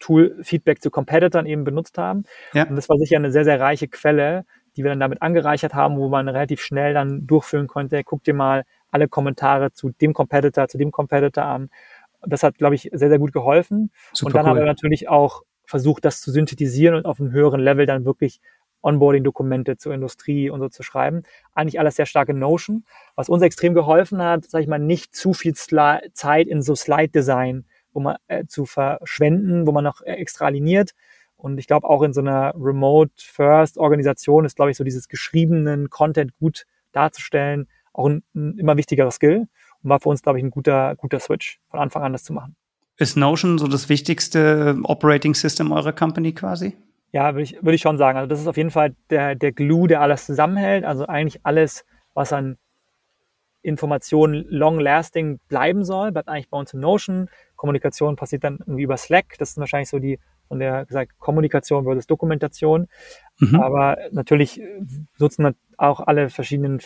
Tool-Feedback 0.00 0.82
zu 0.82 0.90
Competitors 0.90 1.46
eben 1.46 1.64
benutzt 1.64 1.98
haben. 1.98 2.24
Ja. 2.52 2.66
Und 2.66 2.76
das 2.76 2.88
war 2.88 2.96
sicher 2.98 3.16
eine 3.16 3.32
sehr, 3.32 3.44
sehr 3.44 3.60
reiche 3.60 3.88
Quelle, 3.88 4.44
die 4.76 4.82
wir 4.82 4.90
dann 4.90 5.00
damit 5.00 5.22
angereichert 5.22 5.74
haben, 5.74 5.96
wo 5.98 6.08
man 6.08 6.28
relativ 6.28 6.62
schnell 6.62 6.94
dann 6.94 7.26
durchführen 7.26 7.66
konnte, 7.66 8.02
guck 8.04 8.24
dir 8.24 8.34
mal 8.34 8.64
alle 8.90 9.08
Kommentare 9.08 9.72
zu 9.72 9.90
dem 9.90 10.14
Competitor, 10.14 10.68
zu 10.68 10.78
dem 10.78 10.90
Competitor 10.90 11.44
an 11.44 11.70
das 12.26 12.42
hat, 12.42 12.58
glaube 12.58 12.74
ich, 12.74 12.90
sehr, 12.92 13.08
sehr 13.08 13.18
gut 13.18 13.32
geholfen. 13.32 13.90
Super 14.12 14.26
und 14.26 14.34
dann 14.34 14.44
cool. 14.44 14.50
haben 14.50 14.58
wir 14.58 14.66
natürlich 14.66 15.08
auch 15.08 15.42
versucht, 15.64 16.04
das 16.04 16.20
zu 16.20 16.30
synthetisieren 16.30 16.94
und 16.94 17.06
auf 17.06 17.20
einem 17.20 17.30
höheren 17.32 17.60
Level 17.60 17.86
dann 17.86 18.04
wirklich 18.04 18.40
Onboarding-Dokumente 18.82 19.76
zur 19.76 19.92
Industrie 19.92 20.50
und 20.50 20.60
so 20.60 20.68
zu 20.68 20.82
schreiben. 20.82 21.22
Eigentlich 21.54 21.78
alles 21.78 21.96
sehr 21.96 22.06
stark 22.06 22.28
in 22.28 22.38
Notion. 22.38 22.84
Was 23.14 23.28
uns 23.28 23.42
extrem 23.42 23.74
geholfen 23.74 24.22
hat, 24.22 24.46
sage 24.46 24.62
ich 24.62 24.68
mal, 24.68 24.78
nicht 24.78 25.14
zu 25.14 25.34
viel 25.34 25.54
Sli 25.54 25.98
Zeit 26.14 26.48
in 26.48 26.62
so 26.62 26.74
Slide-Design 26.74 27.66
wo 27.92 28.00
man 28.00 28.16
äh, 28.28 28.46
zu 28.46 28.66
verschwenden, 28.66 29.66
wo 29.66 29.72
man 29.72 29.84
noch 29.84 30.02
äh, 30.02 30.12
extra 30.12 30.46
aligniert. 30.46 30.92
Und 31.36 31.58
ich 31.58 31.66
glaube, 31.66 31.88
auch 31.88 32.02
in 32.02 32.12
so 32.12 32.20
einer 32.20 32.52
Remote-First-Organisation 32.54 34.44
ist, 34.44 34.56
glaube 34.56 34.70
ich, 34.70 34.76
so 34.76 34.84
dieses 34.84 35.08
geschriebenen 35.08 35.88
Content 35.88 36.36
gut 36.38 36.66
darzustellen, 36.92 37.68
auch 37.92 38.06
ein, 38.06 38.22
ein 38.34 38.58
immer 38.58 38.76
wichtigerer 38.76 39.10
Skill 39.10 39.48
und 39.82 39.90
war 39.90 40.00
für 40.00 40.08
uns, 40.08 40.22
glaube 40.22 40.38
ich, 40.38 40.44
ein 40.44 40.50
guter, 40.50 40.94
guter 40.96 41.20
Switch, 41.20 41.60
von 41.70 41.80
Anfang 41.80 42.02
an 42.02 42.12
das 42.12 42.24
zu 42.24 42.32
machen. 42.32 42.56
Ist 42.96 43.16
Notion 43.16 43.58
so 43.58 43.66
das 43.66 43.88
wichtigste 43.88 44.78
Operating 44.84 45.34
System 45.34 45.72
eurer 45.72 45.92
Company 45.92 46.32
quasi? 46.32 46.76
Ja, 47.12 47.32
würde 47.34 47.42
ich, 47.42 47.54
würde 47.56 47.74
ich 47.74 47.80
schon 47.80 47.98
sagen. 47.98 48.18
Also 48.18 48.28
das 48.28 48.40
ist 48.40 48.46
auf 48.46 48.56
jeden 48.56 48.70
Fall 48.70 48.94
der, 49.08 49.34
der 49.34 49.52
Glue, 49.52 49.88
der 49.88 50.00
alles 50.00 50.26
zusammenhält. 50.26 50.84
Also 50.84 51.06
eigentlich 51.06 51.40
alles, 51.44 51.84
was 52.14 52.32
an 52.32 52.56
Informationen 53.62 54.46
long-lasting 54.48 55.38
bleiben 55.48 55.84
soll, 55.84 56.12
bleibt 56.12 56.28
eigentlich 56.28 56.50
bei 56.50 56.58
uns 56.58 56.72
in 56.72 56.80
Notion. 56.80 57.28
Kommunikation 57.56 58.16
passiert 58.16 58.44
dann 58.44 58.58
irgendwie 58.60 58.82
über 58.82 58.96
Slack. 58.96 59.34
Das 59.38 59.50
ist 59.50 59.58
wahrscheinlich 59.58 59.88
so 59.88 59.98
die 59.98 60.18
von 60.48 60.58
der 60.58 60.84
gesagt 60.84 61.18
Kommunikation 61.18 61.84
versus 61.84 62.06
Dokumentation. 62.06 62.88
Mhm. 63.38 63.60
Aber 63.60 63.96
natürlich 64.12 64.60
nutzen 65.18 65.54
auch 65.76 66.00
alle 66.00 66.28
verschiedenen 66.28 66.80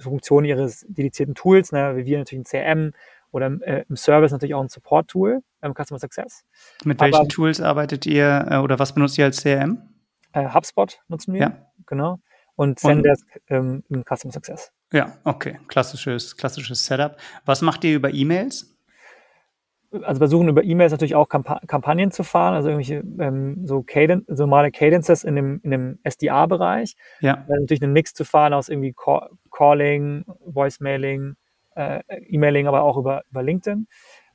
Funktionen 0.00 0.46
ihres 0.46 0.84
dedizierten 0.88 1.34
Tools, 1.34 1.72
ne, 1.72 1.96
wie 1.96 2.04
wir 2.04 2.18
natürlich 2.18 2.42
ein 2.42 2.44
CRM 2.44 2.92
oder 3.30 3.46
äh, 3.62 3.84
im 3.88 3.96
Service 3.96 4.32
natürlich 4.32 4.54
auch 4.54 4.62
ein 4.62 4.68
Support-Tool, 4.68 5.42
ähm, 5.62 5.74
Customer 5.74 6.00
Success. 6.00 6.44
Mit 6.84 7.00
welchen 7.00 7.16
Aber, 7.16 7.28
Tools 7.28 7.60
arbeitet 7.60 8.06
ihr 8.06 8.46
äh, 8.50 8.56
oder 8.56 8.78
was 8.78 8.94
benutzt 8.94 9.18
ihr 9.18 9.24
als 9.24 9.42
CRM? 9.42 9.82
Äh, 10.32 10.48
HubSpot 10.48 11.00
nutzen 11.08 11.34
wir, 11.34 11.40
ja. 11.40 11.66
genau. 11.86 12.18
Und 12.56 12.78
Zendesk 12.78 13.26
ähm, 13.48 13.84
im 13.88 14.04
Customer 14.04 14.32
Success. 14.32 14.72
Ja, 14.92 15.18
okay. 15.24 15.58
Klassisches, 15.68 16.36
klassisches 16.36 16.84
Setup. 16.84 17.16
Was 17.44 17.62
macht 17.62 17.84
ihr 17.84 17.94
über 17.94 18.12
E-Mails? 18.12 18.69
Also 20.02 20.18
versuchen 20.18 20.48
über 20.48 20.62
E-Mails 20.62 20.92
natürlich 20.92 21.16
auch 21.16 21.28
Kamp 21.28 21.48
Kampagnen 21.66 22.12
zu 22.12 22.22
fahren, 22.22 22.54
also 22.54 22.68
irgendwelche 22.68 23.02
ähm, 23.18 23.66
so, 23.66 23.82
Caden 23.82 24.24
so 24.28 24.44
normale 24.44 24.70
Cadences 24.70 25.24
in 25.24 25.34
dem, 25.34 25.60
in 25.64 25.70
dem 25.72 25.98
SDA-Bereich. 26.04 26.94
Ja. 27.20 27.44
Also 27.48 27.60
natürlich 27.60 27.82
einen 27.82 27.92
Mix 27.92 28.14
zu 28.14 28.24
fahren 28.24 28.52
aus 28.52 28.68
irgendwie 28.68 28.92
Call 28.92 29.30
Calling, 29.50 30.24
Voicemailing, 30.44 31.34
äh, 31.74 32.02
E-Mailing, 32.28 32.68
aber 32.68 32.82
auch 32.82 32.96
über, 32.96 33.22
über 33.30 33.42
LinkedIn. 33.42 33.88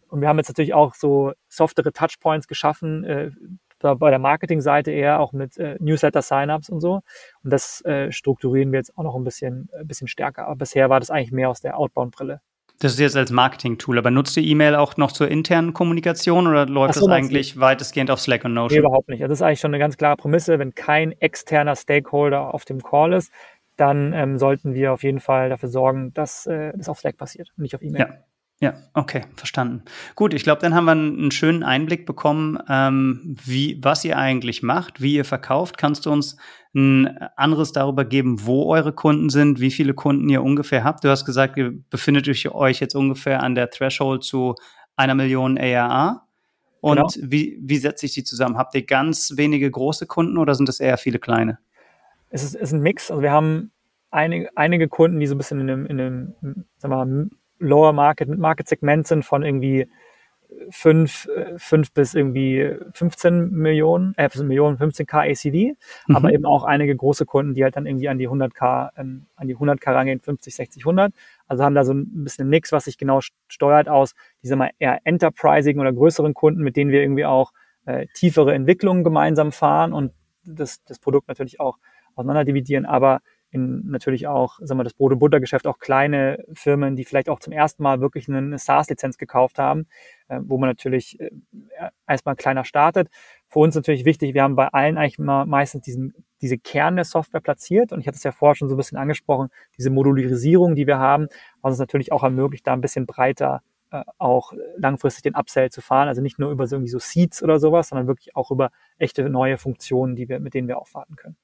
Und 0.10 0.22
wir 0.22 0.28
haben 0.28 0.38
jetzt 0.38 0.50
natürlich 0.50 0.74
auch 0.74 0.94
so 0.94 1.32
softere 1.48 1.94
Touchpoints 1.94 2.48
geschaffen, 2.48 3.04
äh, 3.04 3.32
bei 3.80 4.10
der 4.10 4.20
Marketingseite 4.20 4.92
eher 4.92 5.20
auch 5.20 5.32
mit 5.32 5.58
äh, 5.58 5.78
Newsletter-Signups 5.80 6.70
und 6.70 6.80
so. 6.82 7.02
Und 7.44 7.54
das 7.54 7.84
äh, 7.86 8.12
strukturieren 8.12 8.72
wir 8.72 8.80
jetzt 8.80 8.98
auch 8.98 9.04
noch 9.04 9.16
ein 9.16 9.24
bisschen, 9.24 9.70
ein 9.78 9.88
bisschen 9.88 10.08
stärker. 10.08 10.48
Aber 10.48 10.56
bisher 10.56 10.90
war 10.90 11.00
das 11.00 11.12
eigentlich 11.12 11.32
mehr 11.32 11.50
aus 11.50 11.62
der 11.62 11.78
Outbound-Brille. 11.78 12.42
Das 12.80 12.94
ist 12.94 13.00
jetzt 13.00 13.16
als 13.16 13.32
Marketing-Tool, 13.32 13.98
aber 13.98 14.12
nutzt 14.12 14.36
ihr 14.38 14.44
E-Mail 14.44 14.76
auch 14.76 14.98
noch 14.98 15.12
zur 15.12 15.30
internen 15.30 15.74
Kommunikation 15.74 16.46
oder 16.48 16.66
läuft 16.66 16.96
so, 16.96 17.02
das 17.02 17.10
eigentlich 17.10 17.60
weitestgehend 17.60 18.12
auf 18.12 18.20
Slack 18.20 18.44
und 18.44 18.54
Notion? 18.54 18.82
Nee, 18.82 18.86
überhaupt 18.86 19.08
nicht. 19.08 19.22
Also 19.22 19.32
das 19.32 19.40
ist 19.40 19.44
eigentlich 19.44 19.60
schon 19.62 19.72
eine 19.72 19.80
ganz 19.80 19.98
klare 19.98 20.18
Prämisse. 20.18 20.60
Wenn 20.60 20.76
kein 20.76 21.14
externer 21.14 21.76
Stakeholder 21.76 22.54
auf 22.54 22.66
dem 22.66 22.84
Call 22.84 23.14
ist, 23.14 23.32
dann 23.78 24.14
ähm, 24.14 24.38
sollten 24.38 24.74
wir 24.74 24.94
auf 24.94 25.04
jeden 25.04 25.20
Fall 25.20 25.50
dafür 25.50 25.70
sorgen, 25.70 26.14
dass 26.14 26.46
äh, 26.48 26.74
das 26.76 26.90
auf 26.90 27.00
Slack 27.00 27.18
passiert 27.18 27.52
und 27.58 27.64
nicht 27.64 27.76
auf 27.76 27.82
E-Mail. 27.82 28.02
Ja. 28.02 28.10
Ja, 28.62 28.74
okay, 28.94 29.24
verstanden. 29.36 29.84
Gut, 30.16 30.34
ich 30.34 30.44
glaube, 30.44 30.62
dann 30.62 30.74
haben 30.74 30.86
wir 30.86 30.94
einen, 30.94 31.32
schönen 31.32 31.64
Einblick 31.64 32.06
bekommen, 32.06 32.58
ähm, 32.70 33.36
wie, 33.44 33.80
was 33.84 34.06
ihr 34.06 34.18
eigentlich 34.18 34.64
macht, 34.64 35.02
wie 35.02 35.16
ihr 35.16 35.26
verkauft. 35.26 35.78
Kannst 35.78 36.06
du 36.06 36.12
uns 36.12 36.38
ein 36.74 37.18
anderes 37.36 37.74
darüber 37.74 38.06
geben, 38.06 38.46
wo 38.46 38.66
eure 38.74 38.94
Kunden 38.94 39.30
sind, 39.30 39.60
wie 39.60 39.72
viele 39.72 39.94
Kunden 39.94 40.30
ihr 40.30 40.42
ungefähr 40.42 40.86
habt? 40.86 41.04
Du 41.04 41.10
hast 41.10 41.26
gesagt, 41.26 41.58
ihr 41.58 41.74
befindet 41.90 42.28
euch 42.30 42.80
jetzt 42.80 42.96
ungefähr 42.96 43.44
an 43.44 43.56
der 43.56 43.70
Threshold 43.70 44.24
zu 44.24 44.56
einer 44.96 45.16
Million 45.16 45.58
ARA. 45.58 46.26
Und 46.80 46.98
genau. 46.98 47.32
wie, 47.32 47.60
wie 47.62 47.78
setzt 47.78 48.02
sich 48.02 48.14
die 48.14 48.24
zusammen? 48.24 48.58
Habt 48.58 48.74
ihr 48.76 48.86
ganz 48.86 49.34
wenige 49.36 49.70
große 49.70 50.06
Kunden 50.08 50.38
oder 50.38 50.56
sind 50.56 50.70
es 50.70 50.80
eher 50.80 50.98
viele 50.98 51.20
kleine? 51.20 51.60
Es 52.30 52.44
ist, 52.44 52.56
ist 52.56 52.72
ein 52.72 52.82
Mix. 52.82 53.12
Also 53.12 53.22
wir 53.22 53.32
haben 53.32 53.72
einige, 54.12 54.50
einige 54.56 54.88
Kunden, 54.88 55.20
die 55.20 55.28
so 55.28 55.36
ein 55.36 55.38
bisschen 55.38 55.60
in 55.60 55.70
einem, 55.70 55.86
in 55.88 56.00
einem 56.00 56.36
sagen 56.78 56.94
wir 56.94 57.06
mal, 57.06 57.30
Lower 57.60 57.94
Market, 57.94 58.30
Market 58.30 58.68
Segment 58.68 59.08
sind 59.08 59.24
von 59.24 59.44
irgendwie 59.44 59.88
5, 60.70 61.28
5 61.58 61.92
bis 61.94 62.14
irgendwie 62.14 62.76
15 62.94 63.52
Millionen, 63.52 64.14
äh, 64.18 64.30
Millionen, 64.44 64.78
15k 64.78 65.32
ACV, 65.32 65.78
mhm. 66.08 66.16
aber 66.16 66.32
eben 66.32 66.46
auch 66.46 66.64
einige 66.64 66.96
große 66.96 67.26
Kunden, 67.26 67.54
die 67.54 67.64
halt 67.64 67.76
dann 67.76 67.86
irgendwie 67.86 68.10
an 68.10 68.18
die 68.18 68.30
100k, 68.30 68.92
ähm, 68.98 69.26
an 69.36 69.48
die 69.48 69.56
100k 69.56 69.94
rangehen, 69.94 70.20
50, 70.22 70.56
60, 70.56 70.84
100. 70.84 71.14
Also 71.48 71.64
haben 71.64 71.76
da 71.76 71.84
so 71.84 71.94
ein 71.94 72.24
bisschen 72.24 72.48
ein 72.48 72.50
Mix, 72.50 72.72
was 72.72 72.86
sich 72.86 72.98
genau 72.98 73.20
steuert 73.48 73.90
aus, 73.90 74.14
diese 74.44 74.56
mal 74.56 74.72
eher 74.80 75.00
enterprising 75.04 75.80
oder 75.80 75.94
größeren 75.94 76.34
Kunden, 76.34 76.62
mit 76.62 76.76
denen 76.76 76.92
wir 76.92 77.02
irgendwie 77.02 77.26
auch 77.26 77.52
äh, 77.86 78.08
tiefere 78.14 78.54
Entwicklungen 78.54 79.04
gemeinsam 79.04 79.52
fahren 79.52 79.94
und 79.94 80.12
das, 80.44 80.84
das 80.84 81.00
Produkt 81.00 81.28
natürlich 81.28 81.60
auch 81.60 81.78
auseinander 82.16 82.46
dividieren, 82.46 82.86
aber 82.86 83.22
in 83.56 83.88
natürlich 83.88 84.28
auch, 84.28 84.60
sagen 84.62 84.80
wir, 84.80 84.84
das 84.84 84.94
Brot- 84.94 85.14
und 85.14 85.20
Buttergeschäft 85.20 85.66
auch 85.66 85.80
kleine 85.80 86.44
Firmen, 86.54 86.96
die 86.96 87.06
vielleicht 87.06 87.30
auch 87.30 87.40
zum 87.40 87.54
ersten 87.54 87.82
Mal 87.82 88.02
wirklich 88.02 88.30
eine 88.30 88.58
SaaS-Lizenz 88.60 89.18
gekauft 89.18 89.58
haben, 89.58 89.88
äh, 90.28 90.40
wo 90.44 90.58
man 90.58 90.70
natürlich 90.70 91.20
äh, 91.20 91.32
erstmal 92.08 92.36
kleiner 92.36 92.66
startet. 92.66 93.10
Für 93.48 93.60
uns 93.60 93.74
natürlich 93.76 94.06
wichtig, 94.06 94.34
wir 94.34 94.44
haben 94.44 94.56
bei 94.56 94.68
allen 94.68 94.98
eigentlich 94.98 95.18
immer 95.18 95.46
meistens 95.46 95.82
diesen, 95.82 96.14
diese 96.42 96.58
Kern 96.58 96.96
der 96.96 97.06
Software 97.06 97.42
platziert 97.42 97.92
und 97.92 98.00
ich 98.02 98.08
hatte 98.08 98.18
es 98.18 98.24
ja 98.24 98.32
vorher 98.32 98.56
schon 98.56 98.70
so 98.70 98.76
ein 98.76 98.78
bisschen 98.78 98.98
angesprochen, 98.98 99.50
diese 99.78 99.90
Modularisierung, 99.90 100.76
die 100.76 100.86
wir 100.86 101.00
haben, 101.00 101.28
was 101.62 101.72
uns 101.72 101.80
natürlich 101.80 102.12
auch 102.12 102.24
ermöglicht, 102.24 102.68
da 102.68 102.74
ein 102.74 102.82
bisschen 102.82 103.06
breiter 103.06 103.62
äh, 103.92 104.04
auch 104.18 104.54
langfristig 104.78 105.24
den 105.24 105.36
Upsell 105.36 105.70
zu 105.70 105.82
fahren. 105.82 106.08
Also 106.08 106.22
nicht 106.22 106.40
nur 106.40 106.52
über 106.52 106.68
so 106.68 106.76
irgendwie 106.76 106.92
so 106.92 107.00
Seeds 107.00 107.42
oder 107.44 107.60
sowas, 107.60 107.90
sondern 107.90 108.08
wirklich 108.08 108.36
auch 108.36 108.52
über 108.52 108.72
echte 108.98 109.30
neue 109.30 109.58
Funktionen, 109.58 110.16
die 110.16 110.28
wir, 110.28 110.40
mit 110.40 110.54
denen 110.54 110.68
wir 110.68 110.78
aufwarten 110.80 111.16
können. 111.16 111.38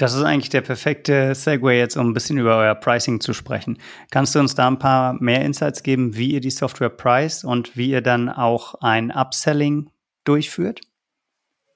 Das 0.00 0.14
ist 0.14 0.22
eigentlich 0.22 0.48
der 0.48 0.62
perfekte 0.62 1.34
Segue 1.34 1.74
jetzt, 1.74 1.98
um 1.98 2.08
ein 2.08 2.14
bisschen 2.14 2.38
über 2.38 2.56
euer 2.56 2.74
Pricing 2.74 3.20
zu 3.20 3.34
sprechen. 3.34 3.76
Kannst 4.10 4.34
du 4.34 4.38
uns 4.38 4.54
da 4.54 4.66
ein 4.66 4.78
paar 4.78 5.22
mehr 5.22 5.44
Insights 5.44 5.82
geben, 5.82 6.16
wie 6.16 6.32
ihr 6.32 6.40
die 6.40 6.48
Software 6.48 6.88
preist 6.88 7.44
und 7.44 7.76
wie 7.76 7.90
ihr 7.90 8.00
dann 8.00 8.30
auch 8.30 8.76
ein 8.80 9.10
Upselling 9.10 9.90
durchführt? 10.24 10.80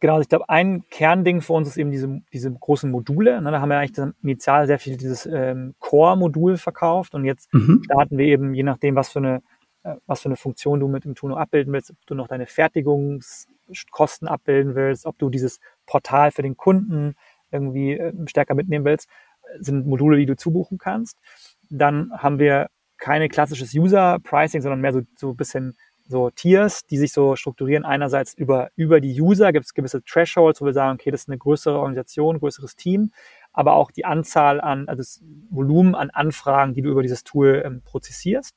Genau, 0.01 0.21
ich 0.21 0.29
glaube, 0.31 0.49
ein 0.49 0.85
Kernding 0.89 1.43
für 1.43 1.53
uns 1.53 1.69
ist 1.69 1.77
eben 1.77 1.91
diese, 1.91 2.23
diese 2.33 2.51
großen 2.51 2.91
Module. 2.91 3.43
Ne, 3.43 3.51
da 3.51 3.61
haben 3.61 3.69
wir 3.69 3.77
eigentlich 3.77 4.07
initial 4.23 4.67
sehr 4.67 4.79
viel 4.79 4.97
dieses 4.97 5.27
ähm, 5.27 5.75
Core-Modul 5.79 6.57
verkauft 6.57 7.15
und 7.15 7.27
jetzt 7.27 7.53
mhm. 7.53 7.83
starten 7.85 8.17
wir 8.17 8.25
eben, 8.25 8.55
je 8.55 8.63
nachdem, 8.63 8.97
was 8.97 9.11
für 9.11 9.19
eine, 9.19 9.43
äh, 9.83 9.97
was 10.07 10.23
für 10.23 10.31
eine 10.31 10.37
Funktion 10.37 10.81
du 10.81 10.89
mit 10.89 11.05
dem 11.05 11.15
Tuno 11.15 11.37
abbilden 11.37 11.75
willst, 11.75 11.91
ob 11.91 11.97
du 12.07 12.15
noch 12.15 12.29
deine 12.29 12.47
Fertigungskosten 12.47 14.29
abbilden 14.29 14.75
willst, 14.75 15.05
ob 15.05 15.19
du 15.19 15.29
dieses 15.29 15.61
Portal 15.85 16.31
für 16.31 16.41
den 16.41 16.57
Kunden 16.57 17.17
irgendwie 17.51 17.93
äh, 17.93 18.13
stärker 18.27 18.55
mitnehmen 18.55 18.85
willst, 18.85 19.09
sind 19.59 19.87
Module, 19.87 20.17
die 20.17 20.27
du 20.27 20.37
zubuchen 20.37 20.79
kannst. 20.79 21.19
Dann 21.71 22.13
haben 22.13 22.39
wir 22.39 22.69
keine 22.99 23.29
klassisches 23.29 23.75
User-Pricing, 23.75 24.63
sondern 24.63 24.81
mehr 24.81 24.93
so, 24.93 25.03
so 25.17 25.31
ein 25.31 25.37
bisschen 25.37 25.77
so 26.07 26.31
Tiers, 26.31 26.85
die 26.87 26.99
sich 26.99 27.13
so 27.13 27.35
strukturieren. 27.37 27.85
Einerseits 27.85 28.35
über, 28.35 28.71
über 28.77 29.01
die 29.01 29.21
User 29.21 29.53
gibt 29.53 29.67
es 29.67 29.75
gewisse 29.75 30.03
Thresholds, 30.03 30.61
wo 30.61 30.67
wir 30.67 30.73
sagen, 30.73 30.99
okay, 30.99 31.11
das 31.11 31.23
ist 31.23 31.29
eine 31.29 31.39
größere 31.39 31.79
Organisation, 31.79 32.39
größeres 32.39 32.77
Team, 32.77 33.13
aber 33.53 33.75
auch 33.75 33.91
die 33.91 34.05
Anzahl 34.05 34.61
an, 34.61 34.89
also 34.89 35.01
das 35.01 35.23
Volumen 35.51 35.95
an 35.95 36.11
Anfragen, 36.11 36.75
die 36.75 36.83
du 36.83 36.91
über 36.91 37.03
dieses 37.03 37.25
Tool 37.25 37.63
ähm, 37.65 37.83
prozessierst. 37.85 38.55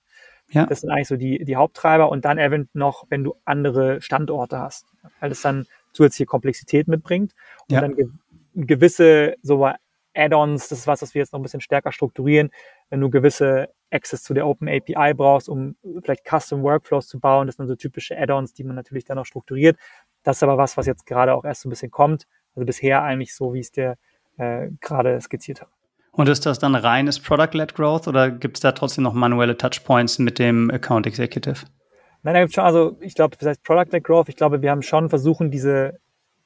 Ja. 0.49 0.65
Das 0.65 0.81
sind 0.81 0.91
eigentlich 0.91 1.07
so 1.07 1.17
die, 1.17 1.43
die 1.43 1.55
Haupttreiber 1.55 2.09
und 2.09 2.25
dann 2.25 2.37
eventuell 2.37 2.69
noch, 2.73 3.05
wenn 3.09 3.23
du 3.23 3.35
andere 3.45 4.01
Standorte 4.01 4.59
hast, 4.59 4.85
weil 5.19 5.29
das 5.29 5.41
dann 5.41 5.65
zusätzliche 5.91 6.25
Komplexität 6.25 6.87
mitbringt 6.87 7.33
und 7.67 7.75
ja. 7.75 7.81
dann 7.81 7.95
gewisse 8.65 9.35
so 9.41 9.69
Add-ons, 10.17 10.67
das 10.69 10.79
ist 10.79 10.87
was, 10.87 11.01
was 11.01 11.13
wir 11.13 11.19
jetzt 11.19 11.31
noch 11.31 11.39
ein 11.39 11.43
bisschen 11.43 11.61
stärker 11.61 11.91
strukturieren, 11.91 12.49
wenn 12.89 12.99
du 12.99 13.09
gewisse 13.09 13.69
Access 13.91 14.23
zu 14.23 14.33
der 14.33 14.47
Open 14.47 14.67
API 14.67 15.13
brauchst, 15.13 15.47
um 15.47 15.75
vielleicht 16.01 16.25
Custom 16.25 16.63
Workflows 16.63 17.07
zu 17.07 17.19
bauen, 17.19 17.47
das 17.47 17.57
sind 17.57 17.67
so 17.67 17.75
typische 17.75 18.17
Add-ons, 18.17 18.53
die 18.53 18.63
man 18.63 18.75
natürlich 18.75 19.05
dann 19.05 19.17
noch 19.17 19.25
strukturiert. 19.25 19.77
Das 20.23 20.37
ist 20.37 20.43
aber 20.43 20.57
was, 20.57 20.75
was 20.75 20.87
jetzt 20.87 21.05
gerade 21.05 21.35
auch 21.35 21.45
erst 21.45 21.61
so 21.61 21.69
ein 21.69 21.71
bisschen 21.71 21.91
kommt. 21.91 22.25
Also 22.55 22.65
bisher 22.65 23.03
eigentlich 23.03 23.35
so, 23.35 23.53
wie 23.53 23.59
es 23.59 23.71
der 23.71 23.97
äh, 24.37 24.69
gerade 24.81 25.21
skizziert 25.21 25.61
hat. 25.61 25.69
Und 26.11 26.27
ist 26.27 26.45
das 26.47 26.57
dann 26.57 26.73
reines 26.73 27.19
Product-led 27.19 27.75
Growth 27.75 28.07
oder 28.07 28.31
gibt 28.31 28.57
es 28.57 28.61
da 28.61 28.71
trotzdem 28.71 29.03
noch 29.03 29.13
manuelle 29.13 29.55
Touchpoints 29.55 30.17
mit 30.17 30.39
dem 30.39 30.71
Account 30.71 31.05
Executive? 31.05 31.67
Nein, 32.23 32.33
da 32.33 32.41
gibt 32.41 32.55
schon, 32.55 32.63
also 32.63 32.97
ich 33.01 33.13
glaube, 33.13 33.37
das 33.37 33.47
heißt 33.47 33.63
Product-led 33.63 34.03
Growth, 34.03 34.27
ich 34.27 34.35
glaube, 34.35 34.63
wir 34.63 34.71
haben 34.71 34.81
schon 34.81 35.09
versuchen, 35.09 35.51
diese 35.51 35.99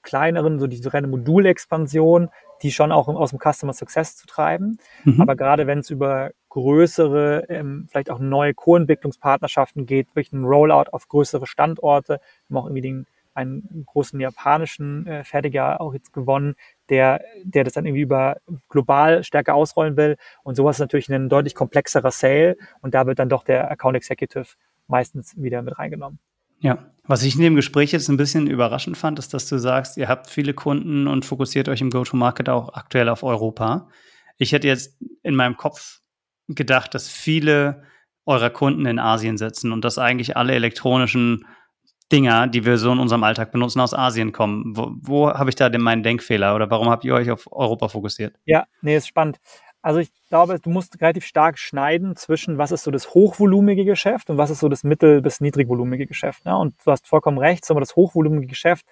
kleineren, 0.04 0.60
so 0.60 0.68
diese 0.68 0.94
reine 0.94 1.08
Modulexpansion, 1.08 2.30
die 2.62 2.72
schon 2.72 2.92
auch 2.92 3.08
aus 3.08 3.32
dem 3.32 3.40
Customer 3.40 3.74
Success 3.74 4.16
zu 4.16 4.28
treiben. 4.28 4.78
Mhm. 5.04 5.22
Aber 5.22 5.36
gerade 5.36 5.68
wenn 5.68 5.80
es 5.80 5.90
über 5.90 6.32
größere, 6.50 7.46
ähm, 7.50 7.88
vielleicht 7.90 8.10
auch 8.10 8.20
neue 8.20 8.54
Co-Entwicklungspartnerschaften 8.54 9.86
geht, 9.86 10.08
wirklich 10.10 10.34
ein 10.34 10.44
Rollout 10.44 10.92
auf 10.92 11.08
größere 11.08 11.48
Standorte, 11.48 12.20
wir 12.48 12.58
haben 12.58 12.64
auch 12.64 12.68
irgendwie 12.68 12.82
den, 12.82 13.08
einen 13.34 13.86
großen 13.86 14.20
japanischen 14.20 15.08
äh, 15.08 15.24
Fertiger 15.24 15.80
auch 15.80 15.94
jetzt 15.94 16.12
gewonnen, 16.12 16.56
der, 16.90 17.22
der 17.44 17.64
das 17.64 17.74
dann 17.74 17.86
irgendwie 17.86 18.02
über 18.02 18.38
global 18.70 19.24
stärker 19.24 19.56
ausrollen 19.56 19.96
will. 19.96 20.18
Und 20.44 20.56
sowas 20.56 20.76
ist 20.76 20.82
natürlich 20.82 21.10
ein 21.10 21.30
deutlich 21.30 21.56
komplexerer 21.56 22.12
Sale 22.12 22.58
und 22.82 22.94
da 22.94 23.08
wird 23.08 23.20
dann 23.20 23.30
doch 23.30 23.44
der 23.44 23.72
Account 23.72 23.96
Executive 23.96 24.48
meistens 24.88 25.42
wieder 25.42 25.62
mit 25.62 25.80
reingenommen. 25.80 26.20
Ja, 26.60 26.92
was 27.12 27.24
ich 27.24 27.36
in 27.36 27.42
dem 27.42 27.56
Gespräch 27.56 27.92
jetzt 27.92 28.08
ein 28.08 28.16
bisschen 28.16 28.48
überraschend 28.48 28.98
fand, 28.98 29.20
ist, 29.20 29.34
dass 29.34 29.46
du 29.46 29.58
sagst, 29.58 29.98
ihr 29.98 30.08
habt 30.08 30.30
viele 30.30 30.54
Kunden 30.54 31.08
und 31.08 31.26
fokussiert 31.26 31.68
euch 31.68 31.82
im 31.82 31.90
Go-to-Market 31.90 32.48
auch 32.48 32.74
aktuell 32.74 33.10
auf 33.10 33.22
Europa. 33.22 33.90
Ich 34.38 34.54
hätte 34.54 34.68
jetzt 34.68 34.98
in 35.22 35.36
meinem 35.36 35.58
Kopf 35.58 36.00
gedacht, 36.48 36.96
dass 36.96 37.10
viele 37.10 37.84
eurer 38.26 38.50
Kunden 38.50 38.86
in 38.86 38.98
Asien 38.98 39.38
sitzen 39.38 39.74
und 39.74 39.84
dass 39.84 39.98
eigentlich 39.98 40.38
alle 40.38 40.54
elektronischen 40.54 41.46
Dinger, 42.14 42.48
die 42.48 42.64
wir 42.64 42.78
so 42.78 42.94
in 42.94 43.00
unserem 43.00 43.26
Alltag 43.26 43.52
benutzen, 43.52 43.82
aus 43.82 43.94
Asien 43.94 44.32
kommen. 44.32 44.78
Wo, 44.78 44.92
wo 45.02 45.34
habe 45.34 45.50
ich 45.50 45.58
da 45.58 45.68
denn 45.68 45.82
meinen 45.82 46.04
Denkfehler 46.04 46.56
oder 46.56 46.72
warum 46.72 46.90
habt 46.90 47.04
ihr 47.04 47.14
euch 47.14 47.30
auf 47.30 47.52
Europa 47.52 47.90
fokussiert? 47.90 48.38
Ja, 48.46 48.68
nee, 48.82 48.96
ist 48.96 49.08
spannend. 49.08 49.38
Also 49.82 50.00
ich 50.00 50.12
glaube, 50.30 50.60
du 50.60 50.70
musst 50.70 51.02
relativ 51.02 51.26
stark 51.26 51.58
schneiden 51.58 52.16
zwischen, 52.16 52.58
was 52.58 52.72
ist 52.72 52.84
so 52.84 52.92
das 52.92 53.14
hochvolumige 53.14 53.84
Geschäft 53.84 54.30
und 54.30 54.38
was 54.38 54.52
ist 54.52 54.60
so 54.60 54.70
das 54.70 54.84
mittel- 54.84 55.22
bis 55.22 55.42
niedrigvolumige 55.42 56.06
Geschäft. 56.06 56.46
Ne? 56.46 56.56
Und 56.56 56.76
du 56.86 56.92
hast 56.92 57.08
vollkommen 57.08 57.40
recht, 57.40 57.70
aber 57.72 57.80
das 57.80 57.96
hochvolumige 57.96 58.48
Geschäft, 58.48 58.86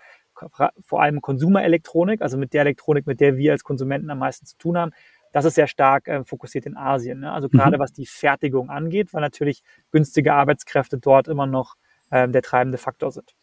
vor 0.82 1.02
allem 1.02 1.22
Konsumerelektronik, 1.22 2.22
also 2.22 2.38
mit 2.38 2.54
der 2.54 2.62
Elektronik, 2.62 3.06
mit 3.06 3.20
der 3.20 3.38
wir 3.38 3.52
als 3.52 3.64
Konsumenten 3.64 4.10
am 4.10 4.20
meisten 4.20 4.46
zu 4.46 4.58
tun 4.58 4.78
haben, 4.78 4.92
das 5.32 5.46
ist 5.46 5.56
sehr 5.56 5.68
stark 5.68 6.08
äh, 6.08 6.24
fokussiert 6.24 6.66
in 6.66 6.76
Asien. 6.76 7.20
Ne? 7.20 7.32
Also 7.32 7.50
gerade 7.50 7.78
mhm. 7.78 7.82
was 7.82 7.94
die 7.94 8.08
Fertigung 8.08 8.70
angeht, 8.70 9.14
weil 9.14 9.22
natürlich 9.22 9.62
günstige 9.92 10.34
Arbeitskräfte 10.34 10.98
dort 10.98 11.28
immer 11.28 11.46
noch 11.46 11.76
äh, 12.10 12.28
der 12.28 12.42
treibende 12.42 12.80
Faktor 12.80 13.12
sind. 13.12 13.36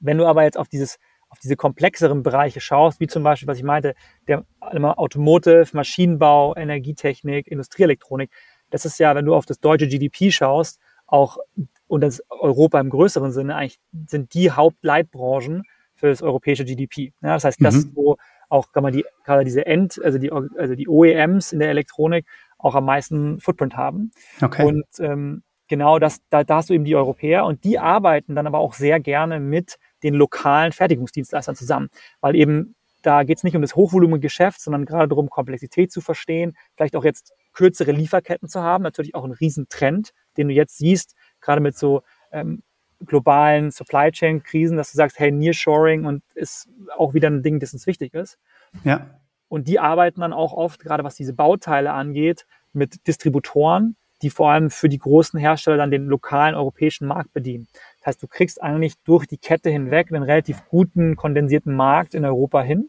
Wenn 0.00 0.18
du 0.18 0.26
aber 0.26 0.42
jetzt 0.42 0.58
auf 0.58 0.66
dieses 0.66 0.98
auf 1.32 1.38
diese 1.38 1.56
komplexeren 1.56 2.22
Bereiche 2.22 2.60
schaust, 2.60 3.00
wie 3.00 3.06
zum 3.06 3.22
Beispiel, 3.22 3.48
was 3.48 3.56
ich 3.56 3.64
meinte, 3.64 3.94
der 4.28 4.44
Automotive, 4.60 5.66
Maschinenbau, 5.72 6.54
Energietechnik, 6.54 7.46
Industrieelektronik, 7.46 8.30
das 8.68 8.84
ist 8.84 8.98
ja, 8.98 9.14
wenn 9.14 9.24
du 9.24 9.34
auf 9.34 9.46
das 9.46 9.58
deutsche 9.58 9.88
GDP 9.88 10.30
schaust, 10.30 10.78
auch 11.06 11.38
und 11.86 12.02
das 12.02 12.22
Europa 12.28 12.78
im 12.80 12.90
größeren 12.90 13.32
Sinne 13.32 13.56
eigentlich 13.56 13.80
sind 14.06 14.34
die 14.34 14.50
Hauptleitbranchen 14.50 15.62
für 15.94 16.08
das 16.08 16.22
europäische 16.22 16.66
GDP. 16.66 17.14
Ja, 17.22 17.34
das 17.34 17.44
heißt, 17.44 17.62
das, 17.62 17.86
mhm. 17.86 17.92
wo 17.94 18.16
auch 18.50 18.70
kann 18.72 18.82
man 18.82 18.92
die 18.92 19.04
gerade 19.24 19.44
diese 19.44 19.64
End, 19.64 19.98
also 20.04 20.18
die 20.18 20.30
also 20.30 20.74
die 20.74 20.88
OEMs 20.88 21.52
in 21.52 21.60
der 21.60 21.70
Elektronik 21.70 22.26
auch 22.58 22.74
am 22.74 22.84
meisten 22.84 23.40
Footprint 23.40 23.74
haben. 23.74 24.12
Okay. 24.42 24.66
Und 24.66 24.84
ähm, 25.00 25.42
genau 25.72 25.98
das, 25.98 26.20
da, 26.28 26.44
da 26.44 26.56
hast 26.56 26.68
du 26.68 26.74
eben 26.74 26.84
die 26.84 26.96
Europäer 26.96 27.46
und 27.46 27.64
die 27.64 27.78
arbeiten 27.78 28.34
dann 28.34 28.46
aber 28.46 28.58
auch 28.58 28.74
sehr 28.74 29.00
gerne 29.00 29.40
mit 29.40 29.78
den 30.02 30.12
lokalen 30.12 30.70
Fertigungsdienstleistern 30.70 31.56
zusammen, 31.56 31.88
weil 32.20 32.36
eben 32.36 32.74
da 33.00 33.22
geht 33.22 33.38
es 33.38 33.42
nicht 33.42 33.56
um 33.56 33.62
das 33.62 33.74
hochvolumige 33.74 34.20
Geschäft, 34.20 34.60
sondern 34.60 34.84
gerade 34.84 35.08
darum, 35.08 35.30
Komplexität 35.30 35.90
zu 35.90 36.02
verstehen, 36.02 36.58
vielleicht 36.76 36.94
auch 36.94 37.04
jetzt 37.04 37.32
kürzere 37.54 37.92
Lieferketten 37.92 38.50
zu 38.50 38.62
haben, 38.62 38.82
natürlich 38.82 39.14
auch 39.14 39.24
ein 39.24 39.32
Riesentrend, 39.32 40.12
den 40.36 40.48
du 40.48 40.54
jetzt 40.54 40.76
siehst, 40.76 41.14
gerade 41.40 41.62
mit 41.62 41.74
so 41.74 42.02
ähm, 42.32 42.62
globalen 43.06 43.70
Supply 43.70 44.12
Chain 44.12 44.42
Krisen, 44.42 44.76
dass 44.76 44.92
du 44.92 44.98
sagst, 44.98 45.18
hey, 45.18 45.32
Nearshoring 45.32 46.04
und 46.04 46.22
ist 46.34 46.68
auch 46.98 47.14
wieder 47.14 47.30
ein 47.30 47.42
Ding, 47.42 47.60
das 47.60 47.72
uns 47.72 47.86
wichtig 47.86 48.12
ist. 48.12 48.38
Ja. 48.84 49.18
Und 49.48 49.68
die 49.68 49.80
arbeiten 49.80 50.20
dann 50.20 50.34
auch 50.34 50.52
oft, 50.52 50.82
gerade 50.82 51.02
was 51.02 51.14
diese 51.14 51.32
Bauteile 51.32 51.94
angeht, 51.94 52.46
mit 52.74 53.06
Distributoren, 53.06 53.96
die 54.22 54.30
vor 54.30 54.50
allem 54.50 54.70
für 54.70 54.88
die 54.88 54.98
großen 54.98 55.38
Hersteller 55.38 55.76
dann 55.76 55.90
den 55.90 56.06
lokalen 56.06 56.54
europäischen 56.54 57.06
Markt 57.06 57.32
bedienen. 57.32 57.68
Das 57.98 58.08
heißt, 58.08 58.22
du 58.22 58.28
kriegst 58.28 58.62
eigentlich 58.62 58.94
durch 59.04 59.26
die 59.26 59.38
Kette 59.38 59.70
hinweg 59.70 60.12
einen 60.12 60.22
relativ 60.22 60.62
guten 60.68 61.16
kondensierten 61.16 61.74
Markt 61.74 62.14
in 62.14 62.24
Europa 62.24 62.62
hin. 62.62 62.88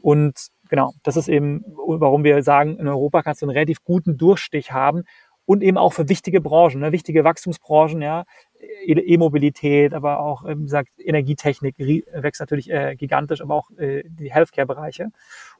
Und 0.00 0.48
genau, 0.68 0.92
das 1.02 1.16
ist 1.16 1.28
eben, 1.28 1.64
warum 1.66 2.24
wir 2.24 2.42
sagen, 2.42 2.78
in 2.78 2.88
Europa 2.88 3.22
kannst 3.22 3.42
du 3.42 3.46
einen 3.46 3.56
relativ 3.56 3.84
guten 3.84 4.16
Durchstich 4.16 4.72
haben 4.72 5.04
und 5.44 5.62
eben 5.62 5.76
auch 5.76 5.92
für 5.92 6.08
wichtige 6.08 6.40
Branchen, 6.40 6.80
ne, 6.80 6.92
wichtige 6.92 7.24
Wachstumsbranchen, 7.24 8.00
ja, 8.00 8.24
e-, 8.60 8.92
E-Mobilität, 8.92 9.92
aber 9.94 10.20
auch, 10.20 10.44
wie 10.44 10.62
gesagt, 10.62 10.90
Energietechnik 10.98 11.76
wächst 11.78 12.40
natürlich 12.40 12.70
äh, 12.70 12.94
gigantisch, 12.96 13.40
aber 13.40 13.56
auch 13.56 13.70
äh, 13.76 14.04
die 14.06 14.32
Healthcare-Bereiche. 14.32 15.08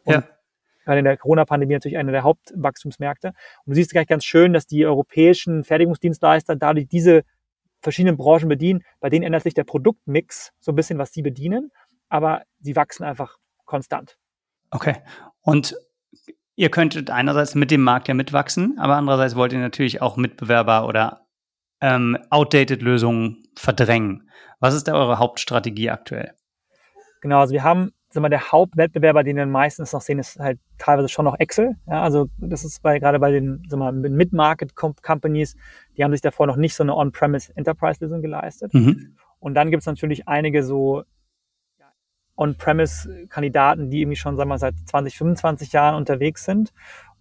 Und 0.04 0.14
ja 0.14 0.22
gerade 0.91 0.99
in 0.99 1.05
der 1.05 1.16
Corona-Pandemie 1.16 1.74
natürlich 1.74 1.99
einer 1.99 2.11
der 2.11 2.24
Hauptwachstumsmärkte. 2.24 3.28
Und 3.28 3.34
du 3.66 3.74
siehst 3.74 3.93
gleich 3.93 4.09
ganz 4.09 4.24
schön, 4.24 4.53
dass 4.53 4.66
die 4.66 4.84
europäischen 4.84 5.62
Fertigungsdienstleister 5.62 6.57
dadurch 6.57 6.88
diese 6.88 7.22
verschiedenen 7.80 8.16
Branchen 8.16 8.49
bedienen. 8.49 8.82
Bei 8.99 9.09
denen 9.09 9.24
ändert 9.24 9.45
sich 9.45 9.55
der 9.55 9.62
Produktmix 9.62 10.51
so 10.59 10.72
ein 10.72 10.74
bisschen, 10.74 10.99
was 10.99 11.12
sie 11.12 11.22
bedienen, 11.22 11.70
aber 12.09 12.43
sie 12.59 12.74
wachsen 12.74 13.05
einfach 13.05 13.36
konstant. 13.66 14.18
Okay. 14.72 14.97
Und 15.43 15.76
ihr 16.57 16.70
könntet 16.70 17.09
einerseits 17.11 17.55
mit 17.55 17.70
dem 17.70 17.82
Markt 17.82 18.09
ja 18.09 18.14
mitwachsen, 18.14 18.76
aber 18.78 18.97
andererseits 18.97 19.36
wollt 19.36 19.53
ihr 19.53 19.61
natürlich 19.61 20.03
auch 20.03 20.16
Mitbewerber 20.16 20.88
oder 20.88 21.26
ähm, 21.80 22.18
outdated 22.30 22.82
Lösungen 22.82 23.45
verdrängen. 23.57 24.28
Was 24.59 24.74
ist 24.74 24.88
da 24.88 24.95
eure 24.95 25.20
Hauptstrategie 25.20 25.88
aktuell? 25.88 26.34
Genau, 27.22 27.38
also 27.38 27.53
wir 27.53 27.62
haben 27.62 27.93
sag 28.12 28.22
mal, 28.22 28.28
der 28.28 28.50
Hauptwettbewerber, 28.50 29.22
den 29.22 29.36
wir 29.36 29.46
meistens 29.46 29.92
noch 29.92 30.00
sehen, 30.00 30.18
ist 30.18 30.38
halt 30.38 30.58
teilweise 30.78 31.08
schon 31.08 31.24
noch 31.24 31.38
Excel. 31.38 31.76
Ja, 31.86 32.02
also 32.02 32.28
das 32.38 32.64
ist 32.64 32.82
bei, 32.82 32.98
gerade 32.98 33.20
bei 33.20 33.30
den 33.30 33.62
sag 33.68 33.78
mal, 33.78 33.92
Mid-Market-Companies, 33.92 35.56
die 35.96 36.04
haben 36.04 36.11
sich 36.12 36.20
davor 36.20 36.46
noch 36.46 36.56
nicht 36.56 36.74
so 36.74 36.82
eine 36.82 36.96
On-Premise 36.96 37.52
Enterprise-Lösung 37.54 38.20
geleistet. 38.20 38.74
Mhm. 38.74 39.16
Und 39.38 39.54
dann 39.54 39.70
gibt 39.70 39.82
es 39.82 39.86
natürlich 39.86 40.26
einige 40.28 40.64
so 40.64 41.04
On-Premise-Kandidaten, 42.36 43.90
die 43.90 44.00
irgendwie 44.00 44.16
schon 44.16 44.36
sagen 44.36 44.48
wir, 44.48 44.58
seit 44.58 44.74
20, 44.86 45.16
25 45.16 45.72
Jahren 45.72 45.94
unterwegs 45.94 46.44
sind 46.44 46.72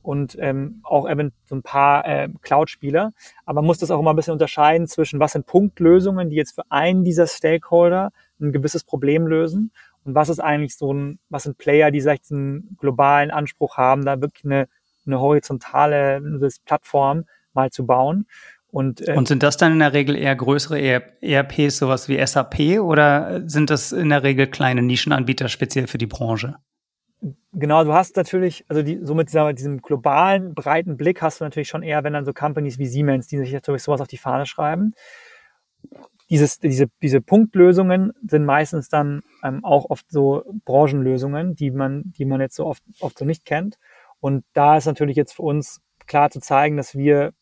und 0.02 0.38
ähm, 0.40 0.80
auch 0.84 1.10
eben 1.10 1.34
so 1.46 1.56
ein 1.56 1.62
paar 1.62 2.06
äh, 2.08 2.30
Cloud-Spieler. 2.42 3.12
Aber 3.46 3.62
man 3.62 3.68
muss 3.68 3.80
das 3.80 3.92
auch 3.92 4.00
immer 4.00 4.14
ein 4.14 4.16
bisschen 4.16 4.34
unterscheiden 4.34 4.88
zwischen, 4.88 5.20
was 5.20 5.34
sind 5.34 5.46
Punktlösungen, 5.46 6.30
die 6.30 6.38
jetzt 6.38 6.56
für 6.56 6.64
einen 6.70 7.04
dieser 7.04 7.28
Stakeholder 7.28 8.12
ein 8.40 8.54
gewisses 8.54 8.84
Problem 8.84 9.28
lösen 9.28 9.72
und 10.04 10.16
was 10.16 10.30
ist 10.30 10.39
eigentlich 10.39 10.76
so 10.76 10.93
ein, 10.93 11.20
was 11.30 11.43
sind 11.43 11.58
Player, 11.58 11.91
die 11.91 12.02
vielleicht 12.02 12.32
einen 12.32 12.78
globalen 12.80 13.32
Anspruch 13.32 13.78
haben, 13.78 14.06
da 14.06 14.22
wirklich 14.22 14.45
eine, 14.45 14.68
eine 15.06 15.20
horizontale 15.20 16.22
Plattform 16.66 17.26
mal 17.54 17.70
zu 17.72 17.86
bauen. 17.86 18.26
Und, 18.72 19.08
äh, 19.08 19.16
und 19.16 19.28
sind 19.28 19.41
das 19.41 19.58
dann 19.58 19.74
in 19.74 19.80
der 19.80 19.93
Regel 19.93 20.16
eher 20.16 20.36
größere 20.36 20.80
ERPs, 21.22 21.78
sowas 21.78 22.08
wie 22.08 22.24
SAP, 22.24 22.80
oder 22.80 23.41
sind 23.47 23.70
das 23.72 23.91
in 23.91 24.10
der 24.10 24.24
Regel 24.24 24.47
kleine 24.47 24.84
Nischenanbieter 24.84 25.50
speziell 25.50 25.88
für 25.88 25.97
die 25.97 26.06
Branche? 26.06 26.56
Genau, 27.52 27.84
du 27.84 27.93
hast 27.93 28.16
natürlich, 28.16 28.64
also 28.70 28.84
die, 28.84 29.00
so 29.02 29.16
mit 29.16 29.30
dieser, 29.30 29.52
diesem 29.54 29.82
globalen, 29.82 30.54
breiten 30.54 30.97
Blick 30.97 31.22
hast 31.22 31.41
du 31.41 31.43
natürlich 31.43 31.68
schon 31.68 31.82
eher, 31.82 32.04
wenn 32.04 32.14
dann 32.14 32.26
so 32.26 32.32
Companies 32.32 32.78
wie 32.78 32.86
Siemens, 32.86 33.28
die 33.28 33.39
sich 33.39 33.52
natürlich 33.52 33.82
sowas 33.82 34.02
auf 34.02 34.08
die 34.08 34.18
Fahne 34.18 34.45
schreiben 34.45 34.93
dieses, 36.30 36.60
diese, 36.60 36.88
diese 37.02 37.22
Punktlösungen 37.22 38.14
sind 38.22 38.46
meistens 38.46 38.90
dann 38.90 39.22
ähm, 39.44 39.64
auch 39.64 39.90
oft 39.90 40.10
so 40.12 40.44
Branchenlösungen, 40.66 41.56
die 41.56 41.72
man, 41.72 42.04
die 42.18 42.26
man 42.26 42.40
jetzt 42.40 42.56
so 42.56 42.66
oft, 42.66 42.84
oft 43.00 43.18
so 43.18 43.26
nicht 43.26 43.46
kennt. 43.46 43.78
Und 44.20 44.46
da 44.54 44.78
ist 44.78 44.86
natürlich 44.86 45.16
jetzt 45.16 45.34
für 45.34 45.44
uns 45.44 45.82
klar 46.06 46.30
zu 46.30 46.40
zeigen, 46.40 46.78
dass 46.78 46.96
wir 46.96 47.34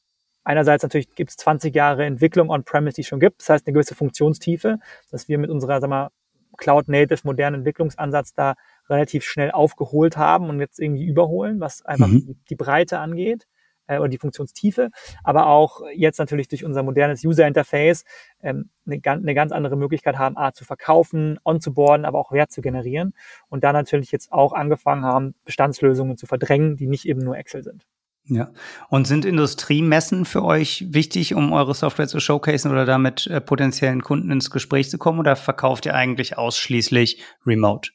einerseits 0.43 0.83
natürlich 0.83 1.13
gibt 1.15 1.31
es 1.31 1.37
20 1.37 1.75
Jahre 1.75 2.05
Entwicklung 2.05 2.49
on-premise, 2.49 2.95
die 2.95 3.01
es 3.01 3.07
schon 3.07 3.19
gibt, 3.19 3.41
das 3.41 3.49
heißt 3.49 3.67
eine 3.67 3.73
gewisse 3.73 3.95
Funktionstiefe, 3.95 4.79
dass 5.11 5.27
wir 5.27 5.37
mit 5.37 5.49
unserer, 5.49 5.81
sag 5.81 5.89
mal, 5.89 6.09
Cloud-Native 6.57 7.19
modernen 7.23 7.57
Entwicklungsansatz 7.57 8.33
da 8.33 8.55
relativ 8.89 9.23
schnell 9.23 9.51
aufgeholt 9.51 10.17
haben 10.17 10.49
und 10.49 10.59
jetzt 10.59 10.79
irgendwie 10.79 11.05
überholen, 11.05 11.59
was 11.59 11.85
einfach 11.85 12.07
mhm. 12.07 12.25
die, 12.25 12.37
die 12.49 12.55
Breite 12.55 12.99
angeht 12.99 13.47
äh, 13.87 13.97
oder 13.97 14.09
die 14.09 14.17
Funktionstiefe, 14.17 14.89
aber 15.23 15.47
auch 15.47 15.81
jetzt 15.93 16.19
natürlich 16.19 16.47
durch 16.47 16.63
unser 16.63 16.83
modernes 16.83 17.23
User-Interface 17.23 18.05
ähm, 18.41 18.69
eine, 18.85 19.01
eine 19.03 19.33
ganz 19.33 19.51
andere 19.51 19.75
Möglichkeit 19.75 20.17
haben, 20.17 20.37
A, 20.37 20.53
zu 20.53 20.65
verkaufen, 20.65 21.39
onzuboarden, 21.43 22.05
aber 22.05 22.19
auch 22.19 22.31
Wert 22.31 22.51
zu 22.51 22.61
generieren 22.61 23.13
und 23.49 23.63
da 23.63 23.73
natürlich 23.73 24.11
jetzt 24.11 24.31
auch 24.31 24.53
angefangen 24.53 25.03
haben, 25.03 25.35
Bestandslösungen 25.45 26.17
zu 26.17 26.25
verdrängen, 26.25 26.77
die 26.77 26.87
nicht 26.87 27.05
eben 27.05 27.21
nur 27.21 27.37
Excel 27.37 27.63
sind. 27.63 27.85
Ja. 28.29 28.51
Und 28.89 29.07
sind 29.07 29.23
Industriemessen 29.23 30.25
für 30.25 30.43
euch 30.43 30.85
wichtig, 30.89 31.33
um 31.33 31.53
eure 31.53 31.73
Software 31.73 32.07
zu 32.07 32.19
showcasen 32.19 32.71
oder 32.71 32.85
damit 32.85 33.27
äh, 33.27 33.39
potenziellen 33.39 34.01
Kunden 34.03 34.31
ins 34.31 34.51
Gespräch 34.51 34.89
zu 34.89 34.97
kommen 34.97 35.19
oder 35.19 35.35
verkauft 35.35 35.85
ihr 35.85 35.95
eigentlich 35.95 36.37
ausschließlich 36.37 37.23
remote? 37.45 37.91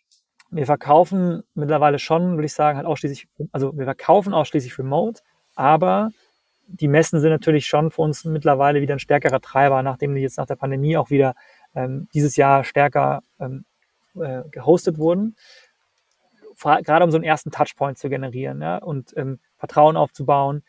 Wir 0.50 0.66
verkaufen 0.66 1.42
mittlerweile 1.54 1.98
schon, 1.98 2.32
würde 2.32 2.46
ich 2.46 2.52
sagen, 2.52 2.76
halt 2.76 2.86
ausschließlich, 2.86 3.28
also 3.52 3.76
wir 3.76 3.84
verkaufen 3.84 4.32
ausschließlich 4.32 4.78
remote. 4.78 5.22
Aber 5.54 6.10
die 6.66 6.88
Messen 6.88 7.20
sind 7.20 7.30
natürlich 7.30 7.66
schon 7.66 7.90
für 7.90 8.02
uns 8.02 8.24
mittlerweile 8.24 8.80
wieder 8.80 8.94
ein 8.94 8.98
stärkerer 8.98 9.40
Treiber, 9.40 9.82
nachdem 9.82 10.14
die 10.14 10.22
jetzt 10.22 10.38
nach 10.38 10.46
der 10.46 10.56
Pandemie 10.56 10.96
auch 10.96 11.10
wieder 11.10 11.34
ähm, 11.74 12.08
dieses 12.14 12.36
Jahr 12.36 12.64
stärker 12.64 13.22
ähm, 13.38 13.64
äh, 14.14 14.42
gehostet 14.50 14.98
wurden. 14.98 15.36
Gerade 16.62 17.04
um 17.04 17.10
so 17.10 17.16
einen 17.16 17.24
ersten 17.24 17.50
Touchpoint 17.50 17.98
zu 17.98 18.08
generieren 18.08 18.62
ja, 18.62 18.76
und 18.76 19.12
ähm, 19.16 19.40
Vertrauen 19.56 19.96
aufzubauen, 19.96 20.62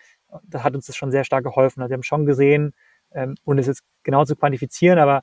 das 0.43 0.63
hat 0.63 0.75
uns 0.75 0.87
das 0.87 0.95
schon 0.95 1.11
sehr 1.11 1.23
stark 1.23 1.43
geholfen. 1.43 1.81
Also 1.81 1.91
wir 1.91 1.95
haben 1.95 2.03
schon 2.03 2.25
gesehen, 2.25 2.73
ähm, 3.13 3.35
ohne 3.45 3.61
es 3.61 3.67
jetzt 3.67 3.83
genau 4.01 4.25
zu 4.25 4.35
quantifizieren, 4.35 4.97
aber 4.97 5.21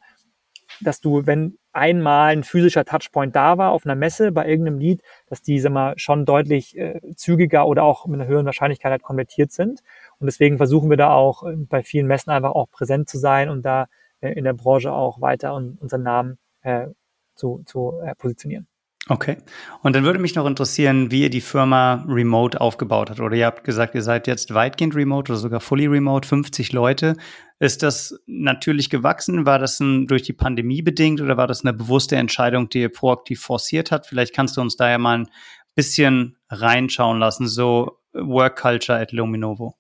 dass 0.81 1.01
du, 1.01 1.27
wenn 1.27 1.59
einmal 1.73 2.33
ein 2.33 2.43
physischer 2.43 2.85
Touchpoint 2.85 3.37
da 3.37 3.59
war 3.59 3.71
auf 3.73 3.85
einer 3.85 3.95
Messe 3.95 4.33
bei 4.33 4.49
irgendeinem 4.49 4.79
Lied, 4.79 5.03
dass 5.27 5.43
die 5.43 5.59
sag 5.61 5.73
mal, 5.73 5.99
schon 5.99 6.25
deutlich 6.25 6.77
äh, 6.77 7.01
zügiger 7.17 7.67
oder 7.67 7.85
auch 7.85 8.07
mit 8.07 8.21
einer 8.21 8.29
höheren 8.29 8.47
Wahrscheinlichkeit 8.47 8.91
halt 8.91 9.03
konvertiert 9.03 9.53
sind. 9.53 9.81
Und 10.19 10.27
deswegen 10.27 10.57
versuchen 10.57 10.91
wir 10.91 10.97
da 10.97 11.13
auch 11.13 11.45
äh, 11.45 11.57
bei 11.57 11.83
vielen 11.83 12.07
Messen 12.07 12.31
einfach 12.31 12.53
auch 12.53 12.71
präsent 12.71 13.09
zu 13.09 13.19
sein 13.19 13.49
und 13.49 13.63
da 13.63 13.87
äh, 14.21 14.33
in 14.33 14.45
der 14.45 14.55
Branche 14.55 14.93
auch 14.93 15.21
weiter 15.21 15.55
un 15.55 15.79
unseren 15.81 16.03
Namen 16.03 16.39
äh, 16.63 16.89
zu, 17.35 17.63
zu 17.67 18.01
äh, 18.05 18.15
positionieren. 18.17 18.70
Okay. 19.11 19.39
Und 19.83 19.97
dann 19.97 20.05
würde 20.05 20.21
mich 20.21 20.37
noch 20.37 20.47
interessieren, 20.47 21.11
wie 21.11 21.23
ihr 21.23 21.31
die 21.31 21.41
Firma 21.41 22.05
remote 22.07 22.61
aufgebaut 22.61 23.11
habt. 23.11 23.19
Oder 23.19 23.35
ihr 23.35 23.47
habt 23.47 23.65
gesagt, 23.65 23.97
ihr 23.97 24.03
seid 24.03 24.29
jetzt 24.29 24.55
weitgehend 24.55 24.95
remote 24.95 25.33
oder 25.33 25.41
sogar 25.41 25.59
fully 25.59 25.89
remote, 25.89 26.29
50 26.29 26.73
Leute. 26.73 27.17
Ist 27.59 27.83
das 27.83 28.23
natürlich 28.27 28.89
gewachsen? 28.89 29.47
War 29.47 29.59
das 29.59 29.81
ein, 29.81 30.07
durch 30.07 30.23
die 30.23 30.33
Pandemie 30.33 30.81
bedingt 30.81 31.21
oder 31.21 31.37
war 31.37 31.49
das 31.49 31.65
eine 31.65 31.73
bewusste 31.73 32.15
Entscheidung, 32.15 32.69
die 32.69 32.83
ihr 32.83 32.89
proaktiv 32.89 33.41
forciert 33.41 33.91
habt? 33.91 34.07
Vielleicht 34.07 34.33
kannst 34.33 34.57
du 34.57 34.61
uns 34.61 34.77
da 34.77 34.89
ja 34.89 34.99
mal 34.99 35.19
ein 35.19 35.29
bisschen 35.75 36.37
reinschauen 36.49 37.19
lassen. 37.19 37.49
So, 37.49 37.99
Work 38.13 38.61
Culture 38.61 39.01
at 39.01 39.11
Luminovo? 39.11 39.75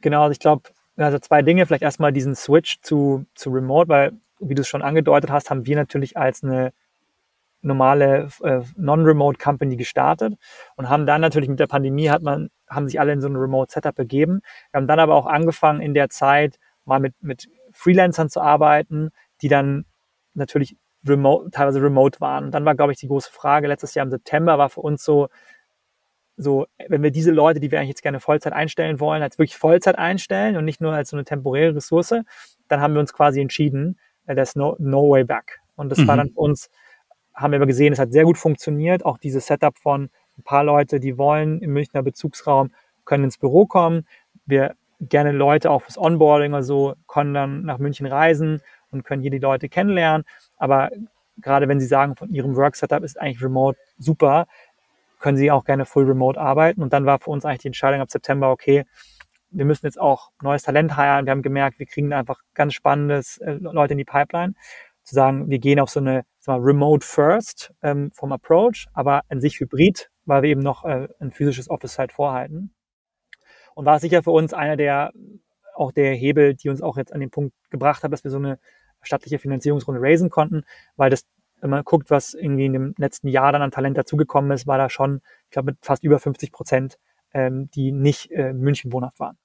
Genau, 0.00 0.22
also 0.22 0.32
ich 0.32 0.40
glaube, 0.40 0.70
also 0.96 1.20
zwei 1.20 1.42
Dinge. 1.42 1.66
Vielleicht 1.66 1.84
erstmal 1.84 2.12
diesen 2.12 2.34
Switch 2.34 2.80
zu, 2.82 3.26
zu 3.36 3.50
Remote, 3.50 3.88
weil, 3.88 4.12
wie 4.40 4.56
du 4.56 4.62
es 4.62 4.68
schon 4.68 4.82
angedeutet 4.82 5.30
hast, 5.30 5.50
haben 5.50 5.66
wir 5.66 5.76
natürlich 5.76 6.16
als 6.16 6.42
eine 6.42 6.72
normale 7.64 8.28
äh, 8.42 8.60
Non-Remote 8.76 9.38
Company 9.38 9.76
gestartet 9.76 10.34
und 10.76 10.88
haben 10.88 11.06
dann 11.06 11.20
natürlich 11.20 11.48
mit 11.48 11.58
der 11.58 11.66
Pandemie 11.66 12.08
hat 12.10 12.22
man, 12.22 12.50
haben 12.68 12.86
sich 12.86 13.00
alle 13.00 13.12
in 13.12 13.20
so 13.20 13.28
ein 13.28 13.36
Remote 13.36 13.72
Setup 13.72 13.94
begeben. 13.94 14.40
Wir 14.70 14.78
haben 14.78 14.86
dann 14.86 15.00
aber 15.00 15.14
auch 15.14 15.26
angefangen 15.26 15.80
in 15.80 15.94
der 15.94 16.08
Zeit 16.10 16.58
mal 16.84 17.00
mit, 17.00 17.14
mit 17.20 17.48
Freelancern 17.72 18.28
zu 18.28 18.40
arbeiten, 18.40 19.10
die 19.42 19.48
dann 19.48 19.86
natürlich 20.34 20.76
remote, 21.06 21.50
teilweise 21.50 21.82
remote 21.82 22.20
waren. 22.20 22.44
Und 22.44 22.50
dann 22.52 22.64
war, 22.64 22.74
glaube 22.74 22.92
ich, 22.92 22.98
die 22.98 23.08
große 23.08 23.30
Frage, 23.32 23.66
letztes 23.66 23.94
Jahr 23.94 24.04
im 24.04 24.10
September 24.10 24.58
war 24.58 24.70
für 24.70 24.80
uns 24.80 25.04
so, 25.04 25.28
so, 26.36 26.66
wenn 26.88 27.02
wir 27.02 27.10
diese 27.10 27.30
Leute, 27.30 27.60
die 27.60 27.70
wir 27.70 27.78
eigentlich 27.78 27.90
jetzt 27.90 28.02
gerne 28.02 28.20
Vollzeit 28.20 28.52
einstellen 28.52 28.98
wollen, 28.98 29.22
als 29.22 29.38
wirklich 29.38 29.56
Vollzeit 29.56 29.98
einstellen 29.98 30.56
und 30.56 30.64
nicht 30.64 30.80
nur 30.80 30.92
als 30.92 31.10
so 31.10 31.16
eine 31.16 31.24
temporäre 31.24 31.76
Ressource, 31.76 32.14
dann 32.68 32.80
haben 32.80 32.94
wir 32.94 33.00
uns 33.00 33.12
quasi 33.12 33.40
entschieden, 33.40 33.98
äh, 34.26 34.34
there's 34.34 34.56
no, 34.56 34.76
no 34.78 35.10
way 35.10 35.24
back. 35.24 35.60
Und 35.76 35.90
das 35.90 35.98
mhm. 35.98 36.08
war 36.08 36.16
dann 36.16 36.30
für 36.30 36.40
uns, 36.40 36.70
haben 37.34 37.52
wir 37.52 37.66
gesehen, 37.66 37.92
es 37.92 37.98
hat 37.98 38.12
sehr 38.12 38.24
gut 38.24 38.38
funktioniert. 38.38 39.04
Auch 39.04 39.18
dieses 39.18 39.46
Setup 39.46 39.76
von 39.78 40.10
ein 40.38 40.42
paar 40.42 40.64
Leute, 40.64 41.00
die 41.00 41.18
wollen 41.18 41.60
im 41.60 41.72
Münchner 41.72 42.02
Bezugsraum, 42.02 42.72
können 43.04 43.24
ins 43.24 43.38
Büro 43.38 43.66
kommen. 43.66 44.06
Wir 44.46 44.74
gerne 45.00 45.32
Leute 45.32 45.70
auch 45.70 45.82
fürs 45.82 45.98
Onboarding 45.98 46.52
oder 46.52 46.62
so, 46.62 46.94
können 47.08 47.34
dann 47.34 47.62
nach 47.62 47.78
München 47.78 48.06
reisen 48.06 48.62
und 48.90 49.04
können 49.04 49.22
hier 49.22 49.30
die 49.30 49.38
Leute 49.38 49.68
kennenlernen. 49.68 50.24
Aber 50.56 50.90
gerade 51.38 51.68
wenn 51.68 51.80
Sie 51.80 51.86
sagen, 51.86 52.16
von 52.16 52.30
Ihrem 52.32 52.56
Work-Setup 52.56 53.02
ist 53.02 53.20
eigentlich 53.20 53.42
Remote 53.42 53.78
super, 53.98 54.46
können 55.18 55.36
Sie 55.36 55.50
auch 55.50 55.64
gerne 55.64 55.84
full 55.84 56.04
remote 56.04 56.40
arbeiten. 56.40 56.82
Und 56.82 56.92
dann 56.92 57.06
war 57.06 57.18
für 57.18 57.30
uns 57.30 57.44
eigentlich 57.44 57.62
die 57.62 57.68
Entscheidung 57.68 58.00
ab 58.00 58.10
September, 58.10 58.50
okay, 58.50 58.84
wir 59.50 59.64
müssen 59.64 59.86
jetzt 59.86 60.00
auch 60.00 60.30
neues 60.42 60.62
Talent 60.62 60.96
heiren. 60.96 61.26
Wir 61.26 61.30
haben 61.30 61.42
gemerkt, 61.42 61.78
wir 61.78 61.86
kriegen 61.86 62.12
einfach 62.12 62.40
ganz 62.54 62.74
spannendes 62.74 63.38
äh, 63.38 63.52
Leute 63.52 63.94
in 63.94 63.98
die 63.98 64.04
Pipeline. 64.04 64.54
Zu 65.04 65.14
sagen, 65.14 65.50
wir 65.50 65.58
gehen 65.58 65.80
auf 65.80 65.90
so 65.90 66.00
eine 66.00 66.24
mal, 66.46 66.58
Remote 66.58 67.06
First 67.06 67.72
ähm, 67.82 68.10
vom 68.12 68.32
Approach, 68.32 68.86
aber 68.92 69.22
an 69.28 69.40
sich 69.40 69.60
Hybrid, 69.60 70.10
weil 70.24 70.42
wir 70.42 70.50
eben 70.50 70.62
noch 70.62 70.84
äh, 70.84 71.08
ein 71.20 71.30
physisches 71.30 71.70
Office 71.70 71.98
halt 71.98 72.12
vorhalten. 72.12 72.74
Und 73.74 73.86
war 73.86 73.98
sicher 73.98 74.22
für 74.22 74.30
uns 74.30 74.52
einer 74.52 74.76
der, 74.76 75.12
auch 75.74 75.92
der 75.92 76.14
Hebel, 76.14 76.54
die 76.54 76.68
uns 76.68 76.80
auch 76.80 76.96
jetzt 76.96 77.12
an 77.12 77.20
den 77.20 77.30
Punkt 77.30 77.54
gebracht 77.70 78.02
hat, 78.02 78.12
dass 78.12 78.24
wir 78.24 78.30
so 78.30 78.38
eine 78.38 78.58
staatliche 79.02 79.38
Finanzierungsrunde 79.38 80.00
raisen 80.00 80.30
konnten, 80.30 80.64
weil 80.96 81.10
das, 81.10 81.24
wenn 81.60 81.70
man 81.70 81.84
guckt, 81.84 82.10
was 82.10 82.34
irgendwie 82.34 82.66
in 82.66 82.72
dem 82.72 82.94
letzten 82.96 83.28
Jahr 83.28 83.52
dann 83.52 83.62
an 83.62 83.70
Talent 83.70 83.96
dazugekommen 83.96 84.50
ist, 84.52 84.66
war 84.66 84.78
da 84.78 84.88
schon, 84.88 85.20
ich 85.44 85.50
glaube, 85.50 85.72
mit 85.72 85.78
fast 85.82 86.04
über 86.04 86.18
50 86.18 86.52
Prozent, 86.52 86.98
ähm, 87.32 87.68
die 87.74 87.92
nicht 87.92 88.30
äh, 88.30 88.52
München 88.52 88.92
wohnhaft 88.92 89.18
waren. 89.20 89.36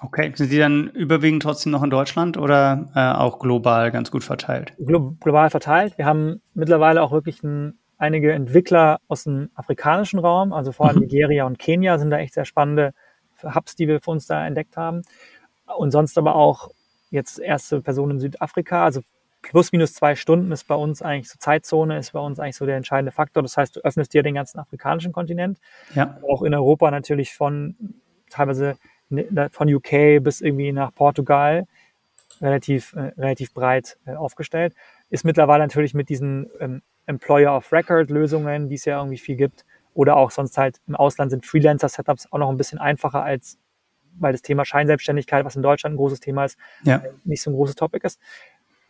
Okay, 0.00 0.32
sind 0.34 0.52
die 0.52 0.58
dann 0.58 0.88
überwiegend 0.88 1.42
trotzdem 1.42 1.72
noch 1.72 1.82
in 1.82 1.90
Deutschland 1.90 2.36
oder 2.36 2.86
äh, 2.94 3.18
auch 3.18 3.38
global 3.38 3.90
ganz 3.90 4.10
gut 4.10 4.24
verteilt? 4.24 4.74
Glo 4.78 5.16
global 5.20 5.50
verteilt. 5.50 5.96
Wir 5.96 6.04
haben 6.04 6.42
mittlerweile 6.54 7.02
auch 7.02 7.12
wirklich 7.12 7.42
ein, 7.42 7.78
einige 7.96 8.32
Entwickler 8.32 9.00
aus 9.08 9.24
dem 9.24 9.50
afrikanischen 9.54 10.18
Raum, 10.18 10.52
also 10.52 10.72
vor 10.72 10.86
allem 10.86 10.96
mhm. 10.96 11.02
Nigeria 11.02 11.46
und 11.46 11.58
Kenia 11.58 11.98
sind 11.98 12.10
da 12.10 12.18
echt 12.18 12.34
sehr 12.34 12.44
spannende 12.44 12.92
Hubs, 13.42 13.74
die 13.76 13.88
wir 13.88 14.00
für 14.00 14.10
uns 14.10 14.26
da 14.26 14.46
entdeckt 14.46 14.76
haben. 14.76 15.02
Und 15.76 15.90
sonst 15.90 16.16
aber 16.18 16.34
auch 16.34 16.70
jetzt 17.10 17.38
erste 17.38 17.80
Person 17.80 18.10
in 18.10 18.18
Südafrika, 18.18 18.84
also 18.84 19.00
plus 19.42 19.72
minus 19.72 19.94
zwei 19.94 20.14
Stunden 20.14 20.52
ist 20.52 20.66
bei 20.66 20.74
uns 20.74 21.02
eigentlich 21.02 21.28
so 21.28 21.38
Zeitzone, 21.38 21.98
ist 21.98 22.12
bei 22.12 22.20
uns 22.20 22.38
eigentlich 22.38 22.56
so 22.56 22.66
der 22.66 22.76
entscheidende 22.76 23.12
Faktor. 23.12 23.42
Das 23.42 23.56
heißt, 23.56 23.76
du 23.76 23.80
öffnest 23.80 24.12
dir 24.12 24.22
den 24.22 24.34
ganzen 24.34 24.58
afrikanischen 24.58 25.12
Kontinent. 25.12 25.58
Ja. 25.94 26.18
Auch 26.28 26.42
in 26.42 26.54
Europa 26.54 26.90
natürlich 26.90 27.34
von 27.34 27.76
teilweise 28.28 28.76
von 29.52 29.72
UK 29.72 30.22
bis 30.22 30.40
irgendwie 30.40 30.72
nach 30.72 30.94
Portugal 30.94 31.66
relativ, 32.40 32.92
äh, 32.94 33.12
relativ 33.18 33.54
breit 33.54 33.98
äh, 34.06 34.14
aufgestellt. 34.14 34.74
Ist 35.10 35.24
mittlerweile 35.24 35.62
natürlich 35.62 35.94
mit 35.94 36.08
diesen 36.08 36.50
ähm, 36.60 36.82
Employer 37.06 37.56
of 37.56 37.72
Record 37.72 38.10
Lösungen, 38.10 38.68
die 38.68 38.74
es 38.74 38.84
ja 38.84 38.98
irgendwie 38.98 39.18
viel 39.18 39.36
gibt, 39.36 39.64
oder 39.94 40.16
auch 40.16 40.30
sonst 40.30 40.58
halt 40.58 40.80
im 40.86 40.94
Ausland 40.94 41.30
sind 41.30 41.46
Freelancer-Setups 41.46 42.30
auch 42.30 42.38
noch 42.38 42.50
ein 42.50 42.58
bisschen 42.58 42.78
einfacher 42.78 43.22
als 43.22 43.58
weil 44.18 44.32
das 44.32 44.42
Thema 44.42 44.64
Scheinselbstständigkeit, 44.64 45.44
was 45.44 45.56
in 45.56 45.62
Deutschland 45.62 45.94
ein 45.94 45.96
großes 45.98 46.20
Thema 46.20 46.46
ist, 46.46 46.58
ja. 46.84 46.96
Äh, 46.96 47.10
nicht 47.24 47.42
so 47.42 47.50
ein 47.50 47.54
großes 47.54 47.74
Topic 47.74 48.06
ist 48.06 48.20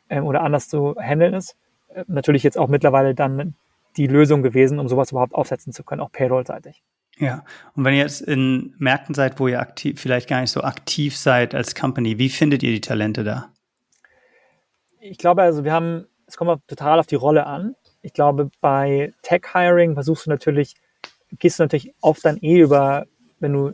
ähm, 0.09 0.25
oder 0.25 0.43
anders 0.43 0.69
zu 0.69 0.95
handeln 1.01 1.35
ist. 1.35 1.57
Äh, 1.89 2.05
natürlich 2.07 2.43
jetzt 2.43 2.59
auch 2.59 2.69
mittlerweile 2.69 3.15
dann 3.15 3.55
die 3.97 4.07
Lösung 4.07 4.43
gewesen, 4.43 4.79
um 4.79 4.89
sowas 4.89 5.11
überhaupt 5.11 5.35
aufsetzen 5.35 5.73
zu 5.73 5.83
können, 5.83 6.01
auch 6.01 6.13
Payroll-seitig. 6.13 6.83
Ja, 7.19 7.45
und 7.75 7.85
wenn 7.85 7.95
ihr 7.95 8.01
jetzt 8.01 8.21
in 8.21 8.75
Märkten 8.79 9.15
seid, 9.15 9.41
wo 9.41 9.49
ihr 9.49 9.61
aktiv, 9.61 10.01
vielleicht 10.01 10.29
gar 10.29 10.43
nicht 10.43 10.51
so 10.51 10.63
aktiv 10.63 11.17
seid 11.17 11.55
als 11.55 11.75
Company, 11.75 12.19
wie 12.19 12.29
findet 12.29 12.63
ihr 12.63 12.73
die 12.73 12.81
Talente 12.83 13.25
da? 13.25 13.53
Ich 15.01 15.17
glaube, 15.17 15.43
also 15.43 15.65
wir 15.65 15.73
haben, 15.73 16.07
es 16.27 16.37
kommt 16.37 16.67
total 16.69 16.99
auf 16.99 17.07
die 17.07 17.15
Rolle 17.15 17.47
an. 17.47 17.75
Ich 18.03 18.13
glaube, 18.13 18.51
bei 18.61 19.15
Tech-Hiring 19.23 19.95
versuchst 19.95 20.27
du 20.27 20.31
natürlich, 20.31 20.75
gehst 21.39 21.59
du 21.59 21.65
natürlich 21.65 21.95
oft 22.03 22.25
dann 22.25 22.37
eh 22.39 22.61
über, 22.61 23.07
wenn 23.41 23.53
du 23.53 23.69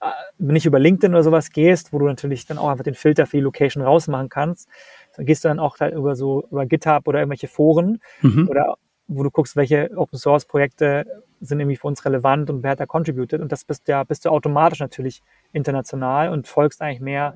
äh, 0.00 0.10
nicht 0.38 0.66
über 0.66 0.78
LinkedIn 0.78 1.14
oder 1.14 1.24
sowas 1.24 1.50
gehst, 1.50 1.92
wo 1.92 1.98
du 1.98 2.06
natürlich 2.06 2.46
dann 2.46 2.58
auch 2.58 2.68
einfach 2.68 2.84
den 2.84 2.94
Filter 2.94 3.26
für 3.26 3.38
die 3.38 3.42
Location 3.42 3.82
rausmachen 3.82 4.28
kannst, 4.28 4.68
dann 5.16 5.26
gehst 5.26 5.44
du 5.44 5.48
dann 5.48 5.58
auch 5.58 5.80
halt 5.80 5.94
über 5.94 6.14
so 6.14 6.46
über 6.50 6.64
GitHub 6.64 7.08
oder 7.08 7.18
irgendwelche 7.18 7.48
Foren 7.48 8.00
mhm. 8.22 8.48
oder 8.48 8.76
wo 9.08 9.22
du 9.22 9.30
guckst, 9.30 9.56
welche 9.56 9.90
Open 9.96 10.18
Source 10.18 10.44
Projekte 10.44 11.24
sind 11.40 11.60
irgendwie 11.60 11.76
für 11.76 11.86
uns 11.86 12.04
relevant 12.04 12.50
und 12.50 12.62
wer 12.62 12.72
hat 12.72 12.80
da 12.80 12.86
contributed. 12.86 13.40
Und 13.40 13.50
das 13.52 13.64
bist 13.64 13.88
ja 13.88 14.04
bist 14.04 14.24
du 14.24 14.30
automatisch 14.30 14.80
natürlich 14.80 15.22
international 15.52 16.30
und 16.30 16.46
folgst 16.46 16.82
eigentlich 16.82 17.00
mehr 17.00 17.34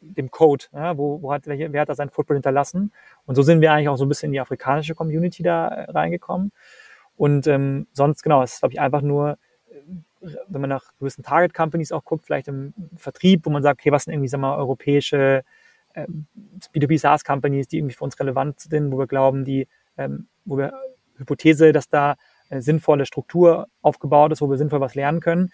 dem 0.00 0.30
Code, 0.30 0.66
ja, 0.72 0.98
wo, 0.98 1.22
wo 1.22 1.32
hat 1.32 1.46
welche, 1.46 1.72
wer 1.72 1.82
hat 1.82 1.88
da 1.88 1.94
seinen 1.94 2.10
Footprint 2.10 2.38
hinterlassen. 2.38 2.92
Und 3.26 3.34
so 3.36 3.42
sind 3.42 3.60
wir 3.60 3.72
eigentlich 3.72 3.88
auch 3.88 3.96
so 3.96 4.04
ein 4.04 4.08
bisschen 4.08 4.28
in 4.28 4.32
die 4.32 4.40
afrikanische 4.40 4.94
Community 4.94 5.42
da 5.42 5.68
äh, 5.68 5.90
reingekommen. 5.90 6.52
Und 7.16 7.46
ähm, 7.46 7.86
sonst 7.92 8.22
genau, 8.22 8.42
es 8.42 8.54
ist 8.54 8.60
glaube 8.60 8.74
ich 8.74 8.80
einfach 8.80 9.02
nur 9.02 9.38
wenn 10.20 10.60
man 10.60 10.70
nach 10.70 10.84
gewissen 10.98 11.22
Target 11.22 11.54
Companies 11.54 11.92
auch 11.92 12.04
guckt, 12.04 12.26
vielleicht 12.26 12.48
im 12.48 12.74
Vertrieb, 12.96 13.46
wo 13.46 13.50
man 13.50 13.62
sagt, 13.62 13.80
okay, 13.80 13.92
was 13.92 14.04
sind 14.04 14.14
irgendwie, 14.14 14.28
sagen 14.28 14.42
wir 14.42 14.48
mal, 14.48 14.58
europäische 14.58 15.44
ähm, 15.94 16.26
B2B 16.74 16.98
SaaS 16.98 17.24
Companies, 17.24 17.68
die 17.68 17.78
irgendwie 17.78 17.94
für 17.94 18.04
uns 18.04 18.18
relevant 18.18 18.60
sind, 18.60 18.90
wo 18.90 18.98
wir 18.98 19.06
glauben, 19.06 19.44
die, 19.44 19.68
ähm, 19.96 20.26
wo 20.44 20.58
wir 20.58 20.72
Hypothese, 21.18 21.72
dass 21.72 21.88
da 21.88 22.16
eine 22.50 22.62
sinnvolle 22.62 23.06
Struktur 23.06 23.68
aufgebaut 23.82 24.32
ist, 24.32 24.40
wo 24.40 24.50
wir 24.50 24.56
sinnvoll 24.56 24.80
was 24.80 24.94
lernen 24.94 25.20
können, 25.20 25.50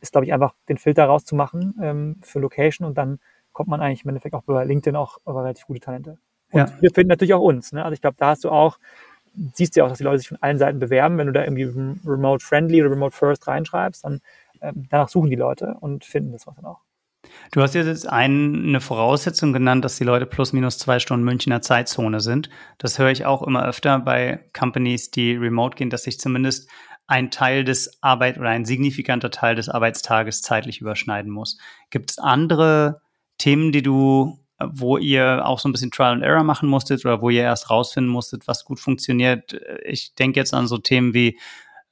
ist, 0.00 0.12
glaube 0.12 0.26
ich, 0.26 0.32
einfach 0.32 0.54
den 0.68 0.78
Filter 0.78 1.04
rauszumachen 1.04 1.74
ähm, 1.82 2.16
für 2.22 2.38
Location 2.38 2.86
und 2.86 2.96
dann 2.96 3.18
kommt 3.52 3.68
man 3.68 3.80
eigentlich 3.80 4.04
im 4.04 4.10
Endeffekt 4.10 4.34
auch 4.34 4.42
bei 4.42 4.64
LinkedIn 4.64 4.96
auch 4.96 5.18
über 5.26 5.42
relativ 5.42 5.66
gute 5.66 5.80
Talente. 5.80 6.18
Und 6.52 6.60
ja. 6.60 6.72
wir 6.80 6.90
finden 6.90 7.08
natürlich 7.08 7.34
auch 7.34 7.42
uns. 7.42 7.72
Ne? 7.72 7.84
Also 7.84 7.94
ich 7.94 8.00
glaube, 8.00 8.16
da 8.18 8.28
hast 8.28 8.44
du 8.44 8.50
auch 8.50 8.78
siehst 9.54 9.74
du 9.74 9.80
ja 9.80 9.84
auch, 9.84 9.88
dass 9.88 9.98
die 9.98 10.04
Leute 10.04 10.18
sich 10.18 10.28
von 10.28 10.38
allen 10.40 10.58
Seiten 10.58 10.78
bewerben. 10.78 11.18
Wenn 11.18 11.26
du 11.26 11.32
da 11.32 11.44
irgendwie 11.44 11.64
Remote 12.04 12.44
Friendly 12.44 12.82
oder 12.82 12.92
Remote 12.92 13.16
First 13.16 13.46
reinschreibst, 13.46 14.04
dann 14.04 14.20
ähm, 14.60 14.86
danach 14.90 15.08
suchen 15.08 15.30
die 15.30 15.36
Leute 15.36 15.76
und 15.80 16.04
finden 16.04 16.32
das 16.32 16.46
was 16.46 16.56
dann 16.56 16.66
auch. 16.66 16.80
Du 17.52 17.62
hast 17.62 17.74
jetzt 17.74 18.08
ein, 18.08 18.64
eine 18.66 18.80
Voraussetzung 18.80 19.52
genannt, 19.52 19.84
dass 19.84 19.96
die 19.96 20.04
Leute 20.04 20.26
plus 20.26 20.52
minus 20.52 20.78
zwei 20.78 20.98
Stunden 20.98 21.24
Münchner 21.24 21.62
Zeitzone 21.62 22.20
sind. 22.20 22.50
Das 22.78 22.98
höre 22.98 23.10
ich 23.10 23.24
auch 23.24 23.42
immer 23.42 23.64
öfter 23.64 23.98
bei 23.98 24.44
Companies, 24.56 25.10
die 25.10 25.34
remote 25.34 25.76
gehen, 25.76 25.90
dass 25.90 26.04
sich 26.04 26.18
zumindest 26.18 26.68
ein 27.06 27.30
Teil 27.30 27.64
des 27.64 28.02
Arbeit 28.02 28.38
oder 28.38 28.50
ein 28.50 28.64
signifikanter 28.64 29.30
Teil 29.30 29.56
des 29.56 29.68
Arbeitstages 29.68 30.42
zeitlich 30.42 30.80
überschneiden 30.80 31.30
muss. 31.30 31.58
Gibt 31.90 32.10
es 32.10 32.18
andere 32.18 33.00
Themen, 33.38 33.72
die 33.72 33.82
du 33.82 34.38
wo 34.62 34.98
ihr 34.98 35.46
auch 35.46 35.58
so 35.58 35.68
ein 35.68 35.72
bisschen 35.72 35.90
Trial 35.90 36.12
and 36.12 36.22
Error 36.22 36.44
machen 36.44 36.68
musstet 36.68 37.04
oder 37.04 37.22
wo 37.22 37.30
ihr 37.30 37.42
erst 37.42 37.70
rausfinden 37.70 38.12
musstet, 38.12 38.46
was 38.46 38.64
gut 38.64 38.78
funktioniert. 38.78 39.58
Ich 39.84 40.14
denke 40.14 40.38
jetzt 40.38 40.52
an 40.52 40.66
so 40.66 40.78
Themen 40.78 41.14
wie 41.14 41.38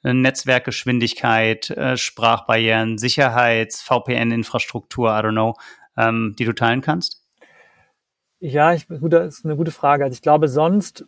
Netzwerkgeschwindigkeit, 0.02 1.70
äh, 1.70 1.96
Sprachbarrieren, 1.96 2.98
Sicherheits-, 2.98 3.82
VPN-Infrastruktur, 3.82 5.10
I 5.10 5.22
don't 5.22 5.32
know, 5.32 5.54
ähm, 5.96 6.34
die 6.38 6.44
du 6.44 6.52
teilen 6.52 6.80
kannst? 6.80 7.22
Ja, 8.40 8.72
ich, 8.72 8.86
gut, 8.88 9.12
das 9.12 9.38
ist 9.38 9.44
eine 9.44 9.56
gute 9.56 9.72
Frage. 9.72 10.04
Also 10.04 10.14
ich 10.14 10.22
glaube, 10.22 10.48
sonst 10.48 11.04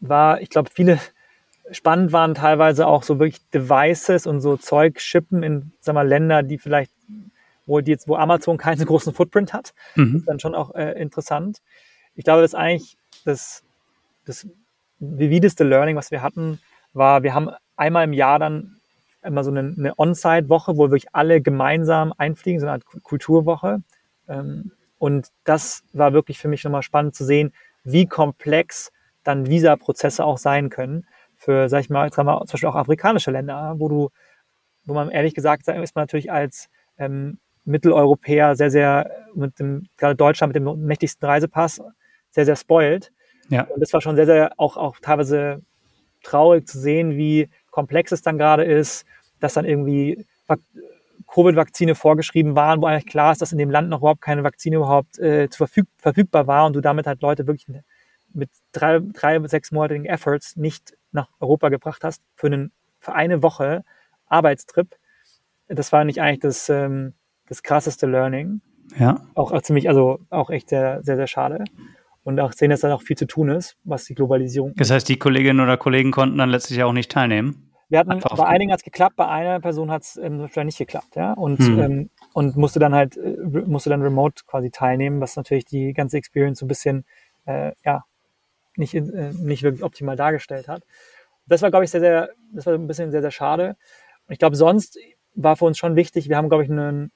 war, 0.00 0.40
ich 0.40 0.48
glaube, 0.48 0.70
viele 0.72 0.98
spannend 1.70 2.12
waren 2.12 2.34
teilweise 2.34 2.86
auch 2.86 3.02
so 3.02 3.18
wirklich 3.18 3.46
Devices 3.50 4.26
und 4.26 4.40
so 4.40 4.56
Zeug 4.56 5.00
shippen 5.00 5.42
in, 5.42 5.72
sag 5.80 5.94
mal, 5.94 6.08
Länder, 6.08 6.42
die 6.42 6.58
vielleicht 6.58 6.92
wo, 7.70 7.80
die 7.80 7.92
jetzt, 7.92 8.08
wo 8.08 8.16
Amazon 8.16 8.58
keinen 8.58 8.78
so 8.78 8.84
großen 8.84 9.14
Footprint 9.14 9.54
hat. 9.54 9.72
Mhm. 9.94 10.16
ist 10.16 10.28
dann 10.28 10.40
schon 10.40 10.54
auch 10.54 10.74
äh, 10.74 11.00
interessant. 11.00 11.62
Ich 12.14 12.24
glaube, 12.24 12.42
das 12.42 12.50
ist 12.50 12.58
eigentlich 12.58 12.98
das, 13.24 13.62
das 14.26 14.46
vivideste 14.98 15.64
Learning, 15.64 15.96
was 15.96 16.10
wir 16.10 16.20
hatten, 16.20 16.60
war, 16.92 17.22
wir 17.22 17.32
haben 17.32 17.50
einmal 17.80 18.04
im 18.04 18.12
Jahr 18.12 18.38
dann 18.38 18.76
immer 19.22 19.44
so 19.44 19.50
eine, 19.50 19.74
eine 19.76 19.98
On-Site-Woche, 19.98 20.76
wo 20.76 20.90
wirklich 20.90 21.14
alle 21.14 21.40
gemeinsam 21.40 22.12
einfliegen, 22.16 22.60
so 22.60 22.66
eine 22.66 22.74
Art 22.74 22.84
Kulturwoche. 23.02 23.82
Ähm, 24.28 24.72
und 24.98 25.28
das 25.44 25.82
war 25.92 26.12
wirklich 26.12 26.38
für 26.38 26.48
mich 26.48 26.62
nochmal 26.64 26.82
spannend 26.82 27.14
zu 27.14 27.24
sehen, 27.24 27.52
wie 27.84 28.06
komplex 28.06 28.92
dann 29.24 29.46
Visa-Prozesse 29.46 30.24
auch 30.24 30.38
sein 30.38 30.70
können 30.70 31.06
für, 31.36 31.68
sag 31.68 31.80
ich 31.80 31.90
mal, 31.90 32.06
jetzt 32.06 32.18
haben 32.18 32.26
wir 32.26 32.38
zum 32.40 32.52
Beispiel 32.52 32.68
auch 32.68 32.74
afrikanische 32.76 33.30
Länder, 33.30 33.74
wo 33.78 33.88
du 33.88 34.10
wo 34.84 34.94
man 34.94 35.10
ehrlich 35.10 35.34
gesagt 35.34 35.68
ist 35.68 35.94
man 35.94 36.02
natürlich 36.02 36.32
als 36.32 36.68
ähm, 36.98 37.38
Mitteleuropäer 37.64 38.56
sehr, 38.56 38.70
sehr 38.70 39.10
mit 39.34 39.58
dem, 39.58 39.86
gerade 39.96 40.16
Deutschland 40.16 40.54
mit 40.54 40.62
dem 40.62 40.84
mächtigsten 40.84 41.26
Reisepass, 41.26 41.80
sehr, 42.30 42.44
sehr 42.44 42.56
spoiled. 42.56 43.12
Ja. 43.48 43.64
Und 43.64 43.80
das 43.80 43.92
war 43.92 44.00
schon 44.00 44.16
sehr, 44.16 44.26
sehr 44.26 44.52
auch, 44.56 44.76
auch 44.76 44.96
teilweise 45.00 45.62
traurig 46.22 46.66
zu 46.66 46.78
sehen, 46.78 47.16
wie 47.16 47.48
komplex 47.70 48.12
es 48.12 48.22
dann 48.22 48.38
gerade 48.38 48.64
ist, 48.64 49.04
dass 49.40 49.54
dann 49.54 49.64
irgendwie 49.64 50.26
Covid-Vakzine 51.32 51.94
vorgeschrieben 51.94 52.56
waren, 52.56 52.82
wo 52.82 52.86
eigentlich 52.86 53.06
klar 53.06 53.32
ist, 53.32 53.40
dass 53.40 53.52
in 53.52 53.58
dem 53.58 53.70
Land 53.70 53.88
noch 53.88 53.98
überhaupt 53.98 54.20
keine 54.20 54.42
Vakzine 54.44 54.76
überhaupt 54.76 55.18
äh, 55.18 55.48
verfüg 55.48 55.86
verfügbar 55.96 56.46
war 56.46 56.66
und 56.66 56.74
du 56.74 56.80
damit 56.80 57.06
halt 57.06 57.22
Leute 57.22 57.46
wirklich 57.46 57.66
mit 58.32 58.50
drei, 58.72 59.00
drei 59.00 59.40
sechsmonatigen 59.46 60.06
Efforts 60.06 60.56
nicht 60.56 60.96
nach 61.12 61.28
Europa 61.40 61.68
gebracht 61.68 62.04
hast 62.04 62.22
für, 62.34 62.48
einen, 62.48 62.72
für 62.98 63.12
eine 63.12 63.42
Woche 63.42 63.84
Arbeitstrip. 64.26 64.96
Das 65.68 65.92
war 65.92 66.04
nicht 66.04 66.20
eigentlich 66.20 66.40
das, 66.40 66.68
ähm, 66.68 67.14
das 67.48 67.62
krasseste 67.62 68.06
Learning. 68.06 68.60
Ja. 68.98 69.20
Auch, 69.34 69.52
auch 69.52 69.62
ziemlich, 69.62 69.88
also 69.88 70.20
auch 70.30 70.50
echt 70.50 70.68
sehr, 70.68 71.02
sehr, 71.02 71.16
sehr 71.16 71.28
schade. 71.28 71.64
Und 72.22 72.38
auch 72.38 72.52
sehen, 72.52 72.70
dass 72.70 72.80
da 72.80 72.88
noch 72.88 73.02
viel 73.02 73.16
zu 73.16 73.26
tun 73.26 73.48
ist, 73.48 73.76
was 73.84 74.04
die 74.04 74.14
Globalisierung. 74.14 74.74
Das 74.76 74.90
heißt, 74.90 75.08
die 75.08 75.18
Kolleginnen 75.18 75.60
oder 75.60 75.76
Kollegen 75.76 76.10
konnten 76.10 76.36
dann 76.38 76.50
letztlich 76.50 76.82
auch 76.82 76.92
nicht 76.92 77.10
teilnehmen. 77.10 77.70
Wir 77.88 77.98
hatten, 77.98 78.20
bei 78.20 78.46
einigen 78.46 78.70
hat 78.70 78.80
es 78.80 78.84
geklappt, 78.84 79.16
bei 79.16 79.26
einer 79.26 79.58
Person 79.58 79.90
hat 79.90 80.02
es 80.02 80.16
ähm, 80.16 80.48
nicht 80.64 80.78
geklappt, 80.78 81.16
ja. 81.16 81.32
Und, 81.32 81.58
hm. 81.58 81.78
ähm, 81.80 82.10
und 82.34 82.56
musste 82.56 82.78
dann 82.78 82.94
halt, 82.94 83.16
äh, 83.16 83.36
musste 83.66 83.90
dann 83.90 84.00
remote 84.00 84.44
quasi 84.46 84.70
teilnehmen, 84.70 85.20
was 85.20 85.34
natürlich 85.34 85.64
die 85.64 85.92
ganze 85.92 86.16
Experience 86.16 86.60
so 86.60 86.66
ein 86.66 86.68
bisschen, 86.68 87.04
äh, 87.46 87.72
ja, 87.84 88.04
nicht, 88.76 88.94
äh, 88.94 89.32
nicht 89.32 89.64
wirklich 89.64 89.82
optimal 89.82 90.14
dargestellt 90.14 90.68
hat. 90.68 90.84
Das 91.46 91.62
war, 91.62 91.70
glaube 91.70 91.84
ich, 91.84 91.90
sehr, 91.90 92.00
sehr, 92.00 92.28
das 92.52 92.66
war 92.66 92.74
ein 92.74 92.86
bisschen 92.86 93.10
sehr, 93.10 93.22
sehr 93.22 93.32
schade. 93.32 93.76
Und 94.28 94.32
ich 94.32 94.38
glaube, 94.38 94.54
sonst 94.54 94.96
war 95.34 95.56
für 95.56 95.64
uns 95.64 95.76
schon 95.76 95.96
wichtig, 95.96 96.28
wir 96.28 96.36
haben, 96.36 96.48
glaube 96.48 96.62
ich, 96.62 96.70
einen, 96.70 97.10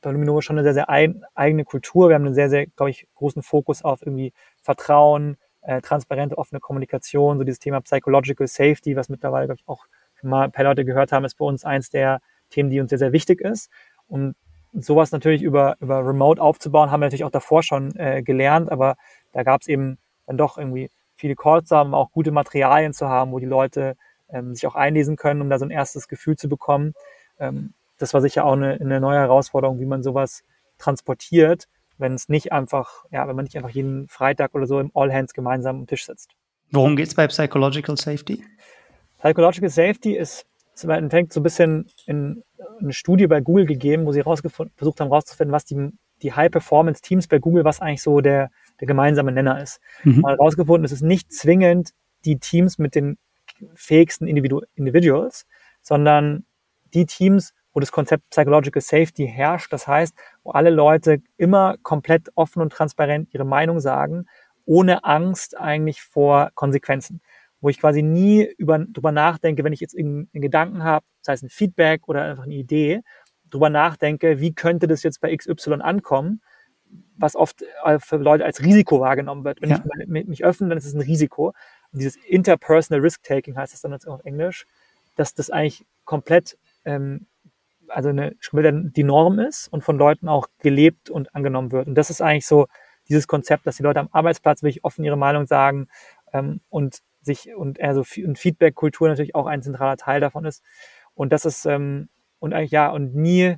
bei 0.00 0.10
Luminova 0.10 0.42
schon 0.42 0.56
eine 0.56 0.64
sehr, 0.64 0.74
sehr 0.74 0.88
ein, 0.88 1.22
eigene 1.34 1.64
Kultur. 1.64 2.08
Wir 2.08 2.14
haben 2.14 2.26
einen 2.26 2.34
sehr, 2.34 2.50
sehr, 2.50 2.66
glaube 2.66 2.90
ich, 2.90 3.06
großen 3.14 3.42
Fokus 3.42 3.82
auf 3.82 4.02
irgendwie 4.02 4.32
Vertrauen, 4.60 5.36
äh, 5.62 5.80
transparente, 5.80 6.38
offene 6.38 6.60
Kommunikation, 6.60 7.38
so 7.38 7.44
dieses 7.44 7.58
Thema 7.58 7.80
Psychological 7.80 8.46
Safety, 8.46 8.96
was 8.96 9.08
mittlerweile, 9.08 9.46
glaube 9.46 9.60
ich, 9.60 9.68
auch 9.68 9.86
mal 10.22 10.44
ein 10.44 10.52
paar 10.52 10.64
Leute 10.64 10.84
gehört 10.84 11.12
haben, 11.12 11.24
ist 11.24 11.36
bei 11.36 11.44
uns 11.44 11.64
eins 11.64 11.90
der 11.90 12.20
Themen, 12.50 12.70
die 12.70 12.80
uns 12.80 12.90
sehr, 12.90 12.98
sehr 12.98 13.12
wichtig 13.12 13.40
ist. 13.40 13.70
Und 14.08 14.34
sowas 14.72 15.12
natürlich 15.12 15.42
über, 15.42 15.76
über 15.80 16.06
Remote 16.06 16.40
aufzubauen, 16.40 16.90
haben 16.90 17.00
wir 17.00 17.06
natürlich 17.06 17.24
auch 17.24 17.30
davor 17.30 17.62
schon 17.62 17.94
äh, 17.96 18.22
gelernt, 18.22 18.70
aber 18.70 18.96
da 19.32 19.42
gab 19.42 19.62
es 19.62 19.68
eben 19.68 19.98
dann 20.26 20.36
doch 20.36 20.58
irgendwie 20.58 20.90
viele 21.14 21.36
Calls 21.36 21.68
zu 21.68 21.76
haben, 21.76 21.94
auch 21.94 22.12
gute 22.12 22.30
Materialien 22.30 22.92
zu 22.92 23.08
haben, 23.08 23.32
wo 23.32 23.38
die 23.38 23.46
Leute 23.46 23.96
ähm, 24.28 24.54
sich 24.54 24.66
auch 24.66 24.74
einlesen 24.74 25.16
können, 25.16 25.40
um 25.40 25.50
da 25.50 25.58
so 25.58 25.64
ein 25.64 25.70
erstes 25.70 26.08
Gefühl 26.08 26.36
zu 26.36 26.48
bekommen. 26.48 26.94
Ähm, 27.38 27.74
das 28.00 28.14
war 28.14 28.20
sicher 28.20 28.44
auch 28.44 28.54
eine, 28.54 28.72
eine 28.74 29.00
neue 29.00 29.18
Herausforderung, 29.18 29.78
wie 29.78 29.86
man 29.86 30.02
sowas 30.02 30.42
transportiert 30.78 31.68
wenn 32.00 32.14
es 32.14 32.28
nicht 32.28 32.50
einfach, 32.50 33.04
ja, 33.10 33.28
wenn 33.28 33.36
man 33.36 33.44
nicht 33.44 33.56
einfach 33.56 33.70
jeden 33.70 34.08
Freitag 34.08 34.54
oder 34.54 34.66
so 34.66 34.80
im 34.80 34.90
All 34.94 35.12
Hands 35.12 35.32
gemeinsam 35.32 35.80
am 35.80 35.86
Tisch 35.86 36.06
sitzt. 36.06 36.30
Worum 36.72 36.96
geht 36.96 37.08
es 37.08 37.14
bei 37.14 37.26
Psychological 37.28 37.96
Safety? 37.96 38.42
Psychological 39.18 39.68
Safety 39.68 40.16
ist, 40.16 40.46
ist 40.74 40.84
im 40.84 40.90
Endeffekt 40.90 41.32
so 41.32 41.40
ein 41.40 41.42
bisschen 41.42 41.86
in 42.06 42.42
eine 42.80 42.92
Studie 42.92 43.26
bei 43.26 43.40
Google 43.40 43.66
gegeben, 43.66 44.06
wo 44.06 44.12
sie 44.12 44.22
versucht 44.22 45.00
haben 45.00 45.08
herauszufinden, 45.08 45.52
was 45.52 45.64
die, 45.64 45.90
die 46.22 46.32
High-Performance-Teams 46.32 47.28
bei 47.28 47.38
Google, 47.38 47.64
was 47.64 47.80
eigentlich 47.80 48.02
so 48.02 48.20
der, 48.20 48.50
der 48.80 48.86
gemeinsame 48.86 49.32
Nenner 49.32 49.62
ist. 49.62 49.80
Mhm. 50.04 50.20
Mal 50.20 50.32
herausgefunden, 50.32 50.84
es 50.84 50.92
ist 50.92 51.02
nicht 51.02 51.32
zwingend 51.32 51.90
die 52.24 52.38
Teams 52.38 52.78
mit 52.78 52.94
den 52.94 53.18
fähigsten 53.74 54.26
Individu 54.26 54.62
Individuals, 54.74 55.46
sondern 55.82 56.46
die 56.94 57.04
Teams, 57.04 57.52
wo 57.72 57.80
das 57.80 57.92
Konzept 57.92 58.30
Psychological 58.30 58.82
Safety 58.82 59.26
herrscht. 59.26 59.72
Das 59.72 59.86
heißt, 59.86 60.14
wo 60.42 60.50
alle 60.50 60.70
Leute 60.70 61.22
immer 61.36 61.76
komplett 61.82 62.30
offen 62.34 62.62
und 62.62 62.72
transparent 62.72 63.32
ihre 63.32 63.44
Meinung 63.44 63.80
sagen, 63.80 64.26
ohne 64.64 65.04
Angst 65.04 65.58
eigentlich 65.58 66.02
vor 66.02 66.50
Konsequenzen. 66.54 67.20
Wo 67.60 67.68
ich 67.68 67.78
quasi 67.78 68.02
nie 68.02 68.48
über, 68.56 68.78
drüber 68.78 69.12
nachdenke, 69.12 69.64
wenn 69.64 69.72
ich 69.72 69.80
jetzt 69.80 69.96
einen 69.96 70.28
Gedanken 70.32 70.82
habe, 70.82 71.04
sei 71.20 71.34
es 71.34 71.42
ein 71.42 71.50
Feedback 71.50 72.08
oder 72.08 72.22
einfach 72.22 72.44
eine 72.44 72.54
Idee, 72.54 73.02
drüber 73.50 73.68
nachdenke, 73.68 74.40
wie 74.40 74.54
könnte 74.54 74.86
das 74.86 75.02
jetzt 75.02 75.20
bei 75.20 75.36
XY 75.36 75.74
ankommen, 75.80 76.40
was 77.16 77.36
oft 77.36 77.62
äh, 77.84 77.98
für 77.98 78.16
Leute 78.16 78.44
als 78.44 78.62
Risiko 78.62 79.00
wahrgenommen 79.00 79.44
wird. 79.44 79.60
Wenn 79.60 79.70
ja. 79.70 79.82
ich 79.98 80.26
mich 80.26 80.44
öffne, 80.44 80.68
dann 80.68 80.78
ist 80.78 80.86
es 80.86 80.94
ein 80.94 81.00
Risiko. 81.00 81.48
Und 81.92 82.00
dieses 82.00 82.16
Interpersonal 82.16 83.00
Risk-Taking 83.00 83.56
heißt 83.56 83.72
das 83.72 83.82
dann 83.82 83.92
jetzt 83.92 84.08
auf 84.08 84.24
Englisch, 84.24 84.66
dass 85.16 85.34
das 85.34 85.50
eigentlich 85.50 85.84
komplett 86.04 86.56
ähm, 86.84 87.26
also 87.90 88.08
eine, 88.08 88.34
die 88.42 89.04
Norm 89.04 89.38
ist 89.38 89.68
und 89.68 89.82
von 89.82 89.98
Leuten 89.98 90.28
auch 90.28 90.48
gelebt 90.58 91.10
und 91.10 91.34
angenommen 91.34 91.72
wird. 91.72 91.88
Und 91.88 91.94
das 91.94 92.10
ist 92.10 92.20
eigentlich 92.20 92.46
so 92.46 92.66
dieses 93.08 93.26
Konzept, 93.26 93.66
dass 93.66 93.76
die 93.76 93.82
Leute 93.82 94.00
am 94.00 94.08
Arbeitsplatz 94.12 94.62
wirklich 94.62 94.84
offen 94.84 95.04
ihre 95.04 95.16
Meinung 95.16 95.46
sagen 95.46 95.88
ähm, 96.32 96.60
und 96.68 97.00
sich 97.22 97.54
und 97.54 97.80
also 97.80 98.04
und 98.24 98.38
Feedback-Kultur 98.38 99.08
natürlich 99.08 99.34
auch 99.34 99.46
ein 99.46 99.62
zentraler 99.62 99.96
Teil 99.96 100.20
davon 100.20 100.44
ist. 100.44 100.62
Und 101.14 101.32
das 101.32 101.44
ist 101.44 101.66
ähm, 101.66 102.08
und 102.38 102.54
eigentlich 102.54 102.70
ja 102.70 102.90
und 102.90 103.14
nie 103.14 103.56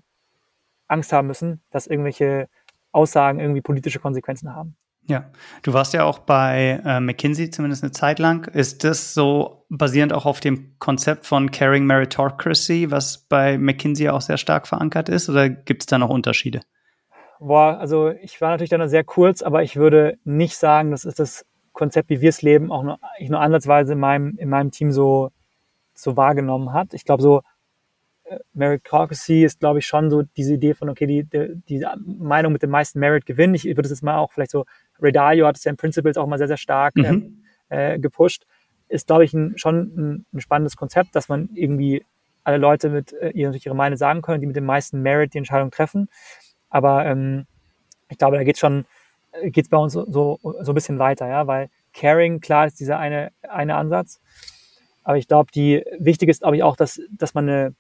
Angst 0.89 1.12
haben 1.12 1.28
müssen, 1.28 1.62
dass 1.70 1.87
irgendwelche 1.87 2.49
Aussagen 2.91 3.41
irgendwie 3.41 3.62
politische 3.62 4.01
Konsequenzen 4.01 4.55
haben. 4.55 4.76
Ja, 5.09 5.30
du 5.62 5.72
warst 5.72 5.94
ja 5.94 6.05
auch 6.05 6.20
bei 6.20 6.80
äh, 6.84 7.00
McKinsey 7.00 7.50
zumindest 7.50 7.82
eine 7.82 7.90
Zeit 7.90 8.18
lang. 8.20 8.46
Ist 8.53 8.84
das 8.84 9.14
so 9.14 9.64
basierend 9.68 10.12
auch 10.12 10.26
auf 10.26 10.38
dem 10.38 10.78
Konzept 10.78 11.26
von 11.26 11.50
Caring 11.50 11.84
Meritocracy, 11.84 12.90
was 12.90 13.18
bei 13.18 13.59
McKinsey 13.59 14.09
auch 14.09 14.20
sehr 14.20 14.38
stark 14.38 14.68
verankert 14.68 15.09
ist, 15.09 15.28
oder 15.28 15.48
gibt 15.48 15.82
es 15.82 15.86
da 15.86 15.98
noch 15.98 16.09
Unterschiede? 16.09 16.61
Boah, 17.40 17.78
also 17.78 18.11
ich 18.11 18.40
war 18.40 18.50
natürlich 18.50 18.70
dann 18.70 18.88
sehr 18.88 19.03
kurz, 19.03 19.42
aber 19.42 19.64
ich 19.64 19.74
würde 19.74 20.18
nicht 20.24 20.57
sagen, 20.57 20.92
das 20.92 21.05
ist 21.05 21.18
das 21.18 21.44
Konzept, 21.72 22.09
wie 22.09 22.20
wir 22.20 22.28
es 22.28 22.42
leben, 22.42 22.70
auch 22.70 22.84
nur, 22.84 23.00
ich 23.18 23.28
nur 23.28 23.40
ansatzweise 23.40 23.94
in 23.94 23.98
meinem, 23.98 24.36
in 24.38 24.48
meinem 24.48 24.70
Team 24.70 24.92
so, 24.92 25.30
so 25.94 26.16
wahrgenommen 26.16 26.72
hat. 26.72 26.94
Ich 26.94 27.05
glaube, 27.05 27.22
so 27.22 27.42
Meritocracy 28.55 29.44
ist, 29.44 29.61
glaube 29.61 29.80
ich, 29.80 29.86
schon 29.86 30.11
so 30.11 30.22
diese 30.36 30.55
Idee 30.55 30.74
von, 30.74 30.88
okay, 30.88 31.07
die, 31.07 31.24
die, 31.24 31.62
die 31.68 31.84
Meinung 32.05 32.53
mit 32.53 32.62
dem 32.62 32.70
meisten 32.70 32.98
Merit 32.98 33.26
gewinnen. 33.26 33.55
Ich 33.55 33.64
würde 33.64 33.82
es 33.82 33.90
jetzt 33.90 34.03
mal 34.03 34.16
auch 34.16 34.32
vielleicht 34.32 34.50
so, 34.50 34.64
Ray 35.03 35.12
Dalio 35.12 35.46
hat 35.46 35.57
es 35.57 35.64
ja 35.64 35.70
in 35.70 35.76
Principles 35.76 36.16
auch 36.16 36.26
mal 36.26 36.38
sehr, 36.38 36.48
sehr 36.48 36.57
stark 36.57 36.96
mhm. 36.96 37.05
ähm, 37.05 37.42
äh, 37.68 37.98
gepusht. 37.98 38.46
Ist, 38.88 39.07
glaube 39.07 39.24
ich, 39.24 39.32
ein, 39.32 39.57
schon 39.57 39.76
ein, 39.76 40.26
ein, 40.32 40.40
spannendes 40.40 40.76
Konzept, 40.76 41.16
dass 41.16 41.28
man 41.28 41.48
irgendwie 41.55 42.05
alle 42.44 42.59
Leute 42.59 42.90
mit 42.90 43.12
äh, 43.12 43.30
ihre, 43.30 43.57
ihre 43.57 43.74
Meinung 43.74 43.96
sagen 43.96 44.22
können, 44.22 44.40
die 44.40 44.46
mit 44.46 44.57
dem 44.57 44.66
meisten 44.66 45.00
Merit 45.00 45.34
die 45.34 45.38
Entscheidung 45.38 45.70
treffen. 45.70 46.09
Aber 46.68 47.07
ähm, 47.07 47.46
ich 48.09 48.18
glaube, 48.18 48.36
da 48.36 48.44
geht 48.44 48.59
schon, 48.59 48.84
äh, 49.32 49.50
geht 49.50 49.64
es 49.64 49.70
bei 49.70 49.78
uns 49.78 49.92
so, 49.92 50.05
so, 50.11 50.38
so 50.42 50.72
ein 50.72 50.74
bisschen 50.74 50.98
weiter, 50.98 51.28
ja, 51.28 51.46
weil 51.46 51.68
Caring, 51.94 52.40
klar, 52.40 52.66
ist 52.66 52.80
dieser 52.80 52.98
eine, 52.98 53.32
eine 53.42 53.76
Ansatz. 53.76 54.20
Aber 55.05 55.16
ich 55.16 55.28
glaube, 55.28 55.50
die 55.53 55.84
wichtig 55.98 56.28
ist, 56.28 56.40
glaube 56.40 56.57
ich, 56.57 56.62
auch, 56.62 56.76
dass, 56.76 57.00
dass 57.11 57.34
man 57.34 57.48
eine, 57.48 57.74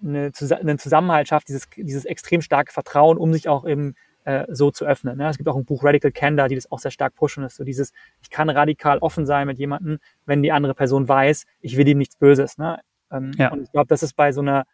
eine, 0.00 0.32
einen 0.60 0.78
Zusammenhalt 0.78 1.28
schafft, 1.28 1.48
dieses, 1.48 1.68
dieses 1.76 2.04
extrem 2.04 2.40
starke 2.40 2.72
Vertrauen, 2.72 3.18
um 3.18 3.32
sich 3.32 3.48
auch 3.48 3.66
eben 3.66 3.94
äh, 4.24 4.46
so 4.48 4.70
zu 4.70 4.84
öffnen. 4.84 5.18
Ne? 5.18 5.28
Es 5.28 5.36
gibt 5.36 5.48
auch 5.48 5.56
ein 5.56 5.64
Buch 5.64 5.84
Radical 5.84 6.12
Candor, 6.12 6.48
die 6.48 6.54
das 6.54 6.70
auch 6.70 6.78
sehr 6.78 6.90
stark 6.90 7.14
pushen. 7.14 7.44
Ist 7.44 7.56
so 7.56 7.64
dieses, 7.64 7.92
ich 8.22 8.30
kann 8.30 8.50
radikal 8.50 8.98
offen 8.98 9.26
sein 9.26 9.46
mit 9.46 9.58
jemandem, 9.58 9.98
wenn 10.26 10.42
die 10.42 10.52
andere 10.52 10.74
Person 10.74 11.08
weiß, 11.08 11.44
ich 11.60 11.76
will 11.76 11.86
ihm 11.88 11.98
nichts 11.98 12.16
Böses. 12.16 12.58
Ne? 12.58 12.80
Ähm, 13.10 13.32
ja. 13.36 13.52
Und 13.52 13.62
ich 13.62 13.72
glaube, 13.72 13.88
das 13.88 14.02
ist 14.02 14.14
bei 14.14 14.32
so 14.32 14.40
einer 14.40 14.64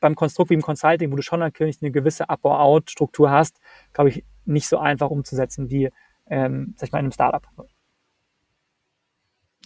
beim 0.00 0.14
Konstrukt 0.16 0.50
wie 0.50 0.54
im 0.54 0.62
Consulting, 0.62 1.12
wo 1.12 1.16
du 1.16 1.22
schon 1.22 1.40
natürlich 1.40 1.80
eine 1.80 1.90
gewisse 1.90 2.28
Up-or-Out-Struktur 2.28 3.30
hast, 3.30 3.60
glaube 3.92 4.10
ich, 4.10 4.24
nicht 4.44 4.68
so 4.68 4.78
einfach 4.78 5.10
umzusetzen 5.10 5.70
wie, 5.70 5.90
ähm, 6.26 6.74
sag 6.76 6.88
ich 6.88 6.92
mal, 6.92 6.98
in 6.98 7.06
einem 7.06 7.12
Startup. 7.12 7.46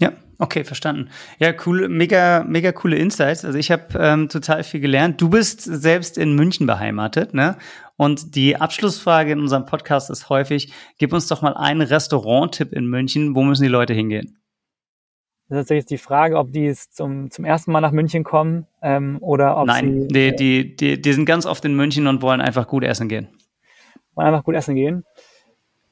Ja, 0.00 0.12
okay, 0.38 0.64
verstanden. 0.64 1.10
Ja, 1.38 1.52
cool, 1.66 1.88
mega, 1.88 2.44
mega 2.44 2.72
coole 2.72 2.96
Insights. 2.96 3.44
Also 3.44 3.58
ich 3.58 3.70
habe 3.70 3.98
ähm, 3.98 4.28
total 4.28 4.64
viel 4.64 4.80
gelernt. 4.80 5.20
Du 5.20 5.28
bist 5.28 5.60
selbst 5.62 6.18
in 6.18 6.34
München 6.34 6.66
beheimatet, 6.66 7.34
ne? 7.34 7.56
Und 7.96 8.34
die 8.34 8.56
Abschlussfrage 8.56 9.32
in 9.32 9.40
unserem 9.40 9.66
Podcast 9.66 10.10
ist 10.10 10.28
häufig: 10.28 10.72
Gib 10.98 11.12
uns 11.12 11.26
doch 11.28 11.42
mal 11.42 11.54
einen 11.54 11.82
Restaurant-Tipp 11.82 12.72
in 12.72 12.86
München. 12.86 13.34
Wo 13.34 13.42
müssen 13.42 13.62
die 13.62 13.68
Leute 13.68 13.92
hingehen? 13.92 14.38
Das 15.48 15.64
ist 15.64 15.70
jetzt 15.70 15.90
die 15.90 15.98
Frage, 15.98 16.38
ob 16.38 16.50
die 16.50 16.72
zum, 16.72 17.30
zum 17.30 17.44
ersten 17.44 17.72
Mal 17.72 17.82
nach 17.82 17.92
München 17.92 18.24
kommen 18.24 18.66
ähm, 18.80 19.18
oder 19.20 19.58
ob 19.58 19.66
Nein, 19.66 20.08
sie. 20.08 20.08
Die, 20.08 20.34
die, 20.34 20.76
die, 20.76 21.02
die 21.02 21.12
sind 21.12 21.26
ganz 21.26 21.44
oft 21.44 21.62
in 21.66 21.76
München 21.76 22.06
und 22.06 22.22
wollen 22.22 22.40
einfach 22.40 22.66
gut 22.66 22.84
essen 22.84 23.06
gehen. 23.08 23.28
Wollen 24.14 24.28
einfach 24.28 24.44
gut 24.44 24.54
essen 24.54 24.74
gehen. 24.74 25.04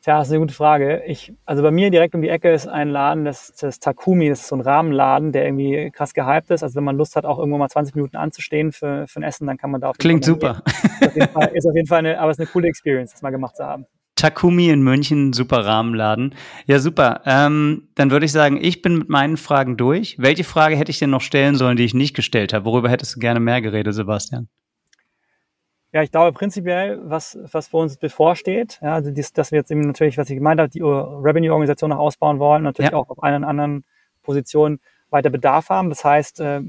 Tja, 0.02 0.18
das 0.18 0.28
ist 0.28 0.32
eine 0.32 0.40
gute 0.40 0.54
Frage. 0.54 1.02
Ich, 1.06 1.34
also 1.44 1.62
bei 1.62 1.70
mir 1.70 1.90
direkt 1.90 2.14
um 2.14 2.22
die 2.22 2.30
Ecke 2.30 2.50
ist 2.50 2.66
ein 2.66 2.88
Laden, 2.88 3.26
das, 3.26 3.52
das 3.52 3.80
Takumi, 3.80 4.30
das 4.30 4.40
ist 4.40 4.48
so 4.48 4.56
ein 4.56 4.62
Rahmenladen, 4.62 5.30
der 5.32 5.44
irgendwie 5.44 5.90
krass 5.90 6.14
gehypt 6.14 6.50
ist. 6.50 6.62
Also 6.62 6.76
wenn 6.76 6.84
man 6.84 6.96
Lust 6.96 7.16
hat, 7.16 7.26
auch 7.26 7.38
irgendwo 7.38 7.58
mal 7.58 7.68
20 7.68 7.94
Minuten 7.94 8.16
anzustehen 8.16 8.72
für, 8.72 9.06
für 9.06 9.20
ein 9.20 9.24
Essen, 9.24 9.46
dann 9.46 9.58
kann 9.58 9.70
man 9.70 9.82
da 9.82 9.90
auf 9.90 9.98
Klingt 9.98 10.24
super. 10.24 10.62
Ist 11.00 11.20
auf, 11.20 11.30
Fall, 11.32 11.50
ist 11.54 11.66
auf 11.66 11.74
jeden 11.74 11.86
Fall 11.86 11.98
eine, 11.98 12.18
aber 12.18 12.30
es 12.30 12.38
ist 12.38 12.40
eine 12.40 12.50
coole 12.50 12.68
Experience, 12.68 13.12
das 13.12 13.20
mal 13.20 13.30
gemacht 13.30 13.56
zu 13.56 13.64
haben. 13.64 13.84
Takumi 14.14 14.68
in 14.68 14.82
München, 14.82 15.32
super 15.32 15.64
Rahmenladen. 15.64 16.34
Ja, 16.66 16.78
super. 16.78 17.22
Ähm, 17.24 17.88
dann 17.94 18.10
würde 18.10 18.26
ich 18.26 18.32
sagen, 18.32 18.58
ich 18.60 18.82
bin 18.82 18.98
mit 18.98 19.08
meinen 19.08 19.36
Fragen 19.36 19.76
durch. 19.76 20.16
Welche 20.18 20.44
Frage 20.44 20.76
hätte 20.76 20.90
ich 20.90 20.98
denn 20.98 21.10
noch 21.10 21.22
stellen 21.22 21.56
sollen, 21.56 21.76
die 21.76 21.84
ich 21.84 21.94
nicht 21.94 22.14
gestellt 22.14 22.52
habe? 22.52 22.64
Worüber 22.64 22.90
hättest 22.90 23.16
du 23.16 23.18
gerne 23.20 23.40
mehr 23.40 23.62
geredet, 23.62 23.94
Sebastian? 23.94 24.48
Ja, 25.92 26.02
ich 26.02 26.12
glaube 26.12 26.32
prinzipiell, 26.32 27.00
was, 27.02 27.36
was 27.50 27.68
für 27.68 27.78
uns 27.78 27.96
bevorsteht, 27.96 28.78
ja, 28.80 28.94
also 28.94 29.10
dies, 29.10 29.32
dass 29.32 29.50
wir 29.50 29.58
jetzt 29.58 29.72
eben 29.72 29.80
natürlich, 29.80 30.18
was 30.18 30.30
ich 30.30 30.36
gemeint 30.36 30.60
habe, 30.60 30.70
die 30.70 30.80
Revenue-Organisation 30.82 31.90
noch 31.90 31.98
ausbauen 31.98 32.38
wollen, 32.38 32.62
natürlich 32.62 32.92
ja. 32.92 32.96
auch 32.96 33.10
auf 33.10 33.22
einer 33.22 33.46
anderen 33.46 33.84
Position 34.22 34.78
weiter 35.10 35.30
Bedarf 35.30 35.68
haben. 35.68 35.88
Das 35.88 36.04
heißt, 36.04 36.40
äh, 36.40 36.60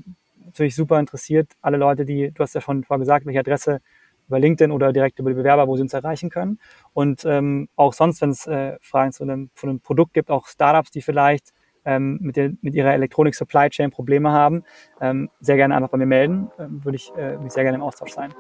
natürlich 0.44 0.76
super 0.76 1.00
interessiert, 1.00 1.52
alle 1.62 1.78
Leute, 1.78 2.04
die, 2.04 2.32
du 2.32 2.42
hast 2.42 2.56
ja 2.56 2.62
schon 2.62 2.84
vorher 2.84 3.00
gesagt, 3.00 3.28
welche 3.28 3.40
Adresse 3.40 3.82
über 4.28 4.40
LinkedIn 4.40 4.72
oder 4.72 4.92
direkt 4.94 5.20
über 5.20 5.30
die 5.30 5.36
Bewerber, 5.36 5.68
wo 5.68 5.76
sie 5.76 5.84
uns 5.84 5.94
erreichen 5.94 6.30
können. 6.30 6.60
Und 6.94 7.26
ähm, 7.26 7.70
auch 7.76 7.94
sonst, 7.94 8.22
wenn 8.22 8.32
es 8.32 8.48
äh, 8.48 8.78
Fragen 8.82 9.12
zu 9.12 9.24
einem, 9.24 9.52
zu 9.56 9.68
einem 9.68 9.82
Produkt 9.82 10.14
gibt, 10.14 10.32
auch 10.32 10.48
Startups, 10.48 10.90
die 10.90 11.02
vielleicht 11.02 11.54
ähm, 11.86 12.18
mit, 12.22 12.38
der, 12.38 12.54
mit 12.62 12.74
ihrer 12.74 12.94
Elektronik 12.94 13.36
Supply 13.36 13.70
Chain 13.70 13.92
Probleme 13.92 14.32
haben, 14.32 14.64
ähm, 15.00 15.30
sehr 15.42 15.58
gerne 15.58 15.76
einfach 15.76 15.90
bei 15.90 15.98
mir 15.98 16.06
melden. 16.06 16.50
Ähm, 16.58 16.84
würde 16.84 16.96
ich 16.96 17.12
äh, 17.18 17.38
mich 17.38 17.52
sehr 17.52 17.64
gerne 17.64 17.78
im 17.78 17.84
Austausch 17.84 18.14
sein. 18.14 18.34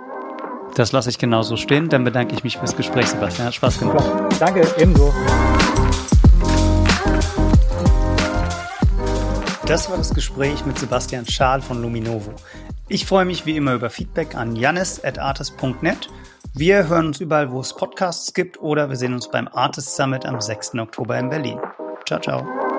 Das 0.76 0.91
lasse 0.91 1.09
ich 1.09 1.17
genauso 1.17 1.57
stehen. 1.57 1.89
Dann 1.89 2.03
bedanke 2.03 2.34
ich 2.34 2.43
mich 2.43 2.57
fürs 2.57 2.76
Gespräch, 2.76 3.07
Sebastian. 3.07 3.47
Hat 3.47 3.55
Spaß 3.55 3.80
gemacht. 3.80 4.05
Danke, 4.39 4.67
ebenso. 4.78 5.13
Das 9.65 9.89
war 9.89 9.97
das 9.97 10.13
Gespräch 10.13 10.65
mit 10.65 10.78
Sebastian 10.78 11.26
Schaal 11.26 11.61
von 11.61 11.82
Luminovo. 11.82 12.34
Ich 12.89 13.05
freue 13.05 13.24
mich 13.26 13.45
wie 13.45 13.55
immer 13.55 13.74
über 13.74 13.89
Feedback 13.89 14.36
an 14.36 14.55
janis.artist.net. 14.55 16.09
Wir 16.53 16.89
hören 16.89 17.07
uns 17.07 17.22
überall, 17.22 17.51
wo 17.51 17.61
es 17.61 17.74
Podcasts 17.74 18.34
gibt 18.34 18.59
oder 18.59 18.89
wir 18.89 18.97
sehen 18.97 19.13
uns 19.13 19.32
beim 19.32 19.47
Artist 19.47 19.95
Summit 19.95 20.26
am 20.26 20.41
6. 20.41 20.76
Oktober 20.76 21.17
in 21.17 21.30
Berlin. 21.30 21.59
Ciao, 22.05 22.19
ciao. 22.19 22.70